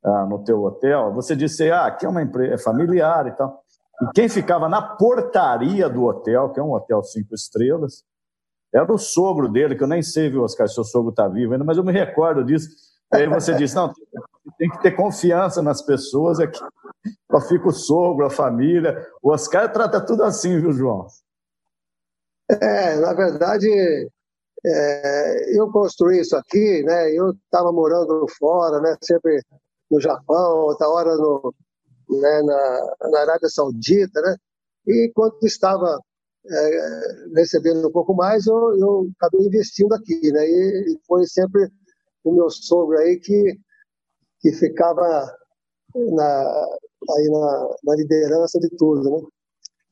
ah, 0.06 0.26
no 0.26 0.42
teu 0.44 0.64
hotel, 0.64 1.14
você 1.14 1.36
disse, 1.36 1.70
ah, 1.70 1.88
aqui 1.88 2.06
é 2.06 2.10
uma 2.10 2.22
empresa 2.22 2.54
é 2.54 2.58
familiar 2.58 3.28
e 3.28 3.32
tal, 3.32 3.62
e 4.04 4.12
quem 4.14 4.30
ficava 4.30 4.70
na 4.70 4.82
portaria 4.82 5.90
do 5.90 6.06
hotel, 6.06 6.50
que 6.54 6.60
é 6.62 6.64
um 6.64 6.72
hotel 6.72 7.04
cinco 7.04 7.36
estrelas, 7.36 8.06
era 8.74 8.92
o 8.92 8.98
sogro 8.98 9.50
dele, 9.50 9.76
que 9.76 9.84
eu 9.84 9.88
nem 9.88 10.02
sei, 10.02 10.30
viu, 10.30 10.44
Oscar, 10.44 10.68
se 10.68 10.80
o 10.80 10.84
sogro 10.84 11.10
está 11.10 11.28
vivo 11.28 11.54
ainda, 11.54 11.66
mas 11.66 11.78
eu 11.78 11.84
me 11.84 11.92
recordo 11.92 12.44
disso. 12.44 12.70
Aí 13.14 13.28
você 13.28 13.54
disse, 13.54 13.76
não, 13.76 13.94
tem 14.58 14.70
que 14.70 14.82
ter 14.82 14.92
confiança 14.92 15.62
nas 15.62 15.82
pessoas, 15.82 16.40
é 16.40 16.48
que 16.48 16.58
só 17.30 17.42
fica 17.42 17.68
o 17.68 17.74
sogro, 17.74 18.26
a 18.26 18.30
família. 18.30 19.06
O 19.22 19.32
Oscar 19.32 19.72
trata 19.72 20.00
tudo 20.00 20.24
assim, 20.24 20.60
viu, 20.60 20.72
João? 20.72 21.08
É, 22.50 22.96
na 22.98 23.14
verdade, 23.14 23.68
é, 24.66 25.58
eu 25.58 25.70
construí 25.72 26.20
isso 26.20 26.36
aqui, 26.36 26.84
né? 26.84 27.12
Eu 27.12 27.32
estava 27.32 27.72
morando 27.72 28.26
fora, 28.38 28.80
né? 28.80 28.96
Sempre 29.02 29.42
no 29.90 30.00
Japão, 30.00 30.60
outra 30.60 30.88
hora 30.88 31.16
no, 31.16 31.54
né, 32.10 32.42
na, 32.44 33.10
na 33.10 33.20
Arábia 33.22 33.50
Saudita, 33.50 34.22
né? 34.22 34.36
E 34.88 35.12
quando 35.14 35.38
estava 35.44 36.00
é, 36.46 37.32
recebendo 37.36 37.88
um 37.88 37.92
pouco 37.92 38.14
mais, 38.16 38.48
eu, 38.48 38.78
eu 38.78 39.12
acabei 39.18 39.46
investindo 39.46 39.94
aqui, 39.94 40.32
né? 40.32 40.46
E, 40.46 40.98
foi 41.08 41.26
sempre 41.26 41.70
o 42.24 42.34
meu 42.34 42.50
sogro 42.50 42.98
aí 42.98 43.20
que, 43.20 43.60
que 44.40 44.52
ficava 44.54 45.36
na, 45.96 46.68
aí 47.16 47.30
na, 47.30 47.76
na 47.84 47.96
liderança 47.96 48.60
de 48.60 48.70
tudo, 48.78 49.10
né? 49.10 49.28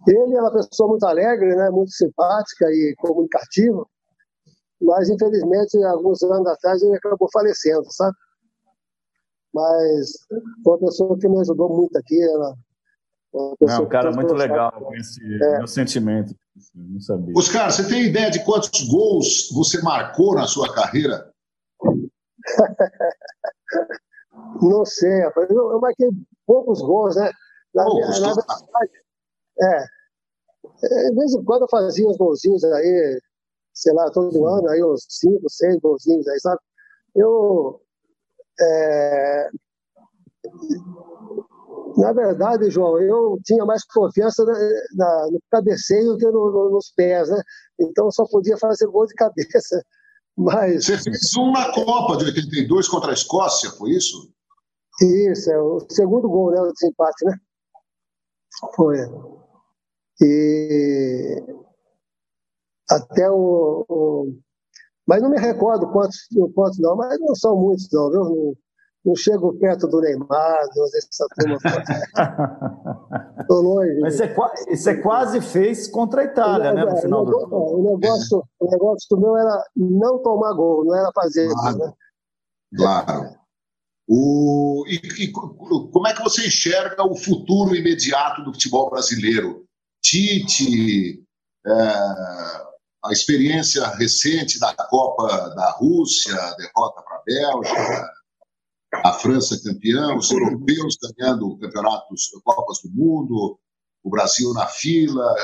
Ele 0.08 0.36
é 0.36 0.41
uma 0.41 0.54
pessoa 0.54 0.89
muito 0.89 1.06
alegre, 1.06 1.56
né? 1.56 1.70
Muito 1.70 1.91
simpática 1.91 2.66
e 2.70 2.95
comunicativa, 3.00 3.86
mas 4.82 5.10
infelizmente 5.10 5.78
alguns 5.84 6.24
anos 6.24 6.47
atrás 6.47 6.82
ele 6.82 6.95
acabou 6.95 7.30
falecendo, 7.32 7.86
sabe? 7.91 8.16
Mas 9.54 10.12
foi 10.64 10.74
uma 10.74 10.80
pessoa 10.80 11.18
que 11.20 11.28
me 11.28 11.39
ajudou 11.41 11.70
muito 11.70 11.97
aqui, 11.97 12.22
ela 12.24 12.56
é 13.34 13.77
um 13.77 13.88
cara 13.88 14.11
muito 14.11 14.34
legal 14.34 14.71
com 14.71 14.95
esse 14.95 15.21
é. 15.21 15.57
meu 15.57 15.67
sentimento. 15.67 16.36
Não 16.73 16.99
sabia. 16.99 17.34
Oscar, 17.38 17.71
você 17.71 17.88
tem 17.88 18.05
ideia 18.05 18.30
de 18.32 18.43
quantos 18.43 18.88
gols 18.88 19.49
você 19.51 19.82
marcou 19.82 20.36
na 20.36 20.47
sua 20.47 20.73
carreira? 20.73 21.32
Não 24.61 24.86
sei, 24.86 25.21
rapaz. 25.21 25.49
Eu, 25.49 25.71
eu 25.71 25.80
marquei 25.80 26.09
poucos 26.45 26.82
gols, 26.82 27.15
né? 27.15 27.32
Na, 27.73 27.84
poucos, 27.84 28.19
na, 28.19 28.34
verdade, 28.34 28.91
é. 29.61 29.84
é. 30.84 31.09
De 31.09 31.15
vez 31.15 31.34
em 31.34 31.43
quando 31.43 31.61
eu 31.63 31.69
fazia 31.69 32.07
uns 32.07 32.17
golzinhos 32.17 32.63
aí, 32.63 33.21
sei 33.73 33.93
lá, 33.93 34.09
todo 34.11 34.47
ano, 34.47 34.67
aí 34.69 34.84
uns 34.84 35.05
cinco, 35.07 35.49
seis 35.49 35.77
golzinhos 35.80 36.27
aí, 36.27 36.39
sabe? 36.39 36.59
Eu. 37.15 37.82
É, 38.59 39.49
na 42.00 42.14
verdade, 42.14 42.70
João, 42.70 42.97
eu 43.02 43.38
tinha 43.43 43.66
mais 43.66 43.84
confiança 43.84 44.45
na, 44.45 44.54
na, 44.93 45.32
no 45.32 45.39
cabeceio 45.52 46.14
do 46.14 46.18
que 46.18 46.26
no, 46.26 46.52
no, 46.52 46.70
nos 46.72 46.91
pés, 46.95 47.30
né? 47.30 47.41
Então 47.80 48.10
só 48.10 48.26
podia 48.26 48.58
fazer 48.58 48.88
gol 48.88 49.06
de 49.06 49.14
cabeça. 49.16 49.84
Mas... 50.38 50.86
Você 50.86 50.97
fez 50.97 51.36
um 51.38 51.52
na 51.52 51.74
Copa 51.74 52.18
de 52.18 52.26
82 52.26 52.88
contra 52.88 53.12
a 53.12 53.14
Escócia, 53.14 53.70
foi 53.72 53.91
isso? 53.91 54.32
Isso, 55.02 55.52
é 55.52 55.62
o 55.62 55.86
segundo 55.89 56.30
gol, 56.30 56.52
né? 56.52 56.62
O 56.62 56.72
desempate, 56.72 57.26
né? 57.26 57.38
Foi. 58.76 58.97
E 60.22 61.43
até 62.89 63.30
o, 63.30 63.86
o, 63.89 64.34
Mas 65.06 65.22
não 65.22 65.30
me 65.30 65.38
recordo 65.38 65.91
quantos, 65.91 66.18
quantos 66.56 66.80
não, 66.80 66.95
mas 66.95 67.20
não 67.20 67.36
são 67.36 67.58
muitos, 67.58 67.89
não, 67.91 68.10
viu? 68.10 68.58
Não, 69.06 69.16
chego 69.16 69.58
perto 69.58 69.88
do 69.88 70.02
Neymar, 70.02 70.60
dessa 70.91 71.26
turma. 71.36 71.58
Estou 73.39 73.62
longe. 73.64 74.00
Mas 74.02 74.16
você, 74.16 74.36
você, 74.70 75.02
quase 75.02 75.41
fez 75.41 75.88
contra 75.88 76.22
a 76.22 76.26
Itália, 76.26 76.74
né? 76.74 76.84
No 76.84 76.97
final 76.97 77.26
do 77.26 77.32
jogo. 77.32 77.56
O 77.56 77.97
negócio, 77.97 78.43
o 78.60 78.70
negócio 78.70 79.08
do 79.10 79.22
meu 79.22 79.38
era 79.38 79.64
não 79.76 80.20
tomar 80.22 80.54
gol, 80.54 80.84
não 80.84 80.95
era 80.95 81.10
fazer. 81.14 81.47
Claro. 81.50 81.78
Né? 81.78 81.93
claro. 82.76 83.39
O, 84.12 84.84
e, 84.88 84.95
e, 85.24 85.32
como 85.32 86.08
é 86.08 86.14
que 86.14 86.24
você 86.24 86.47
enxerga 86.47 87.04
o 87.04 87.16
futuro 87.16 87.76
imediato 87.76 88.43
do 88.43 88.52
futebol 88.52 88.89
brasileiro? 88.89 89.64
Tite, 90.02 91.24
é, 91.66 91.72
a 93.06 93.12
experiência 93.12 93.86
recente 93.88 94.60
da 94.60 94.74
Copa 94.74 95.28
da 95.56 95.72
Rússia, 95.72 96.34
a 96.34 96.56
derrota 96.56 97.02
para 97.04 97.18
a 97.18 97.24
Bélgica, 97.24 98.18
a 99.04 99.14
França 99.14 99.60
campeã, 99.64 100.16
os 100.16 100.32
europeus 100.32 100.97
ganhando 101.18 101.58
campeonatos, 101.58 102.30
Copas 102.43 102.80
do 102.84 102.91
Mundo, 102.91 103.60
o 104.04 104.10
Brasil 104.10 104.54
na 104.54 104.66
fila. 104.68 105.36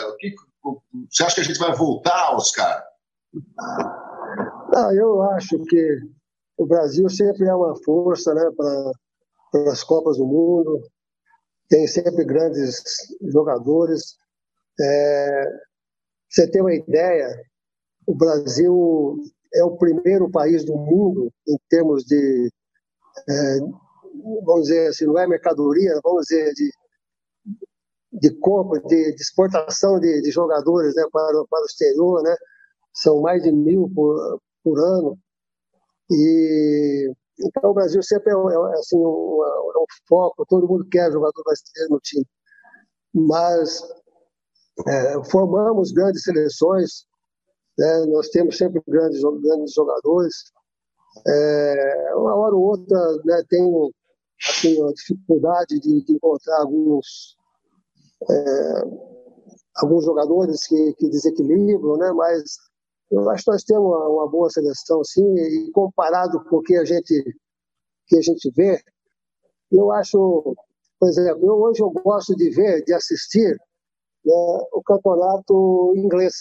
você 1.10 1.24
acha 1.24 1.36
que 1.36 1.41
a 1.41 1.43
gente 1.43 1.60
vai 1.60 1.74
voltar, 1.76 2.36
Oscar? 2.36 2.84
Não, 4.72 4.91
eu 4.91 5.22
acho 5.32 5.60
que 5.66 5.99
o 6.58 6.66
Brasil 6.66 7.10
sempre 7.10 7.47
é 7.47 7.53
uma 7.53 7.76
força 7.84 8.34
né, 8.34 8.49
para 8.56 9.72
as 9.72 9.84
Copas 9.84 10.18
do 10.18 10.26
Mundo, 10.26 10.82
tem 11.70 11.88
sempre 11.88 12.24
grandes 12.26 12.82
jogadores. 13.22 14.18
É, 14.80 15.43
você 16.30 16.49
tem 16.49 16.62
uma 16.62 16.74
ideia, 16.74 17.28
o 18.08 18.16
Brasil 18.16 19.18
é 19.53 19.64
o 19.64 19.78
primeiro 19.78 20.30
país 20.30 20.66
do 20.66 20.76
mundo 20.76 21.32
em 21.47 21.58
termos 21.70 22.03
de 22.03 22.51
é, 23.30 23.59
vamos 24.45 24.68
dizer 24.68 24.88
assim, 24.88 25.05
não 25.05 25.18
é 25.18 25.28
mercadoria, 25.28 25.99
vamos 26.03 26.26
dizer, 26.28 26.53
de, 26.53 26.72
de 28.13 28.39
compra, 28.39 28.82
de, 28.82 29.16
de 29.16 29.22
exportação 29.22 29.99
de, 29.99 30.22
de, 30.22 30.32
jogadores 30.32 30.95
né, 30.95 31.03
para, 31.11 31.45
para 31.49 31.61
o 31.61 31.66
exterior, 31.66 32.24
né? 32.24 32.36
São 32.93 33.22
mais 33.22 33.43
de 33.43 33.51
mil 33.51 33.91
por, 33.93 34.39
por 34.63 34.80
ano. 34.80 35.18
E 36.09 37.11
então 37.39 37.72
o 37.72 37.74
Brasil 37.74 38.01
sempre 38.01 38.32
é, 38.32 38.36
é 38.36 38.80
assim, 38.80 38.97
um, 38.97 39.43
é 39.43 39.80
um 39.80 39.86
foco, 40.07 40.45
todo 40.47 40.68
mundo 40.68 40.88
quer 40.89 41.11
jogador 41.11 41.43
brasileiro 41.43 41.93
no 41.93 41.99
time. 41.99 42.26
Mas 43.13 43.82
é, 44.88 45.24
formamos 45.30 45.91
grandes 45.91 46.24
seleções, 46.24 47.05
né? 47.78 48.05
nós 48.07 48.30
temos 48.30 48.57
sempre 48.57 48.82
grandes, 48.88 49.22
grandes 49.22 49.74
jogadores, 49.74 50.34
é, 51.28 52.16
uma 52.16 52.36
hora 52.36 52.55
ou 52.55 52.63
outra 52.63 52.97
né, 53.24 53.43
tenho 53.49 53.91
assim, 54.49 54.82
a 54.84 54.91
dificuldade 54.91 55.80
de, 55.80 56.03
de 56.03 56.13
encontrar 56.13 56.61
alguns, 56.61 57.38
é, 58.30 58.82
alguns 59.78 60.05
jogadores 60.05 60.68
que, 60.68 60.93
que 60.93 61.09
desequilibram, 61.09 61.97
né, 61.97 62.11
mas 62.11 62.43
eu 63.11 63.30
acho 63.30 63.43
que 63.43 63.51
nós 63.51 63.63
temos 63.63 63.86
uma, 63.86 64.09
uma, 64.09 64.30
boa 64.30 64.49
seleção, 64.49 65.03
sim, 65.03 65.26
e 65.36 65.72
comparado 65.72 66.43
com 66.45 66.57
o 66.57 66.61
que 66.61 66.76
a 66.76 66.84
gente, 66.84 67.24
que 68.07 68.18
a 68.18 68.22
gente 68.22 68.51
vê, 68.55 68.82
eu 69.72 69.91
acho, 69.91 70.55
por 70.99 71.09
exemplo, 71.09 71.47
eu, 71.47 71.55
hoje 71.55 71.82
eu 71.82 71.89
gosto 71.91 72.36
de 72.36 72.49
ver, 72.49 72.84
de 72.84 72.93
assistir 72.93 73.57
né, 74.26 74.59
o 74.74 74.82
campeonato 74.84 75.93
inglês. 75.95 76.34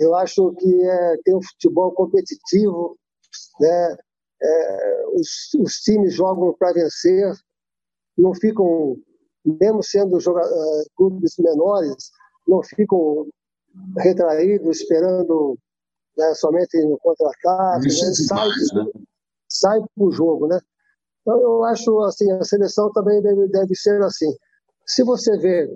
Eu 0.00 0.14
acho 0.16 0.52
que 0.54 0.84
é, 0.84 1.16
tem 1.24 1.34
um 1.34 1.42
futebol 1.42 1.92
competitivo, 1.92 2.98
né? 3.60 3.96
É, 4.40 5.06
os, 5.14 5.54
os, 5.58 5.74
times 5.80 6.14
jogam 6.14 6.54
para 6.58 6.72
vencer, 6.72 7.32
não 8.16 8.32
ficam, 8.34 8.96
mesmo 9.44 9.82
sendo 9.82 10.16
uh, 10.16 10.84
clubes 10.96 11.34
menores, 11.38 12.10
não 12.46 12.62
ficam 12.62 13.26
retraídos, 13.96 14.80
esperando 14.80 15.58
né, 16.16 16.34
somente 16.34 16.80
no 16.84 16.98
contra-ataque. 16.98 17.86
Né? 17.86 17.90
Sai, 17.90 18.48
né? 18.48 18.90
sai 19.48 19.80
para 19.80 20.04
o 20.04 20.12
jogo, 20.12 20.46
né? 20.46 20.60
Então, 21.22 21.40
eu 21.40 21.64
acho 21.64 21.98
assim, 22.00 22.30
a 22.32 22.44
seleção 22.44 22.92
também 22.92 23.20
deve, 23.20 23.48
deve 23.48 23.74
ser 23.74 24.00
assim. 24.02 24.34
Se 24.86 25.02
você 25.04 25.36
vê, 25.38 25.68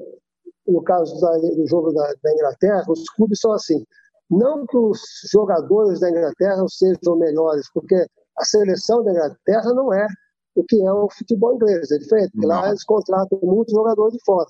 no 0.66 0.82
caso 0.82 1.20
da, 1.20 1.36
do 1.36 1.66
jogo 1.66 1.92
da, 1.92 2.14
da 2.22 2.32
Inglaterra, 2.32 2.84
os 2.88 3.04
clubes 3.10 3.40
são 3.40 3.52
assim. 3.52 3.84
Não 4.32 4.66
que 4.66 4.78
os 4.78 4.98
jogadores 5.30 6.00
da 6.00 6.08
Inglaterra 6.08 6.64
sejam 6.66 7.16
melhores, 7.16 7.70
porque 7.74 7.94
a 8.38 8.44
seleção 8.44 9.04
da 9.04 9.10
Inglaterra 9.10 9.74
não 9.74 9.92
é 9.92 10.06
o 10.54 10.64
que 10.64 10.82
é 10.82 10.90
o 10.90 11.08
futebol 11.10 11.54
inglês, 11.54 11.90
é 11.90 11.98
diferente, 11.98 12.30
porque 12.32 12.46
lá 12.46 12.68
eles 12.68 12.82
contratam 12.84 13.38
muitos 13.42 13.74
jogadores 13.74 14.14
de 14.14 14.24
fora. 14.24 14.48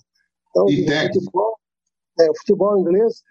Então, 0.51 0.65
o 0.67 0.69
futebol, 0.69 1.59
é, 2.21 2.31
o 2.31 2.39
futebol 2.39 2.79
inglês 2.79 3.23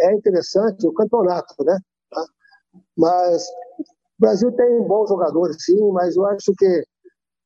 é 0.00 0.14
interessante, 0.14 0.86
o 0.86 0.94
campeonato, 0.94 1.54
né? 1.62 1.78
Tá? 2.10 2.24
Mas 2.96 3.46
o 3.78 3.84
Brasil 4.18 4.50
tem 4.52 4.82
bons 4.86 5.10
jogadores, 5.10 5.56
sim, 5.62 5.92
mas 5.92 6.16
eu 6.16 6.24
acho 6.24 6.54
que 6.56 6.84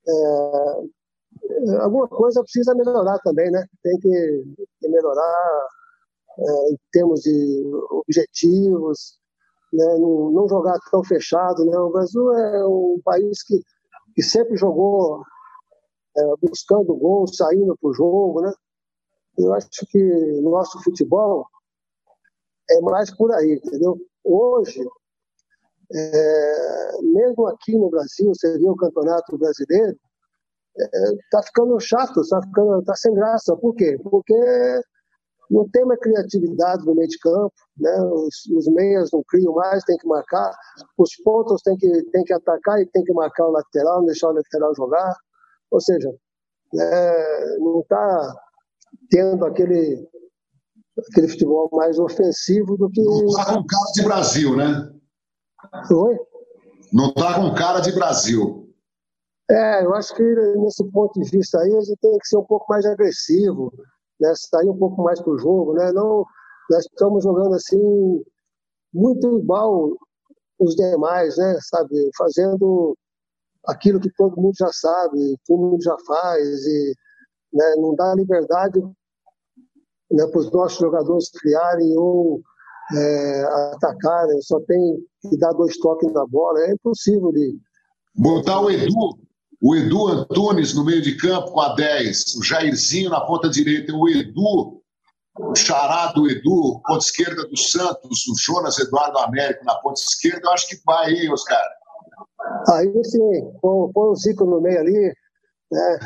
é, 0.08 1.76
alguma 1.80 2.06
coisa 2.06 2.42
precisa 2.42 2.74
melhorar 2.76 3.18
também, 3.20 3.50
né? 3.50 3.66
Tem 3.82 3.98
que, 3.98 4.44
que 4.80 4.88
melhorar 4.88 5.68
é, 6.38 6.72
em 6.72 6.78
termos 6.92 7.20
de 7.20 7.70
objetivos, 7.90 9.18
né, 9.72 9.84
não, 9.98 10.30
não, 10.30 10.48
jogar 10.48 10.78
tão 10.90 11.02
fechado. 11.04 11.64
Né? 11.64 11.76
O 11.78 11.90
Brasil 11.90 12.32
é 12.32 12.66
um 12.66 13.00
país 13.04 13.42
que, 13.42 13.60
que 14.14 14.22
sempre 14.22 14.56
jogou 14.56 15.22
é, 16.16 16.22
buscando 16.40 16.96
gol, 16.96 17.26
saindo 17.26 17.76
para 17.78 17.90
o 17.90 17.94
jogo. 17.94 18.40
Né? 18.42 18.52
Eu 19.38 19.54
acho 19.54 19.68
que 19.88 20.40
nosso 20.42 20.82
futebol 20.82 21.46
é 22.70 22.80
mais 22.80 23.14
por 23.14 23.32
aí, 23.34 23.60
entendeu? 23.64 23.98
Hoje, 24.24 24.86
é, 25.92 27.02
mesmo 27.02 27.46
aqui 27.48 27.76
no 27.76 27.90
Brasil, 27.90 28.32
viu 28.58 28.72
o 28.72 28.76
Campeonato 28.76 29.36
Brasileiro, 29.36 29.98
está 30.74 31.42
ficando 31.42 31.78
chato, 31.80 32.20
está 32.20 32.40
ficando, 32.42 32.82
tá 32.84 32.94
sem 32.94 33.12
graça. 33.14 33.56
Por 33.56 33.74
quê? 33.74 33.98
Porque 34.02 34.34
não 35.52 35.68
tem 35.68 35.84
uma 35.84 35.98
criatividade 35.98 36.84
no 36.86 36.94
meio 36.94 37.08
de 37.08 37.18
campo, 37.18 37.52
né? 37.76 38.02
os, 38.04 38.46
os 38.56 38.66
meias 38.68 39.10
não 39.12 39.22
criam 39.28 39.52
mais, 39.52 39.84
tem 39.84 39.98
que 39.98 40.08
marcar, 40.08 40.50
os 40.96 41.14
pontos 41.16 41.60
tem 41.62 41.76
que, 41.76 42.02
tem 42.10 42.24
que 42.24 42.32
atacar 42.32 42.80
e 42.80 42.86
tem 42.86 43.04
que 43.04 43.12
marcar 43.12 43.46
o 43.46 43.50
lateral, 43.50 43.98
não 43.98 44.06
deixar 44.06 44.28
o 44.28 44.32
lateral 44.32 44.74
jogar. 44.74 45.14
Ou 45.70 45.80
seja, 45.80 46.08
é, 46.74 47.58
não 47.58 47.80
está 47.80 48.34
tendo 49.10 49.44
aquele, 49.44 50.08
aquele 51.10 51.28
futebol 51.28 51.68
mais 51.72 51.98
ofensivo 51.98 52.78
do 52.78 52.88
que. 52.88 53.02
Não 53.02 53.26
está 53.26 53.44
com 53.44 53.66
cara 53.66 53.92
de 53.94 54.04
Brasil, 54.04 54.56
né? 54.56 54.90
Oi? 55.92 56.18
Não 56.92 57.08
está 57.08 57.34
com 57.34 57.54
cara 57.54 57.80
de 57.80 57.92
Brasil. 57.92 58.62
É, 59.50 59.84
eu 59.84 59.94
acho 59.94 60.14
que 60.14 60.22
nesse 60.56 60.82
ponto 60.90 61.20
de 61.20 61.28
vista 61.30 61.58
aí 61.58 61.76
a 61.76 61.80
gente 61.80 61.98
tem 62.00 62.16
que 62.16 62.26
ser 62.26 62.38
um 62.38 62.44
pouco 62.44 62.64
mais 62.70 62.86
agressivo, 62.86 63.70
né, 64.22 64.32
sair 64.36 64.68
um 64.68 64.78
pouco 64.78 65.02
mais 65.02 65.20
para 65.20 65.32
o 65.32 65.38
jogo, 65.38 65.74
né? 65.74 65.92
Não, 65.92 66.24
nós 66.70 66.84
estamos 66.84 67.24
jogando 67.24 67.54
assim 67.54 68.24
muito 68.94 69.38
igual 69.38 69.96
os 70.58 70.74
demais, 70.76 71.36
né? 71.36 71.58
Sabe, 71.60 72.10
fazendo 72.16 72.96
aquilo 73.66 74.00
que 74.00 74.10
todo 74.16 74.40
mundo 74.40 74.54
já 74.56 74.70
sabe, 74.72 75.36
todo 75.46 75.70
mundo 75.70 75.82
já 75.82 75.96
faz 76.06 76.48
e 76.66 76.94
né, 77.52 77.74
não 77.76 77.94
dá 77.94 78.14
liberdade 78.14 78.80
né, 80.10 80.26
para 80.26 80.40
os 80.40 80.50
nossos 80.50 80.78
jogadores 80.78 81.30
criarem 81.30 81.96
ou 81.96 82.40
é, 82.94 83.44
atacarem, 83.74 84.40
só 84.42 84.60
tem 84.60 84.98
que 85.22 85.36
dar 85.38 85.52
dois 85.52 85.76
toques 85.78 86.12
na 86.12 86.26
bola, 86.26 86.60
é 86.60 86.72
impossível 86.72 87.30
de 87.32 87.56
botar 88.16 88.60
o 88.60 88.70
Edu 88.70 89.18
o 89.62 89.76
Edu 89.76 90.08
Antunes 90.08 90.74
no 90.74 90.84
meio 90.84 91.00
de 91.00 91.16
campo 91.16 91.52
com 91.52 91.60
a 91.60 91.74
10, 91.76 92.34
o 92.34 92.42
Jairzinho 92.42 93.10
na 93.10 93.20
ponta 93.20 93.48
direita, 93.48 93.92
o 93.94 94.08
Edu, 94.08 94.82
o 95.38 95.54
Chará 95.54 96.12
do 96.12 96.28
Edu, 96.28 96.82
ponta 96.84 96.98
esquerda 96.98 97.46
do 97.46 97.56
Santos, 97.56 98.26
o 98.26 98.34
Jonas 98.36 98.76
Eduardo 98.80 99.18
Américo 99.18 99.64
na 99.64 99.76
ponta 99.76 100.00
esquerda, 100.00 100.40
eu 100.44 100.52
acho 100.52 100.68
que 100.68 100.76
vai, 100.84 101.12
hein, 101.12 101.32
Oscar? 101.32 101.62
Aí 102.74 103.04
sim, 103.04 103.52
põe 103.60 103.92
o 103.94 104.14
Zico 104.16 104.44
no 104.44 104.60
meio 104.60 104.80
ali, 104.80 105.14
Né? 105.70 105.98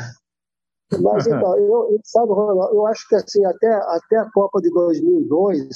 Mas 1.01 1.25
então, 1.25 1.57
eu, 1.57 1.99
sabe, 2.03 2.31
Ronaldo, 2.31 2.75
eu 2.75 2.85
acho 2.85 3.07
que 3.07 3.15
assim, 3.15 3.43
até, 3.43 3.73
até 3.73 4.17
a 4.17 4.29
Copa 4.35 4.61
de 4.61 4.69
2002, 4.69 5.67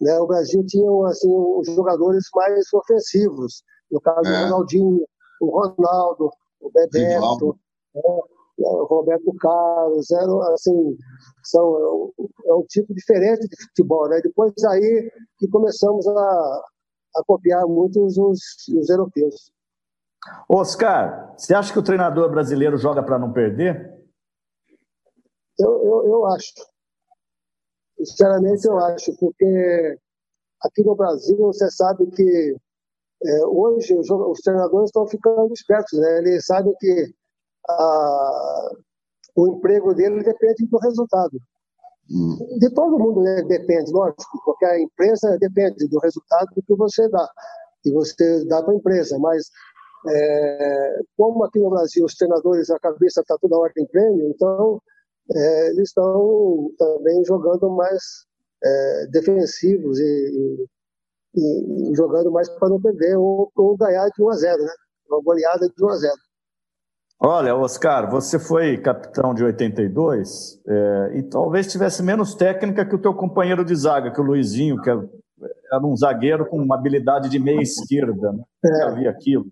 né, 0.00 0.16
o 0.20 0.28
Brasil 0.28 0.64
tinha 0.64 0.88
assim, 1.08 1.28
os 1.28 1.66
jogadores 1.74 2.24
mais 2.32 2.72
ofensivos. 2.72 3.64
No 3.90 4.00
caso, 4.00 4.28
é. 4.28 4.42
o 4.42 4.44
Ronaldinho, 4.44 5.04
o 5.40 5.60
Ronaldo, 5.60 6.30
o 6.60 6.70
Bebeto, 6.70 7.58
o 8.58 8.84
Roberto 8.84 9.34
Carlos, 9.34 10.10
eram, 10.10 10.40
assim, 10.52 10.96
são, 11.44 12.12
é 12.46 12.54
um 12.54 12.62
tipo 12.64 12.94
diferente 12.94 13.48
de 13.48 13.64
futebol. 13.64 14.08
Né? 14.08 14.20
Depois 14.22 14.52
aí 14.64 15.10
que 15.38 15.48
começamos 15.48 16.06
a, 16.08 16.62
a 17.16 17.24
copiar 17.26 17.66
muito 17.66 18.04
os, 18.04 18.16
os 18.18 18.90
europeus. 18.90 19.52
Oscar, 20.48 21.34
você 21.36 21.54
acha 21.54 21.72
que 21.72 21.78
o 21.78 21.84
treinador 21.84 22.30
brasileiro 22.30 22.76
joga 22.76 23.02
para 23.02 23.18
não 23.18 23.32
perder? 23.32 23.94
Eu, 25.58 25.84
eu, 25.84 26.06
eu 26.06 26.26
acho. 26.26 26.52
Sinceramente, 27.98 28.66
eu 28.66 28.78
acho, 28.78 29.16
porque 29.18 29.98
aqui 30.62 30.82
no 30.82 30.94
Brasil 30.94 31.36
você 31.38 31.70
sabe 31.70 32.06
que 32.10 32.56
é, 33.24 33.46
hoje 33.46 33.94
os, 33.96 34.10
os, 34.10 34.40
treinadores 34.40 34.88
estão 34.88 35.06
ficando 35.06 35.52
espertos, 35.52 35.98
né? 35.98 36.18
Eles 36.18 36.44
sabem 36.44 36.74
que 36.78 37.14
a, 37.68 38.70
o 39.36 39.48
emprego 39.48 39.94
dele 39.94 40.22
depende 40.22 40.66
do 40.66 40.78
resultado. 40.78 41.38
Hum. 42.10 42.58
De 42.58 42.70
todo 42.70 42.98
mundo 42.98 43.20
né, 43.22 43.42
depende, 43.42 43.90
lógico, 43.90 44.40
porque 44.44 44.64
a 44.64 44.80
empresa 44.80 45.36
depende 45.38 45.88
do 45.88 45.98
resultado 45.98 46.48
que 46.54 46.74
você 46.74 47.08
dá, 47.08 47.28
que 47.82 47.92
você 47.92 48.44
dá 48.44 48.62
para 48.62 48.72
a 48.72 48.76
empresa, 48.76 49.18
mas 49.18 49.50
é, 50.08 51.00
como 51.16 51.44
aqui 51.44 51.58
no 51.58 51.70
Brasil 51.70 52.04
os 52.04 52.14
treinadores, 52.14 52.70
a 52.70 52.78
cabeça 52.78 53.22
está 53.22 53.36
toda 53.40 53.58
hora 53.58 53.72
em 53.76 53.86
prêmio, 53.86 54.28
então 54.28 54.80
é, 55.34 55.70
eles 55.70 55.88
estão 55.88 56.70
também 56.78 57.24
jogando 57.24 57.68
mais 57.70 58.02
é, 58.62 59.06
defensivos 59.08 59.98
e, 59.98 60.04
e, 60.04 60.66
e, 61.36 61.94
jogando 61.94 62.30
mais 62.30 62.48
para 62.48 62.68
não 62.68 62.80
perder 62.80 63.16
ou, 63.16 63.50
ou, 63.54 63.76
ganhar 63.76 64.08
de 64.08 64.22
1 64.22 64.30
a 64.30 64.34
0, 64.34 64.62
né? 64.62 64.72
Uma 65.08 65.22
goleada 65.22 65.68
de 65.68 65.84
1 65.84 65.88
a 65.88 65.96
0. 65.96 66.14
Olha, 67.18 67.56
Oscar, 67.56 68.10
você 68.10 68.38
foi 68.38 68.76
capitão 68.76 69.34
de 69.34 69.42
82 69.42 70.60
é, 70.66 71.18
e 71.18 71.22
talvez 71.22 71.66
tivesse 71.66 72.02
menos 72.02 72.34
técnica 72.34 72.84
que 72.84 72.94
o 72.94 73.00
teu 73.00 73.14
companheiro 73.14 73.64
de 73.64 73.74
zaga, 73.74 74.10
que 74.10 74.20
o 74.20 74.24
Luizinho, 74.24 74.80
que 74.82 74.90
era 74.90 75.00
um 75.82 75.96
zagueiro 75.96 76.46
com 76.46 76.58
uma 76.58 76.74
habilidade 76.74 77.28
de 77.28 77.38
meia 77.38 77.62
esquerda, 77.62 78.32
né? 78.32 78.42
É. 78.64 78.82
havia 78.82 79.10
aquilo. 79.10 79.46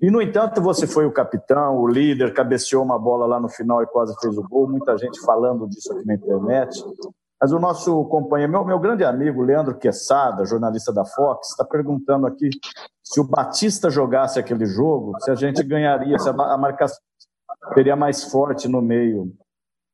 E, 0.00 0.10
no 0.10 0.20
entanto, 0.20 0.60
você 0.60 0.84
foi 0.84 1.06
o 1.06 1.12
capitão, 1.12 1.78
o 1.78 1.86
líder, 1.86 2.34
cabeceou 2.34 2.82
uma 2.82 2.98
bola 2.98 3.24
lá 3.24 3.38
no 3.38 3.48
final 3.48 3.80
e 3.84 3.86
quase 3.86 4.12
fez 4.20 4.36
o 4.36 4.42
gol. 4.42 4.68
Muita 4.68 4.98
gente 4.98 5.20
falando 5.20 5.68
disso 5.68 5.92
aqui 5.92 6.04
na 6.04 6.14
internet. 6.14 6.84
Mas 7.42 7.50
o 7.50 7.58
nosso 7.58 8.04
companheiro, 8.04 8.52
meu, 8.52 8.64
meu 8.64 8.78
grande 8.78 9.02
amigo 9.02 9.42
Leandro 9.42 9.76
Quesada, 9.76 10.44
jornalista 10.44 10.92
da 10.92 11.04
Fox, 11.04 11.48
está 11.48 11.64
perguntando 11.64 12.24
aqui 12.26 12.48
se 13.02 13.20
o 13.20 13.24
Batista 13.24 13.90
jogasse 13.90 14.38
aquele 14.38 14.64
jogo, 14.64 15.18
se 15.20 15.30
a 15.30 15.34
gente 15.34 15.60
ganharia, 15.64 16.16
se 16.20 16.28
a, 16.28 16.32
marcação 16.32 17.02
seria 17.74 17.96
mais 17.96 18.22
forte 18.22 18.68
no 18.68 18.80
meio. 18.80 19.32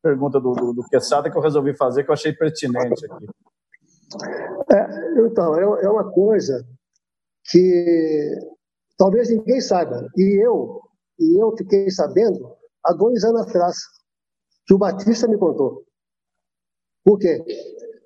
Pergunta 0.03 0.39
do, 0.39 0.53
do, 0.53 0.73
do 0.75 0.83
que 0.85 0.97
eu 0.97 1.41
resolvi 1.41 1.75
fazer, 1.75 2.05
que 2.05 2.11
eu 2.11 2.15
achei 2.15 2.35
pertinente 2.35 3.07
aqui. 3.07 3.27
É, 4.71 5.21
então, 5.27 5.57
é, 5.57 5.85
é 5.85 5.89
uma 5.89 6.13
coisa 6.13 6.63
que 7.51 8.59
Talvez 8.99 9.31
ninguém 9.31 9.61
saiba. 9.61 10.11
E 10.17 10.45
eu, 10.45 10.83
e 11.19 11.41
eu 11.41 11.57
fiquei 11.57 11.89
sabendo 11.89 12.53
há 12.85 12.93
dois 12.93 13.23
anos 13.23 13.43
atrás, 13.43 13.77
que 14.67 14.75
o 14.75 14.79
Batista 14.79 15.29
me 15.29 15.39
contou. 15.39 15.85
Por 17.09 17.19
quê? 17.19 17.43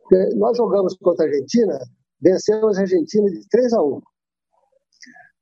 Porque 0.03 0.37
nós 0.37 0.57
jogamos 0.57 0.97
contra 0.99 1.25
a 1.25 1.29
Argentina, 1.29 1.77
vencemos 2.21 2.79
a 2.79 2.83
Argentina 2.83 3.29
de 3.29 3.49
3 3.49 3.73
a 3.73 3.83
1. 3.83 4.01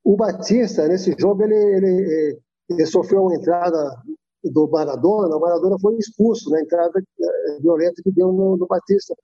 O 0.02 0.16
Batista, 0.16 0.88
nesse 0.88 1.14
jogo, 1.18 1.42
ele, 1.42 1.54
ele, 1.54 2.40
ele 2.70 2.86
sofreu 2.86 3.22
uma 3.22 3.34
entrada 3.34 4.02
do 4.42 4.66
Maradona, 4.70 5.36
o 5.36 5.40
Maradona 5.40 5.76
foi 5.78 5.94
expulso 5.98 6.48
na 6.48 6.62
entrada 6.62 6.98
eh, 6.98 7.58
violenta 7.60 8.00
que 8.02 8.10
deu 8.12 8.32
no, 8.32 8.56
no 8.56 8.66
Batista. 8.66 9.14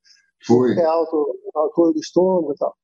Foi. 0.47 0.79
É 0.79 0.85
alto, 0.85 1.41
altura 1.55 1.95
do 1.95 1.99
estômago 1.99 2.53
e 2.53 2.57
tal. 2.57 2.77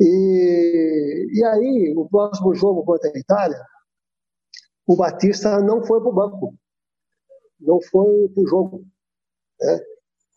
E, 0.00 1.28
e 1.32 1.44
aí, 1.44 1.94
o 1.96 2.08
próximo 2.08 2.52
jogo 2.56 2.84
contra 2.84 3.08
a 3.08 3.16
Itália, 3.16 3.64
o 4.84 4.96
Batista 4.96 5.60
não 5.60 5.84
foi 5.84 6.00
para 6.00 6.10
o 6.10 6.12
banco, 6.12 6.54
não 7.60 7.80
foi 7.80 8.28
para 8.30 8.42
o 8.42 8.46
jogo. 8.48 8.84
Né? 9.60 9.93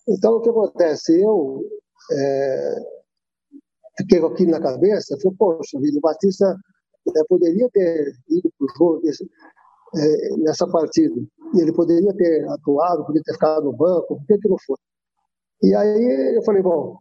Então, 0.08 0.36
o 0.36 0.42
que 0.42 0.50
acontece? 0.50 1.22
Eu 1.22 1.64
é, 2.12 2.76
fiquei 3.98 4.20
com 4.20 4.30
na 4.46 4.62
cabeça, 4.62 5.18
falei, 5.22 5.38
poxa, 5.38 5.78
o 5.78 6.02
Batista 6.02 6.56
é, 7.16 7.24
poderia 7.28 7.70
ter 7.72 8.14
ido 8.30 8.52
para 8.58 8.66
o 8.66 8.78
jogo 8.78 9.08
esse, 9.08 9.24
é, 9.96 10.38
nessa 10.38 10.68
partida, 10.68 11.16
ele 11.56 11.74
poderia 11.74 12.14
ter 12.14 12.48
atuado, 12.50 13.06
poderia 13.06 13.24
ter 13.24 13.34
ficado 13.34 13.66
no 13.66 13.74
banco, 13.74 14.18
por 14.18 14.26
que, 14.28 14.38
que 14.38 14.50
não 14.50 14.58
foi? 14.66 14.78
E 15.64 15.74
aí 15.74 16.36
eu 16.36 16.44
falei, 16.44 16.62
bom, 16.62 16.98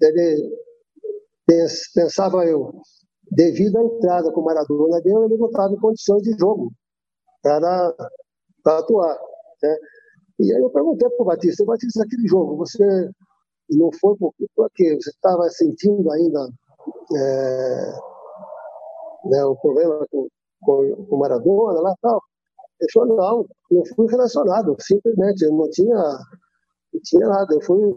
deve, 0.00 0.58
pensava 1.94 2.44
eu, 2.46 2.72
devido 3.30 3.78
à 3.78 3.82
entrada 3.82 4.32
que 4.32 4.38
o 4.38 4.42
Maradona 4.42 5.00
deu, 5.02 5.24
ele 5.24 5.36
não 5.36 5.48
estava 5.48 5.72
em 5.72 5.80
condições 5.80 6.22
de 6.22 6.32
jogo 6.38 6.72
para, 7.42 7.94
para 8.62 8.78
atuar. 8.78 9.18
Né? 9.62 9.76
E 10.40 10.54
aí 10.54 10.60
eu 10.60 10.70
perguntei 10.70 11.08
para 11.10 11.22
o 11.22 11.26
Batista, 11.26 11.64
Batista, 11.64 12.02
aquele 12.02 12.26
jogo, 12.26 12.56
você 12.56 13.10
não 13.70 13.90
foi 14.00 14.16
por, 14.16 14.32
por 14.56 14.70
quê? 14.74 14.96
Você 15.00 15.10
estava 15.10 15.48
sentindo 15.50 16.10
ainda 16.10 16.48
é, 17.14 17.92
né, 19.26 19.44
o 19.44 19.54
problema 19.56 20.06
com, 20.10 20.28
com, 20.62 21.06
com 21.06 21.16
o 21.16 21.18
Maradona 21.18 21.80
lá 21.80 21.92
e 21.92 22.00
tal? 22.00 22.22
Ele 22.80 22.92
falou, 22.92 23.16
não, 23.16 23.46
não 23.70 23.84
fui 23.94 24.06
relacionado, 24.08 24.74
simplesmente, 24.80 25.44
eu 25.44 25.52
não 25.52 25.68
tinha, 25.68 25.96
não 26.94 27.00
tinha 27.04 27.28
nada, 27.28 27.54
eu 27.54 27.60
fui, 27.60 27.94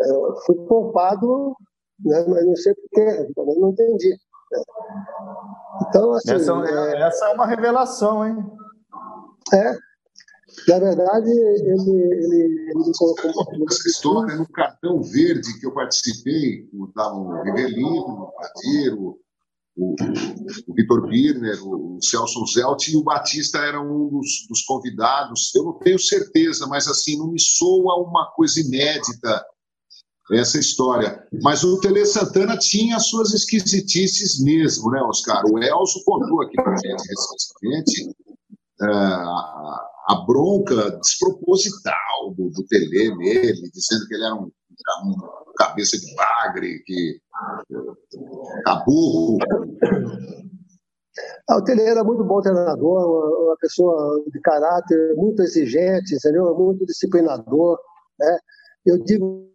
eu 0.00 0.36
fui 0.44 0.56
poupado 0.66 1.56
né? 2.04 2.24
mas 2.28 2.46
não 2.46 2.56
sei 2.56 2.74
porquê, 2.74 3.32
também 3.34 3.58
não 3.58 3.70
entendi. 3.70 4.16
Então, 5.88 6.12
assim. 6.12 6.32
Essa 6.32 6.52
é, 6.52 7.02
essa 7.02 7.26
é 7.26 7.34
uma 7.34 7.46
revelação, 7.46 8.26
hein? 8.26 8.36
É. 9.52 9.87
Na 10.66 10.78
verdade, 10.78 11.30
ele, 11.30 11.70
ele, 11.70 12.70
ele 12.70 12.92
colocou. 12.96 13.66
Essa 13.68 13.88
história 13.88 14.36
no 14.36 14.48
cartão 14.48 15.02
verde 15.02 15.58
que 15.58 15.66
eu 15.66 15.72
participei, 15.72 16.68
estava 16.88 17.14
o 17.14 17.42
Rivelino, 17.42 18.24
o 18.24 18.32
Padeiro, 18.32 19.18
o, 19.76 19.94
o 20.66 20.74
Vitor 20.74 21.08
Birner, 21.08 21.58
o 21.62 21.98
Celso 22.02 22.44
Zelt 22.46 22.88
e 22.88 22.96
o 22.96 23.04
Batista 23.04 23.58
eram 23.58 23.86
um 23.86 24.08
dos, 24.08 24.46
dos, 24.48 24.62
convidados. 24.62 25.54
Eu 25.54 25.64
não 25.64 25.72
tenho 25.74 25.98
certeza, 25.98 26.66
mas 26.66 26.88
assim, 26.88 27.16
não 27.16 27.28
me 27.28 27.40
soa 27.40 28.02
uma 28.02 28.26
coisa 28.32 28.60
inédita 28.60 29.44
essa 30.32 30.58
história. 30.58 31.26
Mas 31.42 31.64
o 31.64 31.80
Tele 31.80 32.04
Santana 32.04 32.56
tinha 32.58 32.96
as 32.96 33.06
suas 33.06 33.32
esquisitices 33.32 34.42
mesmo, 34.42 34.90
né, 34.90 35.00
Oscar? 35.02 35.42
O 35.46 35.58
Elcio 35.58 36.02
contou 36.04 36.42
aqui 36.42 36.56
para 36.56 36.72
a 36.72 36.76
gente 36.76 37.02
recentemente 37.08 38.10
uh, 38.82 39.87
a, 40.08 40.24
bronca 40.26 40.98
desproposital 40.98 42.34
do, 42.36 42.50
do 42.50 42.66
Tele 42.66 43.16
nele, 43.16 43.70
dizendo 43.70 44.06
que 44.06 44.14
ele 44.14 44.24
era 44.24 44.34
um, 44.34 44.46
um 44.46 45.14
cabeça 45.56 45.98
de 45.98 46.14
bagre, 46.14 46.82
que 46.84 47.20
uh, 47.72 48.62
caburro. 48.64 49.38
Ah, 51.48 51.56
o 51.56 51.64
Tele 51.64 51.82
era 51.82 52.04
muito 52.04 52.24
bom 52.24 52.40
treinador, 52.40 53.44
uma, 53.44 53.56
pessoa 53.60 54.22
de 54.32 54.40
caráter 54.40 55.14
muito 55.16 55.42
exigente, 55.42 56.14
entendeu? 56.14 56.54
muito 56.54 56.86
disciplinador. 56.86 57.78
Né? 58.18 58.38
Eu 58.86 59.02
digo 59.02 59.48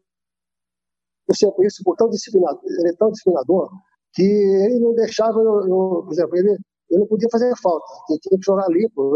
por 1.56 1.66
isso, 1.66 1.84
por 1.84 1.96
tão 1.96 2.10
disciplinador, 2.10 2.62
ele 2.66 2.90
é 2.90 2.96
tão 2.96 3.10
disciplinador 3.10 3.70
que 4.14 4.24
ele 4.24 4.80
não 4.80 4.94
deixava, 4.94 5.40
eu, 5.40 5.62
eu, 5.62 6.04
por 6.04 6.12
exemplo, 6.12 6.38
ele, 6.38 6.58
eu 6.92 7.00
não 7.00 7.08
podia 7.08 7.28
fazer 7.32 7.52
falta, 7.62 7.86
ele 8.10 8.20
tinha 8.20 8.40
que 8.40 8.46
jogar 8.46 8.68
limpo, 8.70 9.14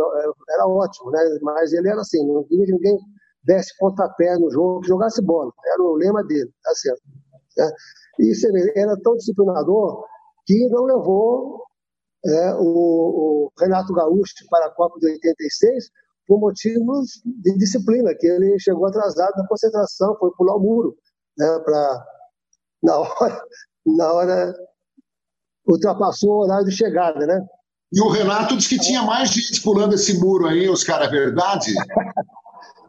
era 0.49 0.67
ótimo, 0.67 1.11
né? 1.11 1.19
mas 1.41 1.73
ele 1.73 1.89
era 1.89 2.01
assim, 2.01 2.25
não 2.25 2.43
queria 2.43 2.65
que 2.65 2.71
ninguém 2.71 2.97
desse 3.43 3.77
pontapé 3.77 4.35
no 4.37 4.49
jogo, 4.51 4.81
que 4.81 4.87
jogasse 4.87 5.21
bola, 5.21 5.51
era 5.65 5.83
o 5.83 5.95
lema 5.95 6.23
dele, 6.23 6.51
tá 6.63 6.73
certo. 6.75 7.01
Né? 7.57 7.71
E 8.19 8.33
ele 8.45 8.73
era 8.75 8.99
tão 9.01 9.15
disciplinador 9.15 10.05
que 10.45 10.67
não 10.69 10.85
levou 10.85 11.63
é, 12.25 12.55
o, 12.55 12.61
o, 12.61 13.51
Renato 13.59 13.93
Gaúcho 13.93 14.33
para 14.49 14.65
a 14.65 14.71
Copa 14.71 14.99
de 14.99 15.07
86 15.07 15.89
por 16.27 16.39
motivos 16.39 17.21
de 17.25 17.57
disciplina, 17.57 18.13
que 18.15 18.27
ele 18.27 18.59
chegou 18.59 18.87
atrasado 18.87 19.33
na 19.37 19.47
concentração, 19.47 20.17
foi 20.17 20.31
pular 20.35 20.55
o 20.55 20.59
muro 20.59 20.97
né, 21.37 21.59
para 21.63 22.05
na 22.83 22.97
hora, 22.97 23.41
na 23.85 24.13
hora 24.13 24.53
ultrapassou 25.67 26.31
o 26.31 26.43
horário 26.43 26.65
de 26.65 26.75
chegada, 26.75 27.25
né? 27.25 27.45
E 27.93 28.01
o 28.01 28.09
Renato 28.09 28.57
disse 28.57 28.69
que 28.69 28.79
tinha 28.79 29.01
mais 29.03 29.29
gente 29.29 29.61
pulando 29.61 29.95
esse 29.95 30.19
muro 30.19 30.47
aí, 30.47 30.69
os 30.69 30.83
caras, 30.83 31.07
é 31.07 31.11
verdade? 31.11 31.73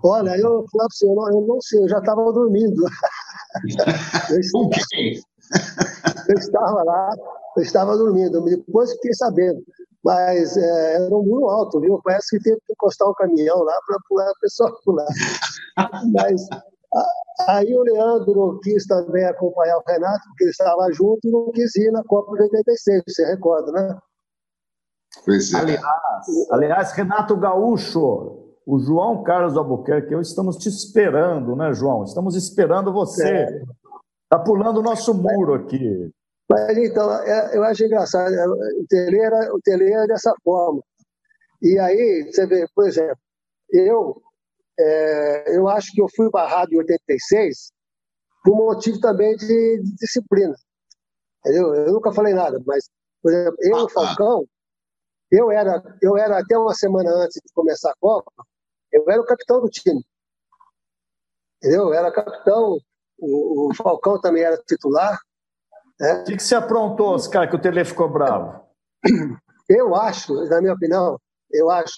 Olha, 0.02 0.36
eu 0.36 0.64
eu 1.02 1.14
não, 1.14 1.28
eu 1.28 1.46
não 1.46 1.60
sei, 1.60 1.82
eu 1.82 1.88
já 1.88 1.98
estava 1.98 2.32
dormindo. 2.32 2.82
Com 4.52 4.70
quem? 4.70 5.20
Eu 6.28 6.38
estava 6.38 6.82
lá, 6.84 7.10
eu 7.56 7.62
estava 7.62 7.96
dormindo, 7.96 8.40
depois 8.44 8.92
fiquei 8.92 9.14
sabendo. 9.14 9.62
Mas 10.04 10.56
é, 10.56 10.94
era 10.94 11.14
um 11.14 11.24
muro 11.24 11.48
alto, 11.48 11.80
viu? 11.80 12.00
Parece 12.04 12.36
que 12.36 12.42
teve 12.42 12.60
que 12.66 12.72
encostar 12.72 13.08
um 13.08 13.14
caminhão 13.14 13.58
lá 13.62 13.78
para 13.86 13.98
pular, 14.08 14.30
a 14.30 14.40
pessoa 14.40 14.80
pular. 14.84 15.06
Mas 16.12 16.46
aí 17.48 17.74
o 17.74 17.82
Leandro 17.82 18.60
quis 18.62 18.86
também 18.86 19.24
acompanhar 19.24 19.76
o 19.78 19.82
Renato, 19.86 20.22
porque 20.28 20.44
ele 20.44 20.50
estava 20.50 20.92
junto 20.92 21.26
e 21.26 21.30
não 21.30 21.50
quis 21.50 21.74
ir 21.76 21.90
na 21.90 22.04
Copa 22.04 22.36
de 22.36 22.42
86, 22.42 23.02
você 23.08 23.26
recorda, 23.26 23.72
né? 23.72 23.98
Pois 25.24 25.52
é. 25.52 25.58
Aliás, 25.58 25.86
aliás, 26.50 26.92
Renato 26.92 27.36
Gaúcho, 27.36 28.54
o 28.66 28.78
João 28.78 29.22
Carlos 29.22 29.56
Albuquerque, 29.56 30.12
eu 30.12 30.20
estamos 30.20 30.56
te 30.56 30.68
esperando, 30.68 31.56
né, 31.56 31.72
João? 31.72 32.04
Estamos 32.04 32.36
esperando 32.36 32.92
você. 32.92 33.62
Está 34.24 34.38
pulando 34.44 34.80
o 34.80 34.82
nosso 34.82 35.14
muro 35.14 35.54
aqui. 35.54 36.12
Mas 36.50 36.76
então, 36.78 37.10
é, 37.22 37.56
eu 37.56 37.62
acho 37.64 37.84
engraçado, 37.84 38.34
é, 38.34 38.46
o 38.46 38.84
Tele 38.88 39.18
era, 39.18 39.54
o 39.54 39.60
Tele 39.62 39.92
era 39.92 40.06
dessa 40.06 40.34
forma. 40.42 40.82
E 41.62 41.78
aí, 41.78 42.30
você 42.30 42.46
vê, 42.46 42.66
por 42.74 42.86
exemplo, 42.86 43.18
eu, 43.70 44.20
é, 44.78 45.56
eu 45.56 45.68
acho 45.68 45.92
que 45.92 46.00
eu 46.00 46.06
fui 46.14 46.30
barrado 46.30 46.72
em 46.72 46.78
86 46.78 47.72
por 48.44 48.56
motivo 48.56 49.00
também 49.00 49.36
de, 49.36 49.82
de 49.82 49.96
disciplina. 49.96 50.54
Entendeu? 51.40 51.74
Eu 51.74 51.92
nunca 51.92 52.12
falei 52.12 52.34
nada, 52.34 52.60
mas, 52.66 52.88
por 53.22 53.32
exemplo, 53.32 53.56
eu 53.60 53.78
e 53.78 53.82
o 53.82 53.88
Falcão, 53.88 54.44
eu 55.30 55.50
era, 55.50 55.82
eu 56.00 56.16
era 56.16 56.38
até 56.38 56.56
uma 56.56 56.74
semana 56.74 57.10
antes 57.10 57.40
de 57.44 57.52
começar 57.52 57.90
a 57.90 57.96
Copa, 58.00 58.30
eu 58.92 59.04
era 59.08 59.20
o 59.20 59.26
capitão 59.26 59.60
do 59.60 59.68
time. 59.68 60.04
Entendeu? 61.58 61.88
Eu 61.88 61.94
era 61.94 62.12
capitão, 62.12 62.78
o, 63.18 63.68
o 63.68 63.74
Falcão 63.74 64.20
também 64.20 64.42
era 64.42 64.56
titular. 64.58 65.18
Né? 66.00 66.20
O 66.20 66.24
que, 66.24 66.36
que 66.36 66.42
você 66.42 66.54
aprontou, 66.54 67.14
Oscar, 67.14 67.48
que 67.48 67.56
o 67.56 67.60
Tele 67.60 67.84
ficou 67.84 68.08
bravo? 68.08 68.64
Eu 69.68 69.94
acho, 69.94 70.32
na 70.48 70.60
minha 70.60 70.72
opinião, 70.72 71.20
eu 71.52 71.68
acho. 71.70 71.94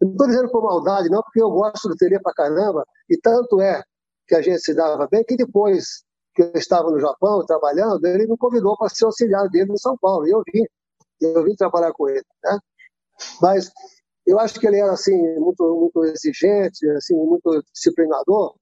Não 0.00 0.10
estou 0.10 0.26
dizendo 0.26 0.50
por 0.50 0.62
maldade, 0.62 1.08
não, 1.08 1.22
porque 1.22 1.40
eu 1.40 1.50
gosto 1.50 1.88
do 1.88 1.96
Tele 1.96 2.20
pra 2.20 2.34
caramba, 2.34 2.84
e 3.08 3.16
tanto 3.18 3.60
é 3.60 3.82
que 4.28 4.34
a 4.34 4.42
gente 4.42 4.58
se 4.60 4.74
dava 4.74 5.08
bem, 5.10 5.24
que 5.24 5.36
depois 5.36 6.04
que 6.34 6.42
eu 6.42 6.52
estava 6.54 6.90
no 6.90 7.00
Japão 7.00 7.46
trabalhando, 7.46 8.04
ele 8.04 8.26
me 8.26 8.36
convidou 8.36 8.76
para 8.76 8.90
ser 8.90 9.06
auxiliar 9.06 9.48
dele 9.48 9.70
no 9.70 9.78
São 9.78 9.96
Paulo, 9.96 10.26
e 10.26 10.30
eu 10.30 10.42
vim 10.52 10.62
eu 11.20 11.44
vim 11.44 11.54
trabalhar 11.54 11.92
com 11.92 12.08
ele, 12.08 12.24
né? 12.44 12.58
Mas 13.40 13.70
eu 14.26 14.38
acho 14.38 14.58
que 14.60 14.66
ele 14.66 14.78
era 14.78 14.92
assim 14.92 15.16
muito 15.38 15.62
muito 15.80 16.04
exigente, 16.04 16.88
assim 16.90 17.14
muito 17.14 17.62
disciplinador, 17.72 18.54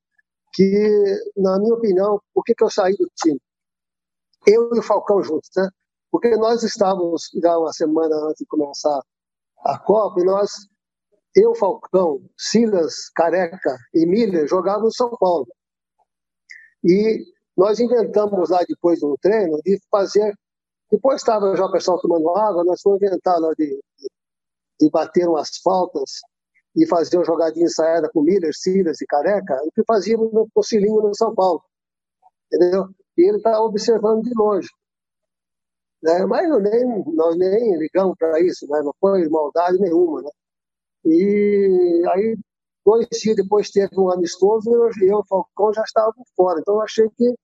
que 0.53 1.23
na 1.37 1.59
minha 1.59 1.75
opinião, 1.75 2.21
por 2.33 2.45
que, 2.45 2.55
que 2.55 2.65
eu 2.65 2.71
saí 2.71 2.95
do 2.97 3.09
time? 3.17 3.41
Eu 4.47 4.71
e 4.75 4.79
o 4.79 4.83
Falcão 4.83 5.23
juntos, 5.23 5.51
né? 5.57 5.69
Porque 6.11 6.37
nós 6.37 6.63
estávamos 6.63 7.31
já 7.43 7.59
uma 7.59 7.73
semana 7.73 8.15
antes 8.27 8.39
de 8.39 8.47
começar 8.47 9.01
a 9.65 9.79
Copa 9.79 10.21
e 10.21 10.25
nós 10.25 10.51
eu, 11.35 11.55
Falcão, 11.55 12.23
Silas, 12.39 13.11
Careca 13.11 13.77
e 13.93 14.07
Miller 14.07 14.47
jogavam 14.47 14.85
no 14.85 14.95
São 14.95 15.11
Paulo. 15.19 15.49
E 16.85 17.25
nós 17.57 17.81
inventamos 17.81 18.51
lá 18.51 18.63
depois 18.69 19.01
do 19.01 19.17
treino 19.21 19.61
de 19.65 19.81
fazer 19.91 20.33
depois 20.91 21.17
estava 21.17 21.47
o 21.47 21.73
pessoal 21.73 22.01
tomando 22.01 22.31
água, 22.31 22.65
nós 22.65 22.81
fomos 22.81 23.03
inventar 23.03 23.39
de, 23.57 23.81
de 24.81 24.91
bater 24.91 25.29
umas 25.29 25.57
faltas 25.59 26.21
e 26.77 26.87
fazer 26.87 27.17
uma 27.17 27.25
jogadinha 27.25 27.67
ensaiada 27.67 28.11
com 28.11 28.23
Miller, 28.23 28.53
Silas 28.55 29.01
e 29.01 29.07
Careca, 29.07 29.61
o 29.65 29.71
que 29.73 29.83
fazíamos 29.87 30.33
no 30.33 30.49
Pocilinho 30.53 31.01
no 31.01 31.15
São 31.15 31.35
Paulo. 31.35 31.63
Entendeu? 32.53 32.89
E 33.17 33.29
ele 33.29 33.39
estava 33.39 33.61
observando 33.61 34.23
de 34.23 34.33
longe. 34.35 34.69
Né? 36.03 36.27
Mas 36.27 36.49
nem, 36.63 37.05
nós 37.15 37.37
nem 37.37 37.79
ligamos 37.79 38.17
para 38.19 38.41
isso, 38.41 38.67
né? 38.69 38.83
não 38.83 38.93
foi 39.01 39.29
maldade 39.29 39.79
nenhuma. 39.79 40.23
Né? 40.23 40.31
E 41.07 42.03
aí, 42.13 42.37
dois 42.85 43.07
dias 43.11 43.37
depois 43.37 43.71
teve 43.71 43.99
um 43.99 44.11
amistoso 44.11 44.69
e 44.71 44.75
eu 44.75 44.91
e 45.09 45.15
o 45.15 45.25
Falcão 45.25 45.73
já 45.73 45.83
estávamos 45.83 46.29
fora. 46.37 46.61
Então 46.61 46.75
eu 46.75 46.83
achei 46.83 47.09
que 47.11 47.35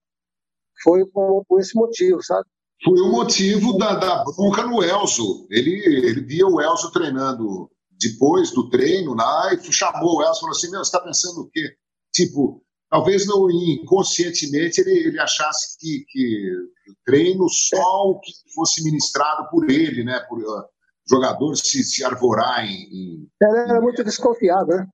foi 0.82 1.07
por, 1.07 1.45
por 1.47 1.61
esse 1.61 1.74
motivo, 1.76 2.22
sabe? 2.22 2.47
Foi 2.83 3.01
o 3.01 3.11
motivo 3.11 3.76
da, 3.76 3.95
da 3.95 4.24
bronca 4.24 4.62
no 4.62 4.83
Elzo. 4.83 5.47
Ele, 5.51 5.70
ele 5.85 6.22
via 6.22 6.47
o 6.47 6.61
Elzo 6.61 6.91
treinando 6.91 7.70
depois 8.01 8.51
do 8.53 8.70
treino 8.70 9.14
lá 9.14 9.53
e 9.53 9.72
chamou 9.72 10.16
o 10.16 10.22
Elzo 10.22 10.39
e 10.39 10.41
falou 10.41 10.57
assim: 10.57 10.70
Meu, 10.70 10.81
você 10.81 10.89
está 10.89 11.01
pensando 11.01 11.43
o 11.43 11.51
quê? 11.51 11.74
Tipo, 12.12 12.62
talvez 12.89 13.26
não 13.26 13.51
inconscientemente 13.51 14.81
ele, 14.81 15.09
ele 15.09 15.20
achasse 15.20 15.76
que, 15.78 16.05
que 16.09 16.53
o 16.91 16.95
treino 17.05 17.47
só 17.49 18.11
o 18.11 18.18
que 18.18 18.33
fosse 18.55 18.83
ministrado 18.83 19.49
por 19.51 19.68
ele, 19.70 20.03
né? 20.03 20.18
Por 20.20 20.39
uh, 20.39 20.64
jogador 21.09 21.55
se, 21.57 21.85
se 21.85 22.03
arvorar 22.03 22.64
em. 22.64 22.72
em 22.72 23.31
ele 23.43 23.59
era 23.59 23.81
muito 23.81 24.03
desconfiado, 24.03 24.68
né? 24.68 24.89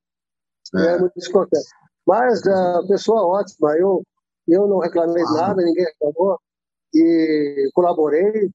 É. 0.75 0.81
Era 0.81 0.99
muito 0.99 1.15
desconfiado. 1.15 1.65
Mas 2.05 2.45
a 2.47 2.81
uh, 2.81 2.89
pessoa 2.89 3.27
ótima, 3.27 3.77
eu, 3.79 4.03
eu 4.49 4.67
não 4.67 4.81
reclamei 4.81 5.23
ah. 5.23 5.33
nada, 5.33 5.63
ninguém 5.63 5.85
reclamou 5.85 6.37
e 6.95 7.71
colaborei 7.75 8.51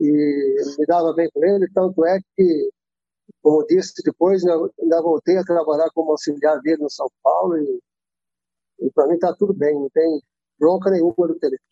e 0.00 0.56
me 0.78 0.86
dava 0.86 1.12
bem 1.12 1.28
com 1.32 1.44
ele, 1.44 1.68
tanto 1.72 2.04
é 2.04 2.20
que, 2.36 2.70
como 3.42 3.66
disse 3.66 4.02
depois, 4.04 4.42
ainda 4.46 5.02
voltei 5.02 5.36
a 5.36 5.44
trabalhar 5.44 5.90
como 5.94 6.12
auxiliar 6.12 6.60
dele 6.60 6.82
no 6.82 6.90
São 6.90 7.08
Paulo 7.22 7.56
e, 7.56 7.80
e 8.80 8.90
para 8.92 9.08
mim 9.08 9.14
está 9.14 9.34
tudo 9.34 9.52
bem, 9.52 9.74
não 9.74 9.90
tem 9.90 10.22
bronca 10.58 10.90
nenhuma 10.90 11.14
do 11.16 11.38
telefone. 11.38 11.68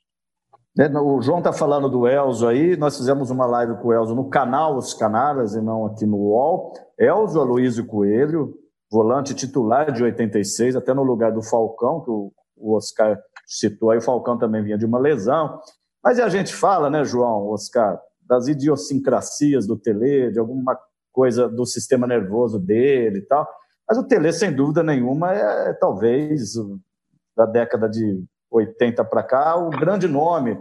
É, 0.78 0.88
o 0.99 1.22
João 1.22 1.38
está 1.38 1.55
falando 1.55 1.88
do 1.88 2.07
Elzo 2.07 2.47
aí, 2.47 2.76
nós 2.76 2.99
fizemos 2.99 3.30
uma 3.30 3.47
live 3.47 3.80
com 3.80 3.88
o 3.88 3.92
Elzo 3.94 4.14
no 4.14 4.28
canal 4.28 4.76
Os 4.76 4.92
Canaras 4.92 5.55
e 5.55 5.61
não 5.62 5.86
aqui 5.86 6.05
no 6.05 6.18
UOL. 6.18 6.74
Elzo 6.99 7.40
Aloysio 7.40 7.86
Coelho, 7.86 8.55
volante 8.90 9.34
titular 9.34 9.90
de 9.90 10.03
86, 10.03 10.76
até 10.76 10.92
no 10.92 11.03
lugar 11.03 11.32
do 11.32 11.42
Falcão, 11.42 12.03
que 12.03 12.11
o 12.11 12.74
Oscar 12.74 13.18
citou 13.47 13.90
aí, 13.90 13.99
o 13.99 14.03
Falcão 14.03 14.36
também 14.36 14.62
vinha 14.62 14.76
de 14.76 14.84
uma 14.84 14.99
lesão. 14.99 15.59
Mas 16.07 16.20
a 16.20 16.28
gente 16.28 16.54
fala, 16.54 16.88
né, 16.88 17.04
João, 17.04 17.48
Oscar, 17.48 18.00
das 18.28 18.46
idiosincrasias 18.46 19.66
do 19.66 19.76
Tele, 19.76 20.30
de 20.30 20.38
alguma 20.38 20.78
coisa 21.12 21.48
do 21.48 21.66
sistema 21.66 22.07
nervoso 22.07 22.61
dele 22.61 23.18
e 23.18 23.22
tal. 23.22 23.44
Mas 23.88 23.98
o 23.98 24.04
Tele, 24.04 24.32
sem 24.32 24.54
dúvida 24.54 24.84
nenhuma, 24.84 25.34
é, 25.34 25.70
é 25.70 25.72
talvez 25.72 26.52
da 27.36 27.44
década 27.44 27.88
de 27.88 28.22
80 28.48 29.04
para 29.04 29.24
cá 29.24 29.57
o 29.57 29.68
grande 29.68 30.07
nome 30.07 30.57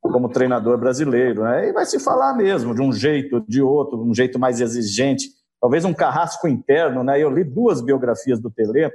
como 0.00 0.30
treinador 0.30 0.78
brasileiro. 0.78 1.42
Né? 1.42 1.68
E 1.68 1.72
vai 1.74 1.84
se 1.84 2.00
falar 2.00 2.32
mesmo, 2.32 2.74
de 2.74 2.80
um 2.80 2.90
jeito, 2.90 3.44
de 3.46 3.60
outro, 3.60 4.02
um 4.02 4.14
jeito 4.14 4.38
mais 4.38 4.58
exigente, 4.58 5.28
talvez 5.60 5.84
um 5.84 5.92
carrasco 5.92 6.48
interno. 6.48 7.04
Né? 7.04 7.20
Eu 7.20 7.28
li 7.28 7.44
duas 7.44 7.82
biografias 7.82 8.40
do 8.40 8.50
Tele, 8.50 8.90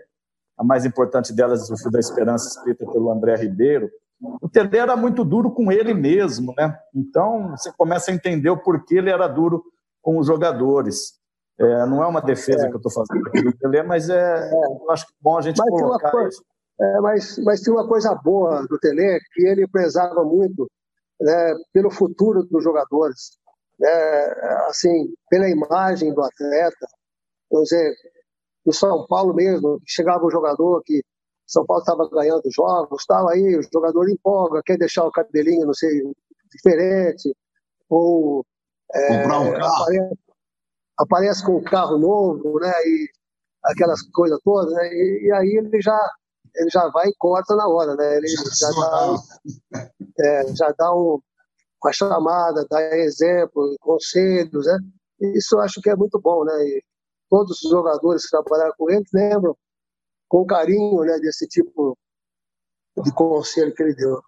a 0.57 0.63
mais 0.63 0.87
importante 0.87 1.31
delas, 1.31 1.69
O 1.69 1.77
Fio 1.77 1.91
da 1.91 1.99
Esperança, 1.99 2.47
escrita 2.47 2.83
pelo 2.83 3.11
André 3.11 3.35
Ribeiro, 3.35 3.91
o 4.22 4.49
Tele 4.49 4.78
era 4.78 4.95
muito 4.95 5.24
duro 5.24 5.51
com 5.51 5.72
ele 5.72 5.93
mesmo, 5.93 6.53
né? 6.57 6.78
Então 6.95 7.51
você 7.51 7.72
começa 7.74 8.11
a 8.11 8.14
entender 8.14 8.49
o 8.49 8.61
porquê 8.61 8.95
ele 8.95 9.09
era 9.09 9.28
duro 9.28 9.64
com 10.01 10.18
os 10.18 10.28
jogadores. 10.28 11.20
É, 11.59 11.86
não 11.86 12.03
é 12.03 12.07
uma 12.07 12.22
defesa 12.22 12.66
é. 12.66 12.70
que 12.70 12.74
eu 12.74 12.78
estou 12.78 12.91
fazendo 12.91 13.28
aqui 13.28 13.43
do 13.43 13.57
Tele, 13.57 13.84
mas 13.84 14.09
é, 14.09 14.49
é, 14.49 14.51
eu 14.53 14.91
acho 14.91 15.05
que 15.05 15.14
é 15.14 15.18
bom 15.22 15.38
a 15.38 15.41
gente 15.41 15.57
mas 15.57 15.70
colocar 15.70 16.11
coisa, 16.11 16.30
isso. 16.30 16.43
É, 16.80 16.99
mas, 16.99 17.38
mas 17.39 17.61
tem 17.61 17.74
uma 17.74 17.88
coisa 17.88 18.16
boa 18.16 18.66
do 18.68 18.80
Tele, 18.80 19.20
que 19.34 19.45
ele 19.45 19.68
prezava 19.68 20.24
muito 20.24 20.70
né, 21.22 21.55
pelo 21.72 21.91
futuro 21.91 22.43
dos 22.43 22.64
jogadores, 22.64 23.38
né, 23.80 23.89
assim, 24.68 25.14
pela 25.30 25.47
imagem 25.47 26.14
do 26.14 26.24
atleta. 26.24 26.88
Vamos 27.51 27.70
dizer, 27.70 27.93
no 28.66 28.74
São 28.74 29.05
Paulo 29.07 29.34
mesmo, 29.34 29.80
chegava 29.86 30.26
um 30.26 30.32
jogador 30.32 30.82
que 30.84 31.03
são 31.45 31.65
Paulo 31.65 31.81
estava 31.81 32.09
ganhando 32.09 32.43
jogos, 32.51 33.05
tal, 33.05 33.29
aí 33.29 33.57
o 33.57 33.61
jogador 33.71 34.09
empolga, 34.09 34.61
quer 34.65 34.77
deixar 34.77 35.05
o 35.05 35.11
cabelinho, 35.11 35.65
não 35.65 35.73
sei, 35.73 36.01
diferente, 36.51 37.35
ou 37.89 38.45
é, 38.93 39.21
comprar 39.21 39.39
um 39.39 39.53
carro. 39.53 39.83
Aparece, 39.83 40.19
aparece, 40.97 41.45
com 41.45 41.57
um 41.57 41.63
carro 41.63 41.97
novo, 41.97 42.59
né, 42.59 42.71
e 42.85 43.09
aquelas 43.65 44.01
coisas 44.13 44.39
todas, 44.43 44.73
né, 44.73 44.87
e, 44.87 45.27
e, 45.27 45.31
aí 45.33 45.57
ele 45.57 45.81
já 45.81 45.99
ele 46.55 46.69
já 46.69 46.87
vai 46.89 47.07
e 47.07 47.15
corta 47.17 47.55
na 47.55 47.67
hora, 47.67 47.95
né, 47.95 48.17
ele 48.17 48.27
já 48.27 48.69
dá, 48.69 49.15
é, 50.19 50.55
já 50.55 50.73
dá 50.77 50.93
um, 50.93 51.19
uma 51.83 51.93
chamada, 51.93 52.65
dá 52.69 52.81
exemplo, 52.97 53.75
conselhos, 53.79 54.65
né, 54.65 54.77
isso 55.35 55.55
eu 55.55 55.61
acho 55.61 55.81
que 55.81 55.89
é 55.89 55.95
muito 55.95 56.19
bom, 56.21 56.45
né, 56.45 56.53
e 56.63 56.83
todos 57.29 57.61
os 57.63 57.69
jogadores 57.69 58.23
que 58.23 58.31
trabalharam 58.31 58.73
com 58.77 58.89
ele 58.89 59.03
lembram 59.13 59.57
com 60.34 60.47
carinho 60.47 61.01
né, 61.01 61.19
desse 61.19 61.47
tipo 61.47 61.95
de 63.03 63.13
conselho 63.13 63.71
que 63.71 63.84
ele 63.84 63.93
deu. 63.93 64.19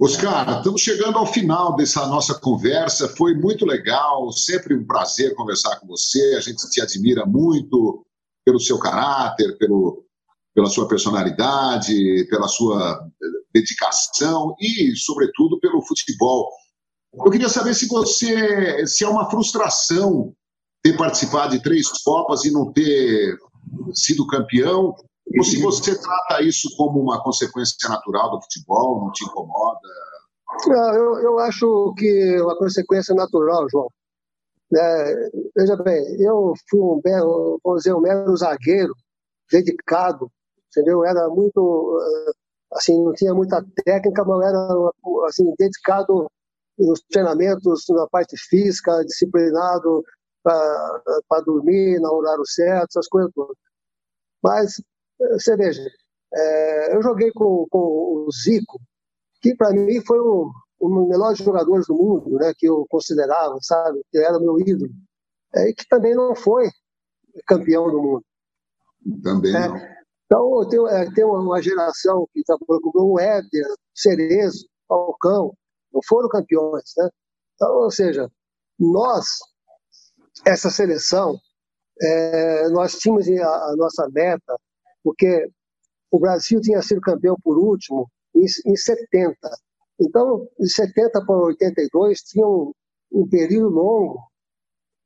Oscar, 0.00 0.56
estamos 0.56 0.80
chegando 0.80 1.18
ao 1.18 1.26
final 1.26 1.76
dessa 1.76 2.06
nossa 2.06 2.34
conversa. 2.40 3.14
Foi 3.14 3.34
muito 3.34 3.66
legal, 3.66 4.32
sempre 4.32 4.74
um 4.74 4.86
prazer 4.86 5.34
conversar 5.34 5.78
com 5.78 5.86
você. 5.86 6.34
A 6.34 6.40
gente 6.40 6.66
te 6.70 6.80
admira 6.80 7.26
muito 7.26 8.06
pelo 8.42 8.58
seu 8.58 8.78
caráter, 8.78 9.58
pelo, 9.58 10.06
pela 10.54 10.70
sua 10.70 10.88
personalidade, 10.88 12.26
pela 12.30 12.48
sua 12.48 13.06
eh, 13.22 13.26
dedicação 13.52 14.54
e, 14.58 14.96
sobretudo, 14.96 15.60
pelo 15.60 15.82
futebol. 15.82 16.48
Eu 17.12 17.30
queria 17.30 17.50
saber 17.50 17.74
se 17.74 17.86
você, 17.86 18.86
se 18.86 19.04
é 19.04 19.08
uma 19.08 19.28
frustração 19.28 20.34
ter 20.82 20.96
participado 20.96 21.54
de 21.54 21.62
três 21.62 21.86
Copas 22.02 22.46
e 22.46 22.50
não 22.50 22.72
ter 22.72 23.36
sido 23.94 24.26
campeão, 24.26 24.94
ou 25.36 25.44
se 25.44 25.60
você 25.60 25.98
trata 25.98 26.42
isso 26.42 26.68
como 26.76 27.00
uma 27.00 27.22
consequência 27.22 27.88
natural 27.88 28.30
do 28.30 28.42
futebol, 28.42 29.00
não 29.00 29.12
te 29.12 29.24
incomoda? 29.24 29.88
Não, 30.66 30.94
eu, 30.94 31.18
eu 31.20 31.38
acho 31.40 31.94
que 31.96 32.08
é 32.36 32.42
uma 32.42 32.56
consequência 32.56 33.14
natural, 33.14 33.68
João. 33.70 33.88
É, 34.74 35.30
veja 35.56 35.76
bem, 35.76 36.02
eu 36.20 36.52
fui 36.68 36.80
um 36.80 37.00
belo, 37.02 37.60
vamos 37.64 37.82
dizer, 37.82 37.94
um 37.94 38.00
mero 38.00 38.36
zagueiro, 38.36 38.94
dedicado, 39.50 40.30
entendeu? 40.70 41.04
Era 41.04 41.28
muito, 41.28 41.98
eh, 42.00 42.32
assim, 42.74 43.02
não 43.02 43.12
tinha 43.14 43.34
muita 43.34 43.64
técnica, 43.84 44.24
mas 44.24 44.46
era, 44.46 44.90
assim, 45.26 45.54
dedicado 45.58 46.30
nos 46.78 47.00
treinamentos, 47.10 47.84
na 47.88 48.06
parte 48.08 48.36
física, 48.36 49.04
disciplinado 49.04 50.04
para 50.42 51.40
dormir, 51.44 52.00
no 52.00 52.12
horário 52.12 52.44
certo, 52.46 52.90
essas 52.90 53.08
coisas 53.08 53.30
todas. 53.34 53.56
Mas 54.42 54.82
você 55.18 55.56
veja, 55.56 55.82
é, 56.32 56.96
eu 56.96 57.02
joguei 57.02 57.30
com, 57.32 57.66
com 57.70 57.78
o 57.78 58.28
Zico, 58.32 58.80
que 59.40 59.54
para 59.54 59.70
mim 59.70 60.00
foi 60.04 60.20
um, 60.20 60.50
um 60.80 60.88
dos 60.88 61.08
melhores 61.08 61.38
jogadores 61.38 61.86
do 61.86 61.94
mundo, 61.94 62.38
né, 62.38 62.52
que 62.56 62.66
eu 62.66 62.86
considerava, 62.88 63.58
sabe, 63.60 64.00
que 64.10 64.18
era 64.18 64.38
meu 64.38 64.58
ídolo, 64.60 64.90
é, 65.54 65.70
e 65.70 65.74
que 65.74 65.86
também 65.88 66.14
não 66.14 66.34
foi 66.34 66.68
campeão 67.46 67.90
do 67.90 68.02
mundo. 68.02 68.24
Também 69.22 69.54
é, 69.54 69.68
não. 69.68 69.98
Então, 70.26 70.68
tem, 70.68 70.86
é, 70.88 71.10
tem 71.14 71.24
uma 71.24 71.62
geração 71.62 72.28
que 72.32 72.40
está 72.40 72.56
com 72.58 72.66
o 72.94 73.18
Éder, 73.18 73.66
Cerezo, 73.94 74.68
Falcão, 74.86 75.54
não 75.92 76.00
foram 76.06 76.28
campeões, 76.28 76.92
né? 76.98 77.08
Então, 77.54 77.74
ou 77.76 77.90
seja, 77.90 78.30
nós, 78.78 79.38
essa 80.46 80.70
seleção, 80.70 81.38
é, 82.00 82.68
nós 82.68 82.98
tínhamos 82.98 83.28
a, 83.28 83.70
a 83.70 83.76
nossa 83.76 84.08
meta 84.10 84.56
porque 85.02 85.50
o 86.10 86.18
Brasil 86.18 86.60
tinha 86.60 86.82
sido 86.82 87.00
campeão 87.00 87.36
por 87.42 87.58
último 87.58 88.10
em, 88.34 88.44
em 88.66 88.76
70. 88.76 89.36
Então, 90.00 90.48
de 90.58 90.68
70 90.68 91.24
para 91.24 91.36
82, 91.36 92.20
tinha 92.22 92.46
um, 92.46 92.72
um 93.12 93.28
período 93.28 93.68
longo, 93.68 94.20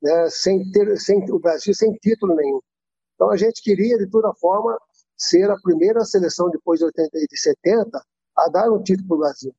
né, 0.01 0.29
sem 0.29 0.69
ter, 0.71 0.97
sem, 0.99 1.23
o 1.31 1.39
Brasil 1.39 1.73
sem 1.73 1.93
título 1.95 2.35
nenhum. 2.35 2.59
Então, 3.15 3.31
a 3.31 3.37
gente 3.37 3.61
queria, 3.61 3.97
de 3.97 4.09
toda 4.09 4.33
forma, 4.35 4.77
ser 5.17 5.49
a 5.49 5.57
primeira 5.61 6.03
seleção 6.05 6.49
depois 6.49 6.79
de, 6.79 6.85
80, 6.85 7.09
de 7.11 7.39
70 7.39 8.03
a 8.37 8.49
dar 8.49 8.71
um 8.71 8.81
título 8.83 9.07
para 9.07 9.15
o 9.15 9.19
Brasil. 9.19 9.55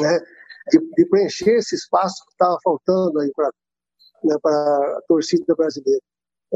Né, 0.00 0.20
de, 0.70 0.78
de, 0.78 1.06
preencher 1.06 1.56
esse 1.56 1.74
espaço 1.74 2.24
que 2.26 2.32
estava 2.32 2.58
faltando 2.62 3.18
aí 3.20 3.32
para 3.34 3.50
né, 4.24 4.34
a 4.44 5.00
torcida 5.06 5.54
brasileira. 5.54 6.00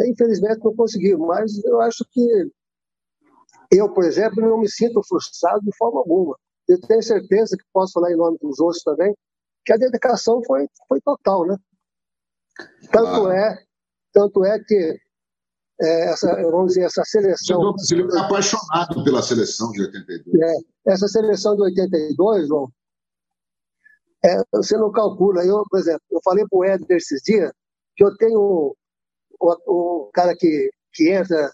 Infelizmente 0.07 0.65
não 0.65 0.75
conseguiu, 0.75 1.19
mas 1.19 1.63
eu 1.65 1.81
acho 1.81 2.05
que 2.11 2.51
eu, 3.71 3.93
por 3.93 4.05
exemplo, 4.05 4.41
não 4.41 4.59
me 4.59 4.69
sinto 4.69 5.03
frustrado 5.07 5.61
de 5.63 5.77
forma 5.77 6.01
alguma. 6.01 6.37
Eu 6.69 6.81
tenho 6.81 7.03
certeza 7.03 7.57
que 7.57 7.65
posso 7.73 7.93
falar 7.93 8.13
em 8.13 8.17
nome 8.17 8.39
dos 8.41 8.61
outros 8.61 8.83
também, 8.83 9.15
que 9.65 9.73
a 9.73 9.77
dedicação 9.77 10.43
foi, 10.45 10.67
foi 10.89 11.01
total, 11.01 11.47
né? 11.47 11.57
Tanto 12.91 13.27
ah. 13.29 13.35
é, 13.35 13.59
tanto 14.13 14.45
é 14.45 14.59
que 14.59 14.99
é, 15.81 16.11
essa, 16.11 16.35
vamos 16.51 16.75
dizer, 16.75 16.85
essa 16.85 17.03
seleção. 17.05 17.73
Você 17.73 17.97
é 17.97 18.21
apaixonado 18.21 19.03
pela 19.05 19.23
seleção 19.23 19.71
de 19.73 19.83
82. 19.83 20.41
É, 20.41 20.93
essa 20.93 21.09
seleção 21.09 21.57
de 21.57 21.63
82, 21.63 22.49
João, 22.49 22.71
é, 24.25 24.43
você 24.53 24.77
não 24.77 24.93
calcula. 24.93 25.45
Eu, 25.45 25.65
por 25.69 25.81
exemplo, 25.81 26.03
eu 26.11 26.21
falei 26.25 26.45
para 26.49 26.59
o 26.59 26.65
Éder 26.65 26.97
esses 26.97 27.23
dias 27.23 27.53
que 27.97 28.05
eu 28.05 28.17
tenho 28.17 28.75
o, 29.41 29.57
o, 29.67 30.11
cara 30.13 30.37
que, 30.37 30.71
que 30.93 31.11
entra 31.11 31.51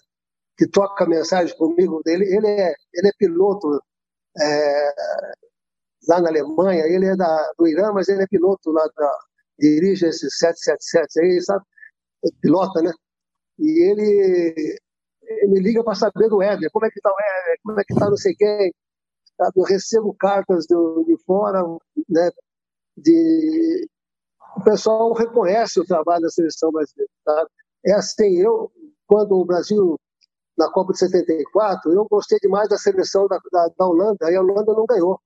que 0.57 0.67
toca 0.67 1.07
mensagem 1.07 1.55
comigo 1.57 2.01
dele, 2.03 2.25
ele 2.25 2.47
é, 2.47 2.73
ele 2.93 3.07
é 3.07 3.11
piloto 3.17 3.81
é, 4.39 4.93
lá 6.07 6.21
na 6.21 6.29
Alemanha, 6.29 6.85
ele 6.85 7.05
é 7.05 7.15
da, 7.15 7.53
do 7.57 7.67
Irã, 7.67 7.91
mas 7.93 8.09
ele 8.09 8.23
é 8.23 8.27
piloto 8.27 8.71
lá, 8.71 8.85
da, 8.95 9.19
dirige 9.59 10.07
esse 10.07 10.29
777 10.29 11.19
aí, 11.21 11.41
sabe? 11.41 11.63
Pilota, 12.41 12.81
né? 12.81 12.91
E 13.59 13.89
ele, 13.89 14.79
ele 15.23 15.51
me 15.51 15.59
liga 15.61 15.83
para 15.83 15.95
saber 15.95 16.29
do 16.29 16.41
Éder, 16.41 16.69
como 16.71 16.85
é 16.85 16.89
que 16.89 17.01
tá 17.01 17.09
o 17.09 17.19
Éder, 17.19 17.59
como 17.63 17.79
é 17.79 17.83
que 17.83 17.95
tá 17.95 18.09
não 18.09 18.17
sei 18.17 18.33
quem. 18.35 18.73
Eu 19.55 19.63
recebo 19.63 20.13
cartas 20.15 20.65
do, 20.67 21.03
de 21.05 21.17
fora, 21.25 21.63
né? 22.09 22.29
De, 23.01 23.87
o 24.57 24.63
pessoal 24.63 25.13
reconhece 25.13 25.79
o 25.79 25.85
trabalho 25.85 26.23
da 26.23 26.29
seleção 26.29 26.71
brasileira, 26.71 27.11
sabe? 27.23 27.49
É 27.85 27.93
assim, 27.93 28.37
eu, 28.37 28.71
quando 29.07 29.33
o 29.33 29.45
Brasil 29.45 29.97
na 30.59 30.69
Copa 30.69 30.91
de 30.91 30.99
74, 30.99 31.93
eu 31.93 32.05
gostei 32.05 32.37
demais 32.39 32.67
da 32.67 32.77
seleção 32.77 33.27
da, 33.27 33.39
da, 33.49 33.69
da 33.77 33.87
Holanda, 33.87 34.29
e 34.29 34.35
a 34.35 34.41
Holanda 34.41 34.73
não 34.73 34.85
ganhou. 34.85 35.19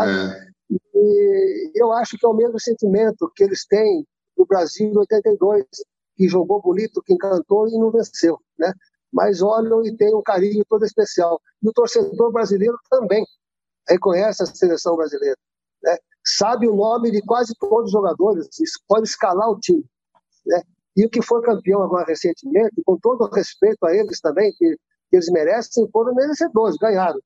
É. 0.00 0.54
E 0.70 1.72
eu 1.74 1.92
acho 1.92 2.16
que 2.16 2.24
é 2.24 2.28
o 2.28 2.34
mesmo 2.34 2.58
sentimento 2.60 3.30
que 3.34 3.42
eles 3.42 3.66
têm 3.66 4.06
no 4.38 4.46
Brasil 4.46 4.88
em 4.88 4.96
82, 4.96 5.64
que 6.16 6.28
jogou 6.28 6.62
bonito, 6.62 7.02
que 7.02 7.12
encantou 7.12 7.68
e 7.68 7.72
não 7.72 7.90
venceu, 7.90 8.38
né? 8.56 8.72
Mas 9.12 9.42
olham 9.42 9.84
e 9.84 9.96
têm 9.96 10.14
um 10.14 10.22
carinho 10.22 10.64
todo 10.68 10.84
especial. 10.84 11.40
E 11.60 11.68
o 11.68 11.72
torcedor 11.72 12.32
brasileiro 12.32 12.78
também 12.88 13.24
reconhece 13.88 14.42
a 14.42 14.46
seleção 14.46 14.96
brasileira, 14.96 15.36
né? 15.82 15.98
Sabe 16.24 16.66
o 16.66 16.74
nome 16.74 17.10
de 17.10 17.20
quase 17.22 17.54
todos 17.58 17.86
os 17.86 17.92
jogadores, 17.92 18.48
pode 18.88 19.06
escalar 19.06 19.50
o 19.50 19.58
time, 19.58 19.84
né? 20.46 20.62
E 20.96 21.04
o 21.04 21.10
que 21.10 21.20
foi 21.20 21.42
campeão 21.42 21.82
agora 21.82 22.06
recentemente, 22.06 22.82
com 22.84 22.96
todo 22.98 23.22
o 23.24 23.34
respeito 23.34 23.84
a 23.84 23.94
eles 23.94 24.20
também, 24.20 24.52
que, 24.52 24.76
que 25.10 25.16
eles 25.16 25.28
merecem, 25.30 25.88
foram 25.90 26.14
merecedores, 26.14 26.76
ganharam. 26.76 27.20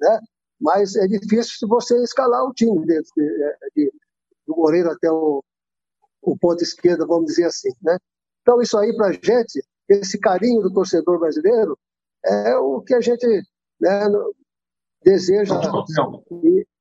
Né? 0.00 0.20
Mas 0.60 0.94
é 0.94 1.06
difícil 1.06 1.66
você 1.66 2.00
escalar 2.02 2.44
o 2.44 2.52
time 2.52 2.78
de, 2.86 3.00
de, 3.00 3.56
de, 3.74 3.92
do 4.46 4.54
goleiro 4.54 4.90
até 4.90 5.10
o, 5.10 5.42
o 6.20 6.36
ponto 6.36 6.62
esquerdo, 6.62 7.06
vamos 7.06 7.26
dizer 7.26 7.46
assim. 7.46 7.70
Né? 7.82 7.98
Então, 8.42 8.60
isso 8.60 8.76
aí 8.76 8.94
para 8.94 9.06
a 9.06 9.12
gente, 9.12 9.64
esse 9.88 10.18
carinho 10.18 10.60
do 10.62 10.72
torcedor 10.72 11.18
brasileiro, 11.18 11.78
é 12.24 12.56
o 12.56 12.82
que 12.82 12.94
a 12.94 13.00
gente 13.00 13.26
né, 13.80 14.06
deseja. 15.02 15.54
É. 15.54 16.73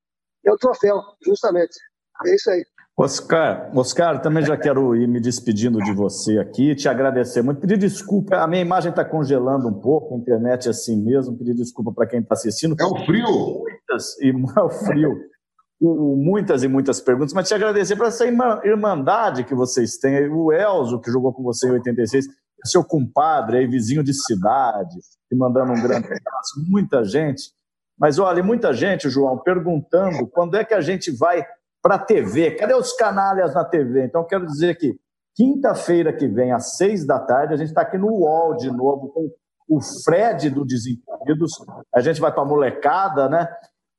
é 0.46 0.52
o 0.52 0.58
troféu, 0.58 1.02
justamente. 1.26 1.78
É 2.26 2.36
isso 2.36 2.50
aí. 2.50 2.64
Oscar, 2.96 3.72
Oscar, 3.76 4.22
também 4.22 4.46
já 4.46 4.56
quero 4.56 4.96
ir 4.96 5.08
me 5.08 5.20
despedindo 5.20 5.80
de 5.80 5.92
você 5.94 6.38
aqui, 6.38 6.76
te 6.76 6.88
agradecer 6.88 7.42
muito, 7.42 7.60
pedir 7.60 7.76
desculpa, 7.76 8.38
a 8.38 8.48
minha 8.48 8.62
imagem 8.62 8.92
está 8.92 9.04
congelando 9.04 9.68
um 9.68 9.74
pouco, 9.74 10.14
a 10.14 10.18
internet 10.20 10.68
é 10.68 10.70
assim 10.70 11.04
mesmo, 11.04 11.36
pedir 11.36 11.56
desculpa 11.56 11.92
para 11.92 12.06
quem 12.06 12.20
está 12.20 12.36
assistindo. 12.36 12.76
É 12.80 12.86
o 12.86 12.96
frio. 13.04 13.64
Muitas, 13.64 14.16
e 14.22 14.30
é 14.58 14.62
o 14.62 14.70
frio. 14.70 15.34
Muitas 15.82 16.64
e 16.64 16.68
muitas 16.68 17.02
perguntas, 17.02 17.34
mas 17.34 17.48
te 17.48 17.56
agradecer 17.56 17.96
por 17.96 18.06
essa 18.06 18.26
irmandade 18.64 19.44
que 19.44 19.56
vocês 19.56 19.98
têm. 19.98 20.30
O 20.30 20.54
Elzo, 20.54 21.02
que 21.02 21.12
jogou 21.12 21.34
com 21.34 21.44
você 21.44 21.68
em 21.68 21.72
86, 21.72 22.26
seu 22.64 22.84
compadre, 22.86 23.58
aí, 23.58 23.68
vizinho 23.68 24.04
de 24.04 24.14
cidade, 24.14 24.96
te 25.28 25.36
mandando 25.36 25.74
um 25.74 25.82
grande 25.82 26.06
abraço, 26.06 26.64
muita 26.70 27.04
gente. 27.04 27.52
Mas 27.98 28.20
olha, 28.20 28.44
muita 28.44 28.74
gente, 28.74 29.10
João, 29.10 29.38
perguntando 29.38 30.28
quando 30.28 30.58
é 30.58 30.64
que 30.64 30.74
a 30.74 30.82
gente 30.82 31.12
vai 31.12 31.46
para 31.82 31.96
a 31.96 32.00
TV. 32.00 32.52
Cadê 32.52 32.74
os 32.74 32.94
canalhas 32.94 33.54
na 33.54 33.66
TV? 33.66 34.06
Então, 34.06 34.24
quero 34.24 34.46
dizer 34.46 34.78
que 34.78 34.98
quinta-feira 35.36 36.14
que 36.14 36.28
vem, 36.28 36.52
às 36.52 36.78
seis 36.78 37.06
da 37.06 37.20
tarde, 37.20 37.54
a 37.54 37.58
gente 37.58 37.70
está 37.70 37.82
aqui 37.82 37.98
no 37.98 38.08
UOL 38.08 38.56
de 38.56 38.72
novo 38.72 39.10
com 39.10 39.30
o 39.70 39.80
Fred 40.04 40.50
do 40.50 40.66
Desimpedidos. 40.66 41.52
A 41.94 42.00
gente 42.00 42.22
vai 42.22 42.32
para 42.32 42.44
a 42.44 42.46
molecada, 42.46 43.28
né? 43.28 43.48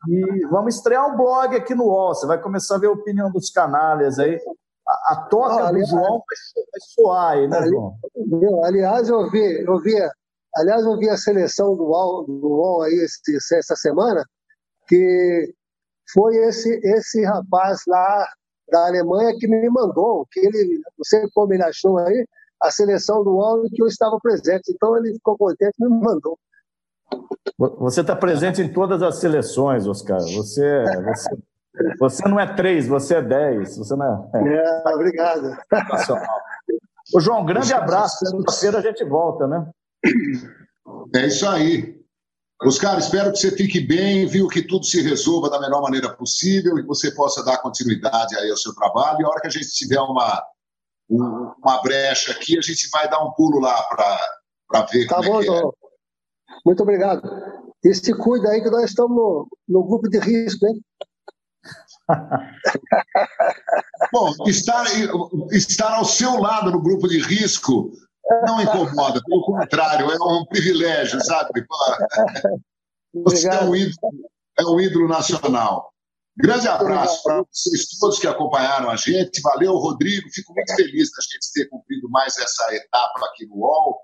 E 0.09 0.47
vamos 0.49 0.77
estrear 0.77 1.07
um 1.07 1.17
blog 1.17 1.57
aqui 1.57 1.75
no 1.75 1.85
UOL. 1.85 2.15
Você 2.15 2.27
vai 2.27 2.41
começar 2.41 2.77
a 2.77 2.79
ver 2.79 2.89
a 2.89 2.93
opinião 2.93 3.31
dos 3.31 3.51
canalhas 3.51 4.19
aí. 4.19 4.39
A, 4.87 5.15
a 5.15 5.17
toca 5.29 5.73
do 5.73 5.85
João 5.87 6.03
vai, 6.03 6.65
vai 6.71 6.81
soar 6.81 7.33
aí, 7.33 7.49
né, 7.49 7.67
João? 7.67 7.97
Aliás, 8.65 9.09
eu 9.09 9.31
vi, 9.31 9.65
eu 9.67 9.79
vi, 9.81 9.95
aliás, 10.57 10.85
eu 10.85 10.99
vi 10.99 11.09
a 11.09 11.17
seleção 11.17 11.77
do 11.77 11.85
UOL, 11.85 12.25
do 12.27 12.49
UOL 12.49 12.83
aí 12.83 12.95
esse, 12.95 13.37
essa 13.57 13.77
semana, 13.77 14.25
que 14.87 15.55
foi 16.13 16.37
esse, 16.37 16.81
esse 16.85 17.25
rapaz 17.25 17.81
lá 17.87 18.27
da 18.71 18.87
Alemanha 18.87 19.37
que 19.39 19.47
me 19.47 19.69
mandou, 19.69 20.27
que 20.31 20.41
ele, 20.41 20.81
não 20.97 21.05
sei 21.05 21.29
como 21.35 21.53
ele 21.53 21.63
achou 21.63 21.99
aí, 21.99 22.27
a 22.63 22.71
seleção 22.71 23.23
do 23.23 23.37
homem 23.37 23.71
que 23.71 23.83
eu 23.83 23.87
estava 23.87 24.19
presente. 24.23 24.73
Então 24.73 24.97
ele 24.97 25.15
ficou 25.15 25.37
contente 25.37 25.75
e 25.81 25.85
me 25.85 26.01
mandou. 26.01 26.39
Você 27.79 28.01
está 28.01 28.17
presente 28.17 28.63
em 28.63 28.73
todas 28.73 29.03
as 29.03 29.19
seleções, 29.19 29.87
Oscar. 29.87 30.21
Você, 30.21 30.85
você, 31.05 31.31
Você 31.99 32.29
não 32.29 32.41
é 32.41 32.55
três, 32.55 32.87
você 32.87 33.17
é 33.17 33.23
dez. 33.23 33.77
Você 33.77 33.95
não 33.95 34.31
é... 34.35 34.57
é 34.57 34.95
obrigado. 34.95 35.57
Ô, 37.15 37.21
João, 37.21 37.45
grande 37.45 37.73
abraço. 37.73 38.25
Segunda-feira 38.25 38.79
a 38.79 38.83
gente 38.83 39.05
volta, 39.05 39.47
né? 39.47 39.69
É 41.15 41.27
isso 41.27 41.49
aí. 41.49 41.95
Oscar, 42.63 42.99
espero 42.99 43.33
que 43.33 43.39
você 43.39 43.51
fique 43.51 43.81
bem, 43.81 44.27
viu, 44.27 44.49
que 44.49 44.63
tudo 44.63 44.85
se 44.85 45.03
resolva 45.03 45.51
da 45.51 45.61
melhor 45.61 45.83
maneira 45.83 46.15
possível 46.15 46.79
e 46.79 46.83
que 46.83 46.89
você 46.89 47.15
possa 47.15 47.45
dar 47.45 47.59
continuidade 47.59 48.37
aí 48.37 48.51
ao 48.51 48.57
seu 48.57 48.75
trabalho. 48.75 49.21
E 49.21 49.25
a 49.25 49.29
hora 49.29 49.41
que 49.41 49.49
a 49.49 49.51
gente 49.51 49.69
tiver 49.69 50.01
uma, 50.01 50.43
uma 51.09 51.83
brecha 51.83 52.33
aqui, 52.33 52.59
a 52.59 52.63
gente 52.63 52.89
vai 52.91 53.09
dar 53.09 53.23
um 53.23 53.33
pulo 53.33 53.61
lá 53.61 53.83
para 53.85 54.87
ver 54.93 55.07
tá 55.07 55.17
como 55.17 55.29
bom, 55.29 55.41
é 55.41 55.45
que 55.45 55.51
é. 55.51 55.63
Muito 56.65 56.83
obrigado. 56.83 57.23
E 57.85 57.95
se 57.95 58.15
cuida 58.15 58.51
aí 58.51 58.63
que 58.63 58.71
nós 58.71 58.85
estamos 58.85 59.15
no, 59.15 59.49
no 59.69 59.85
grupo 59.85 60.09
de 60.09 60.19
risco, 60.19 60.67
hein? 60.67 60.83
Bom, 64.13 64.33
estar, 64.47 64.85
estar 65.51 65.95
ao 65.95 66.05
seu 66.05 66.39
lado 66.39 66.71
no 66.71 66.83
grupo 66.83 67.09
de 67.09 67.19
risco 67.19 67.91
não 68.47 68.61
incomoda, 68.61 69.21
pelo 69.25 69.45
contrário, 69.45 70.11
é 70.11 70.17
um 70.17 70.45
privilégio, 70.47 71.23
sabe? 71.25 71.65
Você 73.13 73.49
é 73.49 73.63
um, 73.63 73.77
ídolo, 73.77 74.31
é 74.59 74.65
um 74.65 74.81
ídolo 74.81 75.09
nacional. 75.09 75.93
Grande 76.37 76.67
abraço 76.67 77.23
para 77.23 77.43
vocês 77.43 77.87
todos 78.01 78.19
que 78.19 78.27
acompanharam 78.27 78.91
a 78.91 78.97
gente. 78.97 79.41
Valeu, 79.41 79.77
Rodrigo. 79.77 80.29
Fico 80.31 80.53
muito 80.53 80.75
feliz 80.75 81.11
da 81.13 81.23
gente 81.23 81.53
ter 81.53 81.69
cumprido 81.69 82.09
mais 82.11 82.37
essa 82.39 82.75
etapa 82.75 83.25
aqui 83.27 83.47
no 83.47 83.57
UOL, 83.57 84.01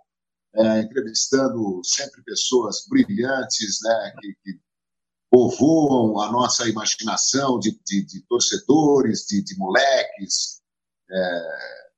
é, 0.54 0.80
entrevistando 0.80 1.80
sempre 1.82 2.22
pessoas 2.22 2.86
brilhantes, 2.88 3.80
né, 3.82 4.14
que, 4.20 4.34
que 4.44 4.60
povoam 5.28 6.20
a 6.20 6.30
nossa 6.30 6.68
imaginação 6.68 7.58
de, 7.58 7.72
de, 7.84 8.04
de 8.04 8.20
torcedores, 8.28 9.26
de, 9.26 9.42
de 9.42 9.56
moleques. 9.58 10.60
É, 11.10 11.89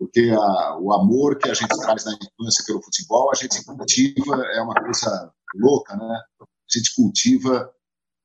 porque 0.00 0.30
a, 0.32 0.78
o 0.78 0.94
amor 0.94 1.36
que 1.36 1.50
a 1.50 1.52
gente 1.52 1.78
traz 1.78 2.06
na 2.06 2.12
infância 2.14 2.64
pelo 2.66 2.82
futebol, 2.82 3.30
a 3.30 3.34
gente 3.34 3.62
cultiva, 3.62 4.42
é 4.54 4.62
uma 4.62 4.74
coisa 4.74 5.30
louca, 5.54 5.94
né? 5.94 6.22
A 6.40 6.78
gente 6.78 6.94
cultiva 6.96 7.70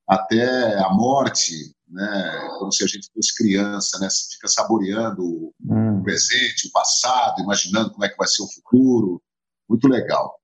até 0.08 0.78
a 0.78 0.88
morte, 0.88 1.76
né? 1.86 2.48
Como 2.58 2.72
se 2.72 2.82
a 2.82 2.86
gente 2.86 3.10
fosse 3.12 3.36
criança, 3.36 3.98
né? 3.98 4.08
Você 4.08 4.36
fica 4.36 4.48
saboreando 4.48 5.52
hum. 5.68 6.00
o 6.00 6.02
presente, 6.02 6.66
o 6.66 6.72
passado, 6.72 7.42
imaginando 7.42 7.92
como 7.92 8.06
é 8.06 8.08
que 8.08 8.16
vai 8.16 8.26
ser 8.26 8.42
o 8.42 8.48
futuro. 8.48 9.20
Muito 9.68 9.86
legal. 9.86 10.40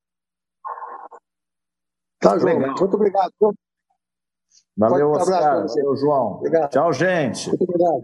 Tá, 2.20 2.36
João. 2.38 2.58
Legal. 2.58 2.74
Muito 2.78 2.94
obrigado. 2.94 3.32
Valeu, 4.76 5.12
Oscar. 5.12 5.66
Valeu, 5.66 5.96
João. 5.96 6.32
Obrigado. 6.34 6.70
Tchau, 6.70 6.92
gente. 6.92 7.48
Muito 7.48 7.64
obrigado. 7.64 8.02